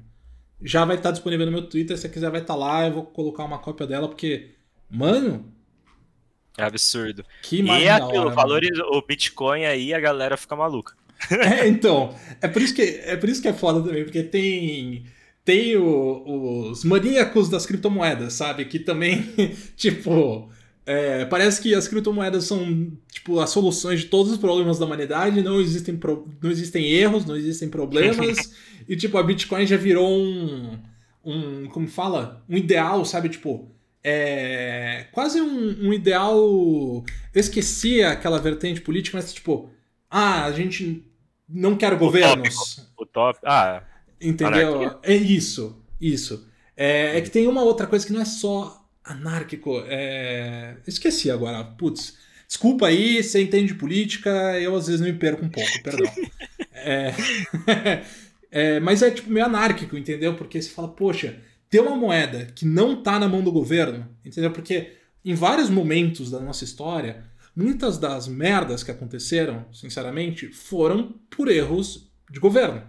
[0.63, 1.97] já vai estar disponível no meu Twitter.
[1.97, 2.87] Se você quiser, vai estar lá.
[2.87, 4.51] Eu vou colocar uma cópia dela, porque,
[4.91, 5.53] mano.
[6.57, 7.25] É absurdo.
[7.43, 10.95] Que e é aquilo, valores, o Bitcoin aí, a galera fica maluca.
[11.31, 15.05] É, então, é por isso que é por isso que é foda também, porque tem
[15.45, 18.65] tem o, os maníacos das criptomoedas, sabe?
[18.65, 19.33] Que também,
[19.77, 20.51] tipo,
[20.85, 25.41] É, parece que as criptomoedas são tipo as soluções de todos os problemas da humanidade,
[25.41, 26.29] não existem, pro...
[26.43, 28.53] não existem erros, não existem problemas.
[28.89, 30.79] e tipo, a Bitcoin já virou um.
[31.25, 32.45] um como fala?
[32.49, 33.29] Um ideal, sabe?
[33.29, 33.72] Tipo.
[34.05, 36.37] É, quase um, um ideal.
[36.37, 39.71] Eu esqueci aquela vertente política, mas tipo.
[40.11, 41.05] Ah, a gente
[41.49, 42.91] não quer governos.
[42.99, 43.39] O top.
[43.45, 43.83] Ah.
[44.21, 44.83] Entendeu?
[44.83, 44.99] Anarquia.
[45.03, 45.83] É isso.
[46.01, 46.49] Isso.
[46.77, 49.83] É, é que tem uma outra coisa que não é só anárquico.
[49.87, 50.77] É...
[50.87, 51.63] Esqueci agora.
[51.65, 52.17] Putz.
[52.47, 54.31] Desculpa aí, você entende política,
[54.61, 56.13] eu às vezes me perco um pouco, perdão.
[56.75, 57.15] é...
[58.51, 58.81] é...
[58.81, 60.35] mas é tipo meio anárquico, entendeu?
[60.35, 61.41] Porque você fala, poxa,
[61.73, 64.51] ter uma moeda que não tá na mão do governo, entendeu?
[64.51, 64.93] Porque
[65.25, 67.25] em vários momentos da nossa história,
[67.57, 72.83] muitas das merdas que aconteceram, sinceramente, foram por erros de governo.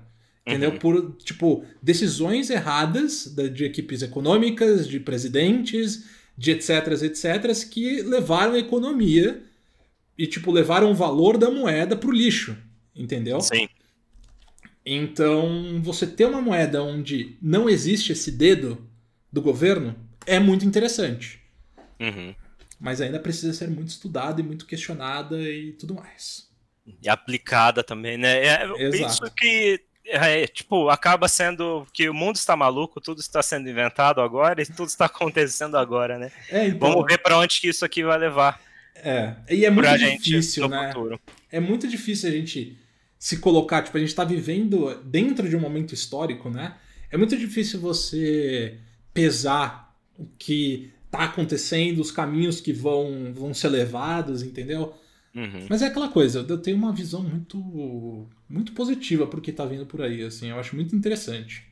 [0.46, 0.72] Entendeu?
[0.72, 0.80] Uhum.
[0.80, 6.04] Por, tipo, decisões erradas de equipes econômicas, de presidentes,
[6.38, 9.42] de etc, etc, que levaram a economia
[10.18, 12.58] e, tipo, levaram o valor da moeda pro lixo.
[12.94, 13.40] Entendeu?
[13.40, 13.70] Sim.
[14.86, 18.86] Então, você ter uma moeda onde não existe esse dedo
[19.32, 21.42] do governo é muito interessante.
[22.00, 22.36] Uhum.
[22.80, 26.50] Mas ainda precisa ser muito estudada e muito questionada e tudo mais.
[27.02, 28.46] E aplicada também, né?
[28.46, 29.14] É, Exato.
[29.14, 34.20] isso que é, tipo, acaba sendo que o mundo está maluco, tudo está sendo inventado
[34.20, 36.32] agora e tudo está acontecendo agora, né?
[36.50, 36.90] É, então...
[36.90, 38.60] Vamos ver para onde que isso aqui vai levar.
[38.96, 40.88] É, e é muito difícil, né?
[40.88, 41.20] Futuro.
[41.52, 42.78] É muito difícil a gente
[43.24, 46.76] se colocar, tipo, a gente está vivendo dentro de um momento histórico, né?
[47.09, 48.78] É muito difícil você
[49.13, 54.93] pesar o que está acontecendo, os caminhos que vão, vão ser levados, entendeu?
[55.34, 55.67] Uhum.
[55.69, 59.86] Mas é aquela coisa, eu tenho uma visão muito muito positiva pro que tá vindo
[59.86, 61.65] por aí, assim, eu acho muito interessante.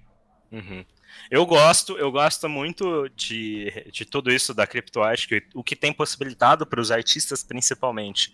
[0.53, 0.85] Uhum.
[1.29, 6.65] Eu gosto, eu gosto muito de, de tudo isso da criptoarte, o que tem possibilitado
[6.65, 8.31] para os artistas principalmente.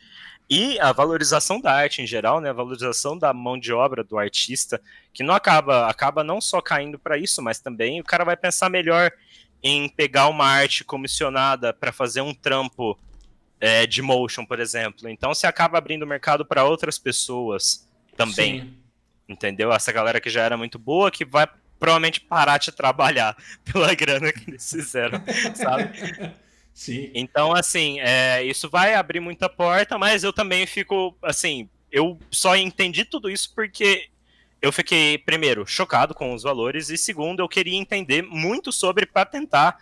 [0.50, 4.18] E a valorização da arte em geral, né, a valorização da mão de obra do
[4.18, 4.82] artista,
[5.14, 8.70] que não acaba, acaba não só caindo para isso, mas também o cara vai pensar
[8.70, 9.12] melhor
[9.62, 12.98] em pegar uma arte comissionada para fazer um trampo
[13.60, 15.10] é, de motion, por exemplo.
[15.10, 17.86] Então você acaba abrindo o mercado para outras pessoas
[18.16, 18.62] também.
[18.62, 18.78] Sim.
[19.28, 19.74] Entendeu?
[19.74, 23.36] Essa galera que já era muito boa, que vai provavelmente parar de trabalhar
[23.72, 25.22] pela grana que eles fizeram,
[25.54, 25.92] sabe?
[26.78, 27.10] Sim.
[27.16, 32.56] Então, assim, é, isso vai abrir muita porta, mas eu também fico, assim, eu só
[32.56, 34.10] entendi tudo isso porque
[34.62, 39.26] eu fiquei, primeiro, chocado com os valores, e segundo, eu queria entender muito sobre para
[39.26, 39.76] tentar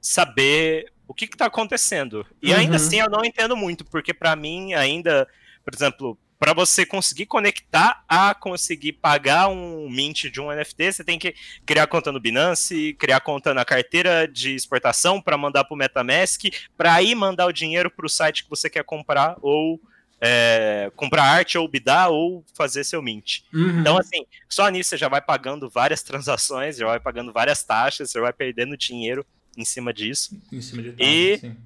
[0.00, 2.24] saber o que está acontecendo.
[2.40, 2.58] E uhum.
[2.60, 5.26] ainda assim eu não entendo muito, porque para mim ainda,
[5.64, 11.04] por exemplo, para você conseguir conectar a conseguir pagar um mint de um NFT, você
[11.04, 11.34] tem que
[11.64, 16.44] criar conta no Binance, criar conta na carteira de exportação para mandar para o MetaMask,
[16.76, 19.80] para aí mandar o dinheiro para o site que você quer comprar ou
[20.20, 23.42] é, comprar arte ou bidar ou fazer seu mint.
[23.52, 23.80] Uhum.
[23.80, 28.10] Então, assim, só nisso você já vai pagando várias transações, já vai pagando várias taxas,
[28.10, 29.24] você vai perdendo dinheiro
[29.56, 30.38] em cima disso.
[30.52, 31.56] Em cima de e sim.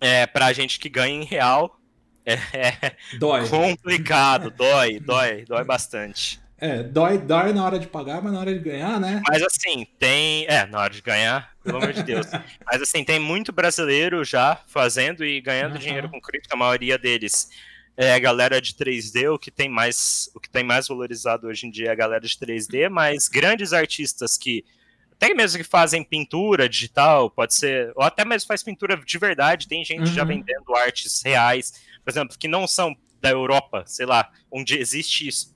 [0.00, 1.78] é, pra gente que ganha em real,
[2.26, 3.48] é, dói.
[3.48, 6.40] complicado, dói, dói, dói bastante.
[6.58, 9.22] É, dói, dói na hora de pagar, mas na hora de ganhar, né?
[9.28, 10.46] Mas assim, tem.
[10.46, 12.26] É, na hora de ganhar, pelo amor de Deus.
[12.64, 15.78] Mas assim, tem muito brasileiro já fazendo e ganhando uhum.
[15.78, 17.50] dinheiro com cripto, a maioria deles
[17.96, 21.66] é a galera de 3D, o que tem mais, o que tem mais valorizado hoje
[21.66, 24.64] em dia é a galera de 3D, mas grandes artistas que
[25.12, 29.66] até mesmo que fazem pintura digital, pode ser, ou até mesmo faz pintura de verdade,
[29.66, 30.06] tem gente uhum.
[30.14, 35.26] já vendendo artes reais, por exemplo, que não são da Europa, sei lá, onde existe
[35.26, 35.52] isso.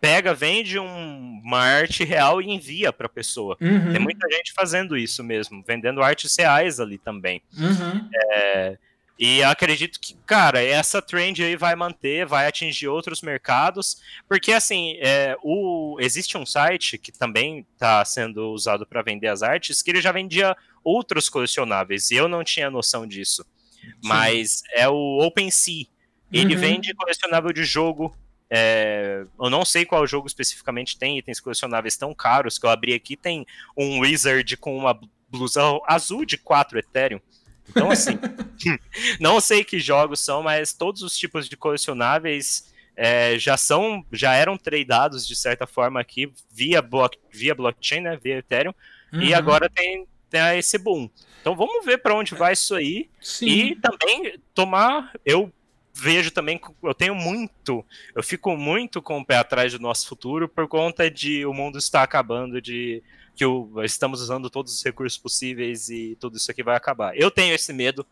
[0.00, 3.56] Pega, vende um, uma arte real e envia para a pessoa.
[3.60, 3.90] Uhum.
[3.90, 7.42] Tem muita gente fazendo isso mesmo, vendendo artes reais ali também.
[7.52, 8.08] Uhum.
[8.14, 8.78] É,
[9.18, 14.96] e acredito que, cara, essa trend aí vai manter, vai atingir outros mercados, porque assim,
[15.00, 19.90] é, o, existe um site que também está sendo usado para vender as artes, que
[19.90, 23.44] ele já vendia outros colecionáveis, e eu não tinha noção disso.
[23.80, 23.90] Sim.
[24.02, 25.86] Mas é o OpenSea.
[26.32, 26.60] Ele uhum.
[26.60, 28.14] vende colecionável de jogo.
[28.50, 32.94] É, eu não sei qual jogo especificamente tem itens colecionáveis tão caros que eu abri
[32.94, 33.16] aqui.
[33.16, 34.98] Tem um Wizard com uma
[35.28, 37.20] blusa azul de 4 Ethereum.
[37.68, 38.18] Então, assim,
[39.20, 44.34] não sei que jogos são, mas todos os tipos de colecionáveis é, já são, já
[44.34, 48.74] eram tradeados de certa forma aqui via, block, via blockchain, né, via Ethereum,
[49.12, 49.22] uhum.
[49.22, 51.08] e agora tem, tem esse boom.
[51.40, 53.46] Então vamos ver para onde vai isso aí Sim.
[53.46, 55.52] e também tomar, eu
[55.94, 60.48] vejo também, eu tenho muito, eu fico muito com o pé atrás do nosso futuro
[60.48, 63.02] por conta de o mundo estar acabando de
[63.34, 67.16] que o, estamos usando todos os recursos possíveis e tudo isso aqui vai acabar.
[67.16, 68.06] Eu tenho esse medo.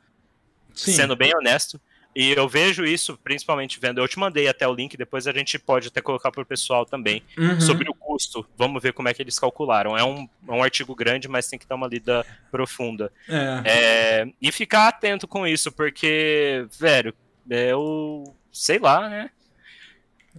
[0.77, 0.93] Sim.
[0.93, 1.81] sendo bem honesto.
[2.17, 4.01] E eu vejo isso principalmente vendo.
[4.01, 6.87] Eu te mandei até o link, depois a gente pode até colocar para o pessoal
[6.87, 7.23] também.
[7.37, 7.61] Uhum.
[7.61, 8.47] Sobre o custo.
[8.57, 9.99] Vamos ver como é que eles calcularam.
[9.99, 13.13] É um, é um artigo grande, mas tem que dar uma lida profunda.
[13.29, 13.63] É.
[13.67, 17.13] É, e ficar atento com isso, porque, velho,
[17.51, 19.31] eu sei lá, né?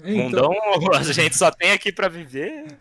[0.03, 0.49] Então...
[0.49, 2.75] Mundão, a gente só tem aqui para viver.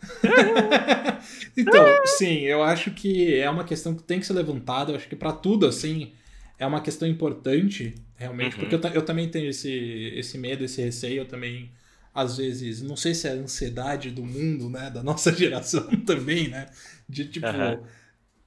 [1.55, 4.91] então, sim, eu acho que é uma questão que tem que ser levantada.
[4.91, 6.13] Eu acho que para tudo, assim,
[6.57, 8.67] é uma questão importante, realmente, uhum.
[8.67, 11.71] porque eu, eu, também tenho esse, esse medo, esse receio, eu também,
[12.13, 16.49] às vezes, não sei se é a ansiedade do mundo, né, da nossa geração também,
[16.49, 16.67] né,
[17.07, 17.83] de tipo, uhum.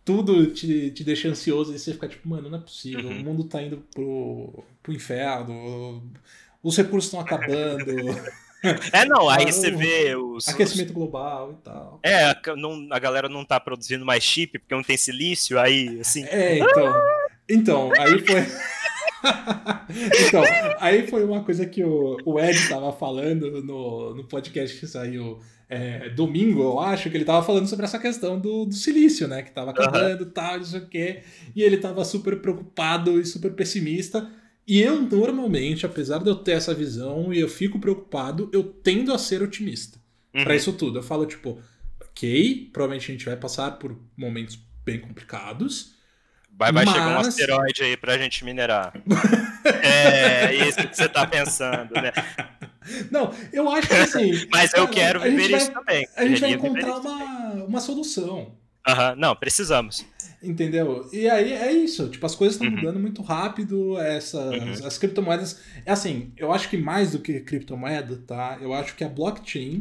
[0.04, 3.20] tudo te, te deixa ansioso e você fica tipo, mano, não é possível, uhum.
[3.20, 6.02] o mundo tá indo pro, pro inferno,
[6.62, 7.86] os recursos estão acabando.
[8.92, 10.46] É, não, aí você vê os.
[10.46, 11.98] Aquecimento global e tal.
[12.02, 15.98] É, a, não, a galera não tá produzindo mais chip porque não tem silício, aí,
[15.98, 16.24] assim.
[16.24, 17.02] É, então.
[17.48, 18.46] Então, aí foi.
[20.26, 20.42] então,
[20.80, 25.40] aí foi uma coisa que o, o Ed tava falando no, no podcast que saiu
[25.68, 29.42] é, domingo, eu acho, que ele tava falando sobre essa questão do, do silício, né?
[29.42, 30.30] Que tava acabando e uhum.
[30.30, 31.22] tal, não sei o quê.
[31.54, 34.28] E ele tava super preocupado e super pessimista.
[34.66, 39.12] E eu, normalmente, apesar de eu ter essa visão e eu fico preocupado, eu tendo
[39.12, 39.98] a ser otimista
[40.34, 40.44] uhum.
[40.44, 40.98] para isso tudo.
[40.98, 41.60] Eu falo, tipo,
[42.00, 45.99] ok, provavelmente a gente vai passar por momentos bem complicados
[46.60, 46.94] Vai, vai Mas...
[46.94, 48.92] chegar um asteroide aí pra gente minerar.
[49.82, 52.12] é isso que você tá pensando, né?
[53.10, 54.46] Não, eu acho que assim.
[54.52, 56.08] Mas eu quero viver isso vai, também.
[56.14, 58.58] A gente vai encontrar uma, uma solução.
[58.86, 60.04] Aham, não, precisamos.
[60.42, 61.08] Entendeu?
[61.12, 62.76] E aí é isso, tipo, as coisas estão uhum.
[62.76, 64.86] mudando muito rápido, essas uhum.
[64.86, 65.60] as criptomoedas.
[65.86, 68.58] É assim, eu acho que mais do que criptomoeda, tá?
[68.60, 69.80] Eu acho que a blockchain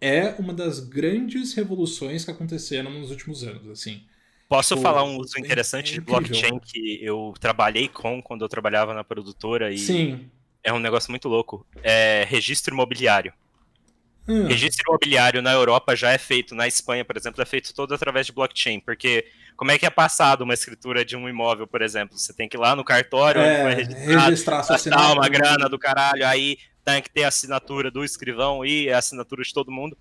[0.00, 4.02] é uma das grandes revoluções que aconteceram nos últimos anos, assim.
[4.48, 8.48] Posso Pô, falar um uso interessante é de blockchain que eu trabalhei com quando eu
[8.48, 10.30] trabalhava na produtora e Sim.
[10.62, 11.66] é um negócio muito louco.
[11.82, 13.32] É registro imobiliário.
[14.28, 14.46] Hum.
[14.46, 18.26] Registro imobiliário na Europa já é feito, na Espanha, por exemplo, é feito todo através
[18.26, 19.26] de blockchain, porque
[19.56, 22.18] como é que é passado uma escritura de um imóvel, por exemplo?
[22.18, 26.56] Você tem que ir lá no cartório, é, registrar, registrar uma grana do caralho, aí
[26.84, 29.96] tem que ter a assinatura do escrivão e a assinatura de todo mundo.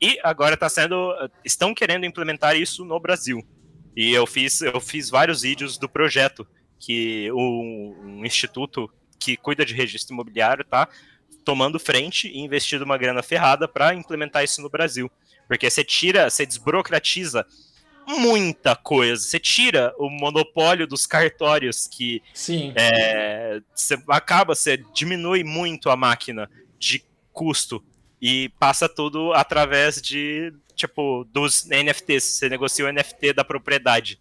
[0.00, 1.12] E agora está sendo,
[1.44, 3.42] estão querendo implementar isso no Brasil.
[3.96, 6.46] E eu fiz, eu fiz vários vídeos do projeto
[6.78, 10.88] que o um instituto que cuida de registro imobiliário tá
[11.44, 15.10] tomando frente e investindo uma grana ferrada para implementar isso no Brasil.
[15.48, 17.46] Porque você tira, você desburocratiza
[18.06, 19.22] muita coisa.
[19.22, 22.72] Você tira o monopólio dos cartórios que Sim.
[22.76, 27.82] É, você acaba, você diminui muito a máquina de custo
[28.20, 32.22] e passa tudo através de tipo, dos NFTs.
[32.22, 34.20] Você negocia o NFT da propriedade.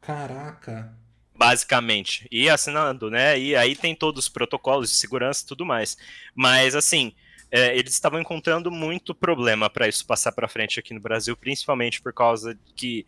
[0.00, 0.92] Caraca.
[1.34, 2.26] Basicamente.
[2.30, 3.38] E assinando, né?
[3.38, 5.96] E aí tem todos os protocolos de segurança e tudo mais.
[6.34, 7.14] Mas, assim,
[7.50, 12.02] é, eles estavam encontrando muito problema para isso passar para frente aqui no Brasil, principalmente
[12.02, 13.06] por causa que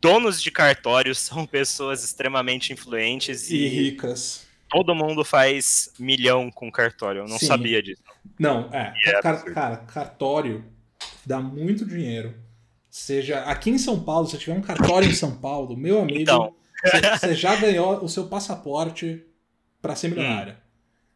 [0.00, 4.46] donos de cartórios são pessoas extremamente influentes e, e ricas.
[4.68, 7.20] Todo mundo faz milhão com cartório.
[7.20, 7.46] Eu não Sim.
[7.46, 8.02] sabia disso.
[8.38, 8.94] Não, é.
[9.06, 10.64] é cara, cara, cartório
[11.26, 12.34] dá muito dinheiro.
[12.90, 16.54] Seja aqui em São Paulo, se tiver um cartório em São Paulo, meu amigo, então.
[17.18, 19.24] você já ganhou o seu passaporte
[19.80, 20.56] para ser milionário.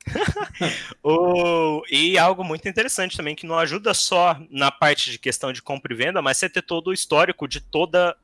[1.03, 5.61] oh, e algo muito interessante também, que não ajuda só na parte de questão de
[5.61, 8.17] compra e venda, mas você ter todo o histórico de toda.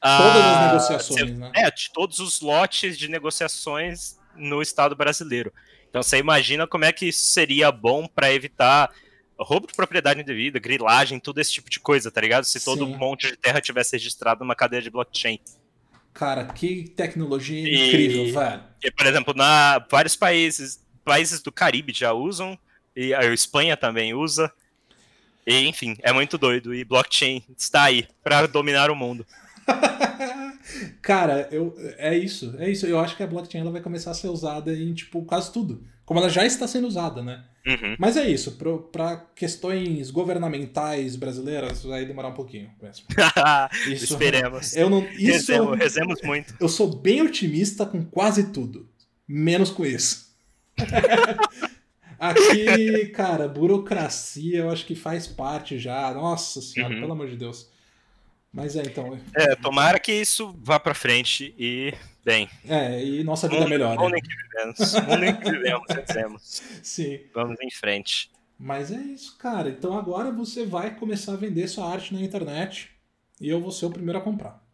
[0.00, 0.18] A...
[0.18, 1.52] Todas as negociações, você, né?
[1.54, 5.52] É, de todos os lotes de negociações no Estado brasileiro.
[5.88, 8.92] Então você imagina como é que isso seria bom para evitar
[9.38, 12.44] roubo de propriedade indevida, grilagem, tudo esse tipo de coisa, tá ligado?
[12.44, 15.38] Se todo um monte de terra tivesse registrado numa cadeia de blockchain.
[16.14, 18.62] Cara, que tecnologia e, incrível, velho.
[18.82, 22.58] E, por exemplo, na vários países, países do Caribe já usam,
[22.96, 24.50] e a Espanha também usa.
[25.46, 26.74] E, enfim, é muito doido.
[26.74, 29.26] E blockchain está aí para dominar o mundo.
[31.02, 32.86] Cara, eu, é isso, é isso.
[32.86, 35.86] Eu acho que a blockchain ela vai começar a ser usada em, tipo, quase tudo.
[36.04, 37.44] Como ela já está sendo usada, né?
[37.66, 37.96] Uhum.
[37.98, 38.56] Mas é isso,
[38.92, 42.70] para questões governamentais brasileiras vai demorar um pouquinho.
[43.90, 44.76] isso, Esperemos.
[44.76, 46.54] Eu não, isso, rezemos, rezemos muito.
[46.60, 48.88] Eu sou bem otimista com quase tudo,
[49.26, 50.32] menos com isso.
[52.18, 56.14] Aqui, cara, burocracia eu acho que faz parte já.
[56.14, 57.00] Nossa senhora, uhum.
[57.00, 57.68] pelo amor de Deus.
[58.56, 59.20] Mas é, então.
[59.34, 61.92] É, tomara que isso vá para frente e
[62.24, 62.48] bem.
[62.66, 64.00] É, e nossa vida melhora.
[64.00, 66.62] Mundo em que vivemos, mundo em que vivemos, dizemos.
[66.82, 67.20] Sim.
[67.34, 68.30] Vamos em frente.
[68.58, 69.68] Mas é isso, cara.
[69.68, 72.88] Então agora você vai começar a vender sua arte na internet
[73.38, 74.65] e eu vou ser o primeiro a comprar.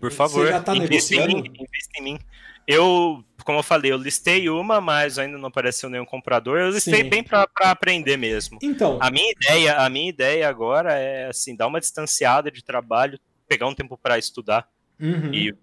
[0.00, 2.18] Por favor, tá invista em mim, invista em mim.
[2.66, 6.58] Eu, como eu falei, eu listei uma, mas ainda não apareceu nenhum comprador.
[6.58, 7.08] Eu listei Sim.
[7.08, 8.58] bem pra, pra aprender mesmo.
[8.60, 13.18] Então, A minha ideia, a minha ideia agora é assim, dar uma distanciada de trabalho,
[13.48, 14.68] pegar um tempo para estudar
[15.00, 15.32] uhum.
[15.32, 15.54] e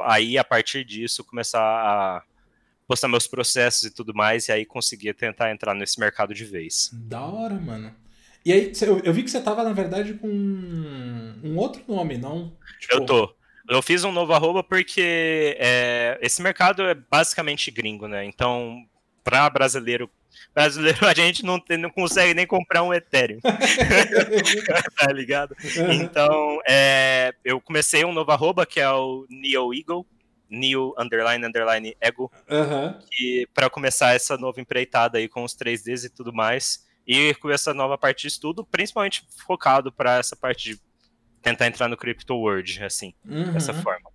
[0.00, 2.22] aí a partir disso começar a
[2.88, 6.90] postar meus processos e tudo mais e aí conseguir tentar entrar nesse mercado de vez.
[6.92, 7.94] da hora, mano.
[8.44, 8.72] E aí,
[9.04, 12.52] eu vi que você tava, na verdade, com um outro nome, não?
[12.80, 13.34] Tipo, Eu tô.
[13.68, 18.24] Eu fiz um novo arroba porque é, esse mercado é basicamente gringo, né?
[18.24, 18.84] Então,
[19.22, 20.10] para brasileiro,
[20.54, 23.40] brasileiro a gente não, tem- não consegue nem comprar um Ethereum,
[24.98, 25.54] tá ligado?
[25.92, 30.06] Então, é, eu comecei um novo arroba que é o Neo Eagle,
[30.50, 32.30] Neo underline underline Ego,
[33.18, 37.48] e para começar essa nova empreitada aí com os 3Ds e tudo mais, e com
[37.50, 40.80] essa nova parte de estudo, principalmente focado para essa parte de
[41.42, 43.52] tentar entrar no crypto world, assim, Uhum.
[43.52, 44.10] dessa forma.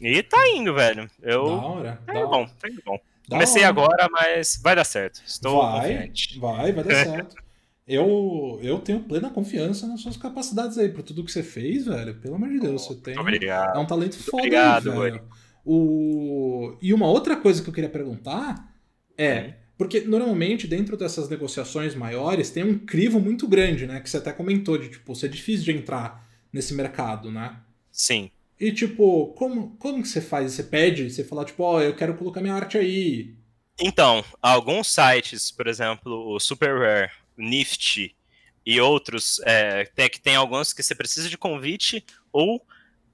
[0.00, 1.10] E tá indo, velho.
[1.18, 2.00] Da Eu hora.
[2.06, 2.50] tá da bom, hora.
[2.60, 2.98] tá indo bom.
[3.28, 3.68] Da Comecei hora.
[3.70, 5.20] agora, mas vai dar certo.
[5.26, 6.38] Estou vai, confiante.
[6.38, 7.36] vai, vai dar certo.
[7.86, 12.14] Eu, eu tenho plena confiança nas suas capacidades aí, por tudo que você fez, velho.
[12.16, 13.14] Pelo amor de Deus, você tem.
[13.14, 13.76] Muito obrigado.
[13.76, 15.22] É um talento foda obrigado, aí, velho.
[15.64, 16.76] O...
[16.80, 18.72] E uma outra coisa que eu queria perguntar
[19.16, 19.40] é.
[19.40, 19.52] Uhum.
[19.78, 24.00] Porque normalmente dentro dessas negociações maiores tem um crivo muito grande, né?
[24.00, 27.60] Que você até comentou de tipo, ser difícil de entrar nesse mercado, né?
[27.90, 28.30] Sim.
[28.58, 30.52] E tipo, como, como que você faz?
[30.52, 33.34] Você pede, você fala, tipo, ó, eu quero colocar minha arte aí.
[33.80, 38.16] Então, alguns sites, por exemplo, o Super Rare, Nifty
[38.66, 42.60] e outros, é, tem, que tem alguns que você precisa de convite ou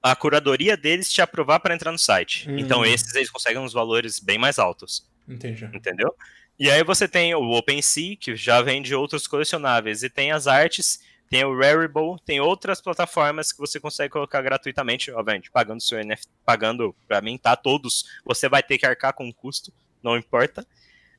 [0.01, 2.49] a curadoria deles te aprovar para entrar no site.
[2.49, 2.57] Hum.
[2.57, 5.65] Então, esses eles conseguem uns valores bem mais altos, Entendi.
[5.73, 6.13] entendeu?
[6.57, 10.99] E aí você tem o OpenSea, que já vende outros colecionáveis, e tem as artes,
[11.29, 16.27] tem o Rarible, tem outras plataformas que você consegue colocar gratuitamente, obviamente, pagando seu NFT,
[16.45, 19.73] pagando, para mim, tá, todos, você vai ter que arcar com o custo,
[20.03, 20.65] não importa,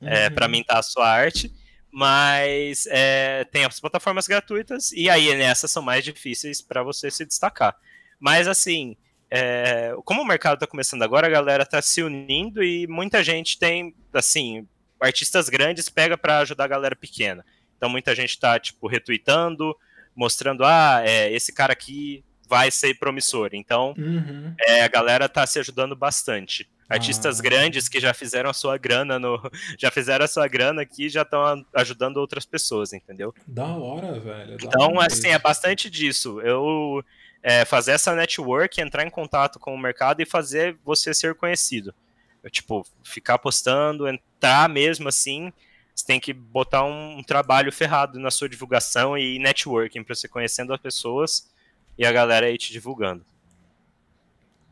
[0.01, 0.35] é, Uhum.
[0.35, 1.51] para mintar a sua arte,
[1.91, 7.25] mas é, tem as plataformas gratuitas e aí nessas são mais difíceis para você se
[7.25, 7.75] destacar.
[8.19, 8.95] Mas assim,
[9.29, 13.57] é, como o mercado está começando agora, a galera está se unindo e muita gente
[13.59, 14.67] tem, assim,
[14.99, 17.45] artistas grandes pega para ajudar a galera pequena.
[17.75, 19.75] Então muita gente está tipo retweetando,
[20.17, 23.49] mostrando, ah, é, esse cara aqui vai ser promissor.
[23.53, 24.53] Então Uhum.
[24.59, 26.67] é, a galera tá se ajudando bastante.
[26.89, 27.43] Artistas Ah.
[27.43, 29.37] grandes que já fizeram a sua grana no.
[29.77, 33.35] Já fizeram a sua grana aqui já estão ajudando outras pessoas, entendeu?
[33.45, 34.57] Da hora, velho.
[34.57, 35.27] da Então, hora assim, isso.
[35.27, 36.39] é bastante disso.
[36.41, 37.03] Eu
[37.43, 41.93] é, fazer essa network, entrar em contato com o mercado e fazer você ser conhecido.
[42.41, 45.51] Eu, tipo, ficar postando, entrar mesmo assim.
[45.97, 50.27] Você tem que botar um, um trabalho ferrado na sua divulgação e networking para você
[50.27, 51.49] conhecendo as pessoas
[51.97, 53.25] e a galera aí te divulgando.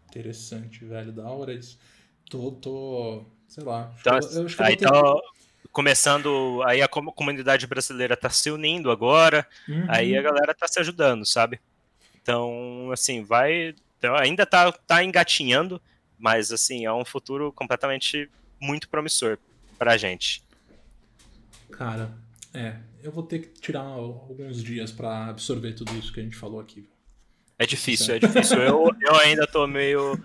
[0.10, 1.12] Interessante, velho.
[1.12, 1.80] Da hora isso.
[2.30, 3.26] Tô, tô.
[3.48, 3.92] Sei lá.
[4.00, 5.16] Então, eu- eu aí vou ter- tá
[5.72, 9.86] começando, aí a com- comunidade brasileira tá se unindo agora, Uhum.
[9.90, 11.60] aí a galera tá se ajudando, sabe?
[12.22, 15.82] Então, assim, vai, então, ainda tá, tá engatinhando,
[16.18, 18.30] mas assim, é um futuro completamente
[18.60, 19.38] muito promissor
[19.78, 20.45] pra gente.
[21.72, 22.12] Cara,
[22.54, 22.76] é.
[23.04, 26.60] Eu vou ter que tirar alguns dias pra absorver tudo isso que a gente falou
[26.60, 26.90] aqui.
[27.58, 28.58] É difícil, é difícil.
[28.62, 30.20] Eu, eu ainda tô meio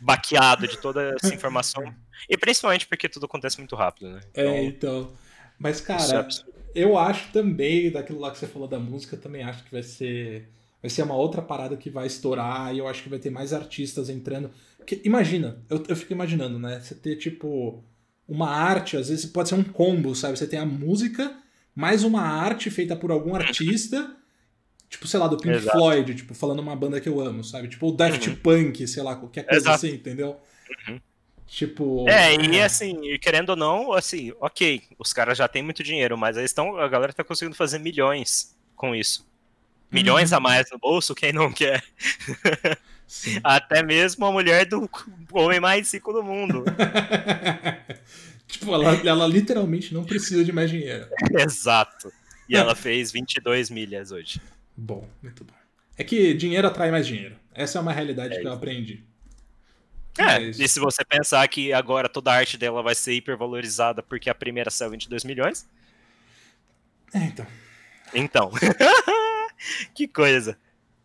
[0.00, 1.94] baqueado de toda essa informação.
[2.28, 4.20] E principalmente porque tudo acontece muito rápido, né?
[4.34, 5.12] É, então.
[5.58, 6.52] Mas, isso é cara, absurdo.
[6.74, 9.82] eu acho também, daquilo lá que você falou da música, eu também acho que vai
[9.82, 10.48] ser.
[10.82, 13.52] Vai ser uma outra parada que vai estourar e eu acho que vai ter mais
[13.52, 14.50] artistas entrando.
[14.78, 16.80] Porque, imagina, eu, eu fico imaginando, né?
[16.80, 17.84] Você ter, tipo,
[18.30, 20.38] uma arte, às vezes pode ser um combo, sabe?
[20.38, 21.36] Você tem a música,
[21.74, 24.16] mais uma arte feita por algum artista,
[24.88, 25.76] tipo, sei lá, do Pink Exato.
[25.76, 27.66] Floyd, tipo, falando uma banda que eu amo, sabe?
[27.68, 29.86] Tipo, o Daft Punk, sei lá, qualquer coisa Exato.
[29.86, 30.40] assim, entendeu?
[30.88, 31.00] Uhum.
[31.44, 32.08] Tipo.
[32.08, 36.16] É, e assim, e querendo ou não, assim, ok, os caras já têm muito dinheiro,
[36.16, 39.28] mas eles estão, a galera tá conseguindo fazer milhões com isso.
[39.90, 40.36] Milhões Uhum.
[40.36, 41.82] a mais no bolso, quem não quer?
[43.10, 43.40] Sim.
[43.42, 44.88] Até mesmo a mulher do
[45.32, 46.62] homem mais rico do mundo.
[48.46, 51.08] tipo, ela, ela literalmente não precisa de mais dinheiro.
[51.36, 52.12] Exato.
[52.48, 54.40] E ela fez 22 milhas hoje.
[54.76, 55.52] Bom, muito bom.
[55.98, 57.34] É que dinheiro atrai mais dinheiro.
[57.52, 59.02] Essa é uma realidade É que eu aprendi.
[60.16, 64.04] É, Mas- e se você pensar que agora toda a arte dela vai ser hipervalorizada
[64.04, 65.68] porque a primeira saiu 22 milhões,
[67.12, 67.46] É, então.
[68.14, 68.50] então.
[69.94, 70.56] que coisa.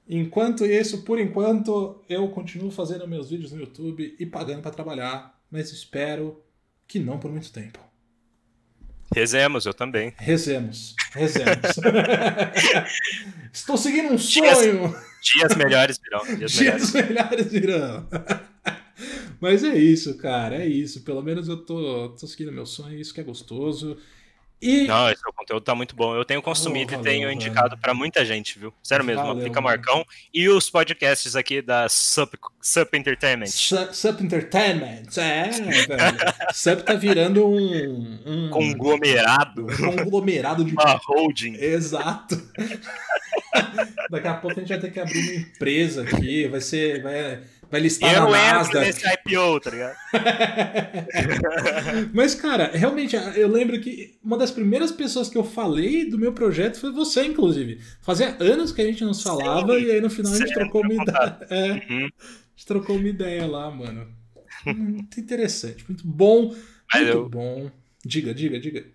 [0.07, 5.40] Enquanto isso, por enquanto, eu continuo fazendo meus vídeos no YouTube e pagando pra trabalhar,
[5.49, 6.41] mas espero
[6.88, 7.80] que não por muito tempo.
[9.14, 10.14] Rezemos, eu também.
[10.18, 11.61] Rezemos, rezemos.
[13.53, 14.90] Estou seguindo um sonho.
[14.90, 16.38] Dias, dias melhores virão.
[16.38, 17.10] Dias, dias melhores.
[17.10, 18.07] melhores virão.
[19.40, 21.02] Mas é isso, cara, é isso.
[21.02, 23.98] Pelo menos eu tô, tô seguindo meu sonho, isso que é gostoso.
[24.66, 24.88] E...
[24.88, 26.16] Não, esse conteúdo tá muito bom.
[26.16, 28.74] Eu tenho consumido oh, valeu, e tenho indicado para muita gente, viu?
[28.82, 30.04] Sério mesmo, valeu, aplica Marcão.
[30.34, 33.46] E os podcasts aqui da Sup, Sup Entertainment.
[33.46, 36.34] Sup, Sup Entertainment, é, velho.
[36.52, 38.50] Sup tá virando um, um...
[38.50, 39.68] Conglomerado.
[39.68, 40.74] Um conglomerado de...
[40.76, 41.58] Uma holding.
[41.60, 42.36] Exato.
[44.10, 47.04] Daqui a pouco a gente vai ter que abrir uma empresa aqui, vai ser...
[47.04, 47.40] Vai
[47.76, 48.85] Vai listar eu na Nasdaq.
[48.85, 49.97] nesse IPO, tá ligado?
[52.15, 56.31] Mas, cara, realmente, eu lembro que uma das primeiras pessoas que eu falei do meu
[56.31, 57.81] projeto foi você, inclusive.
[58.02, 59.88] Fazia anos que a gente não falava Sim.
[59.88, 61.38] e aí no final a gente trocou uma ideia.
[61.49, 62.06] É, uhum.
[62.06, 64.07] A gente trocou uma ideia lá, mano.
[64.65, 66.56] Muito interessante, muito bom.
[66.93, 67.27] Muito eu...
[67.27, 67.69] bom.
[68.06, 68.85] Diga, diga, diga.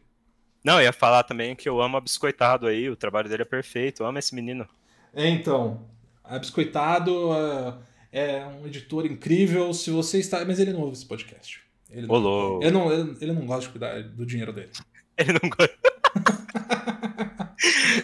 [0.65, 3.45] Não, eu ia falar também que eu amo a Biscoitado aí, o trabalho dele é
[3.45, 4.67] perfeito, eu amo esse menino.
[5.13, 5.87] É, então,
[6.25, 7.31] a Biscoitado...
[7.31, 9.73] Uh é um editor incrível.
[9.73, 10.45] Se você está.
[10.45, 11.61] Mas ele não ouve esse podcast.
[11.91, 12.63] Ele não.
[12.63, 14.71] Ele, não, ele, ele não gosta de cuidar do dinheiro dele.
[15.19, 15.77] Ele não gosta.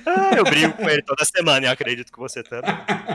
[0.05, 2.71] ah, eu brigo com ele toda semana e acredito que você também.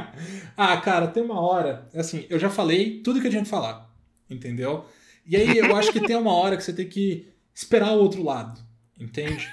[0.57, 1.87] ah, cara, tem uma hora.
[1.93, 3.93] Assim, eu já falei tudo que eu tinha que falar.
[4.27, 4.87] Entendeu?
[5.23, 8.23] E aí eu acho que tem uma hora que você tem que esperar o outro
[8.23, 8.59] lado.
[8.99, 9.47] Entende?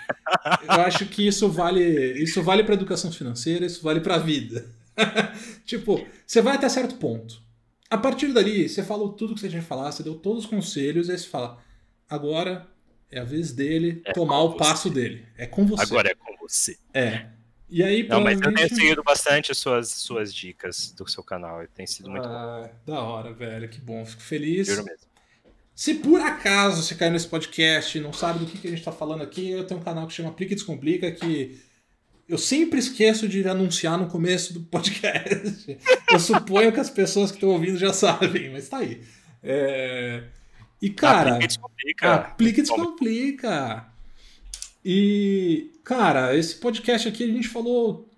[0.62, 1.82] Eu acho que isso vale,
[2.22, 4.64] isso vale para educação financeira, isso vale para a vida.
[5.64, 7.42] tipo, você vai até certo ponto.
[7.90, 10.50] A partir dali, você falou tudo que você tinha que falar, você deu todos os
[10.50, 11.58] conselhos, e aí você fala:
[12.08, 12.68] agora
[13.10, 15.26] é a vez dele é tomar o passo dele.
[15.36, 15.82] É com você.
[15.82, 16.76] Agora é com você.
[16.92, 17.26] É.
[17.70, 21.66] E aí, Não, mas eu tenho seguido bastante as suas, suas dicas do seu canal.
[21.68, 22.92] Tem sido muito ah, bom.
[22.92, 23.68] Da hora, velho.
[23.68, 24.04] Que bom.
[24.06, 24.66] Fico feliz.
[24.66, 25.06] Juro mesmo.
[25.74, 28.80] Se por acaso você caiu nesse podcast e não sabe do que, que a gente
[28.80, 31.60] está falando aqui, eu tenho um canal que chama Aplica e Descomplica, que
[32.28, 35.78] eu sempre esqueço de anunciar no começo do podcast.
[36.12, 39.00] Eu suponho que as pessoas que estão ouvindo já sabem, mas tá aí.
[39.42, 40.24] É...
[40.80, 41.30] E, cara.
[41.30, 42.14] Aplica e descomplica.
[42.14, 43.86] Aplica e descomplica.
[44.84, 48.08] E, cara, esse podcast aqui a gente falou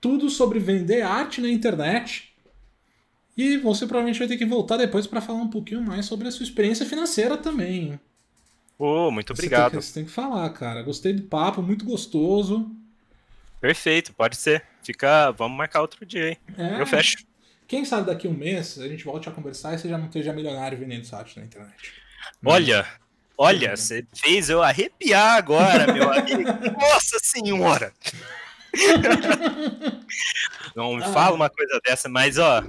[0.00, 2.32] tudo sobre vender arte na internet.
[3.36, 6.30] E você provavelmente vai ter que voltar depois para falar um pouquinho mais sobre a
[6.30, 7.98] sua experiência financeira também.
[8.76, 9.70] Oh, muito obrigado.
[9.70, 10.82] Você tem, que, você tem que falar, cara.
[10.82, 12.70] Gostei do papo, muito gostoso.
[13.60, 14.64] Perfeito, pode ser.
[14.82, 16.38] Fica, vamos marcar outro dia, hein?
[16.56, 16.80] É.
[16.80, 17.18] Eu fecho.
[17.68, 20.06] Quem sabe daqui a um mês a gente volte a conversar e você já não
[20.06, 21.92] esteja milionário vendendo site na internet.
[22.44, 22.84] Olha,
[23.38, 26.42] olha, você fez eu arrepiar agora, meu amigo.
[26.80, 27.92] Nossa senhora!
[30.74, 32.64] não me fala uma coisa dessa, mas ó,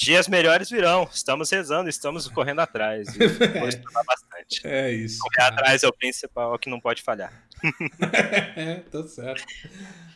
[0.00, 1.08] dias melhores virão.
[1.12, 3.06] Estamos rezando, estamos correndo atrás.
[3.58, 4.66] Vou estudar bastante.
[4.66, 5.18] É isso.
[5.20, 5.54] Correr cara.
[5.54, 7.32] atrás é o principal, é o que não pode falhar.
[8.56, 9.44] é, tá certo.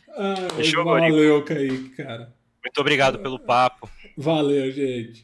[0.09, 2.33] Ah, Fechou, valeu, Kaique, cara.
[2.63, 3.87] Muito obrigado pelo papo.
[4.17, 5.23] Valeu, gente.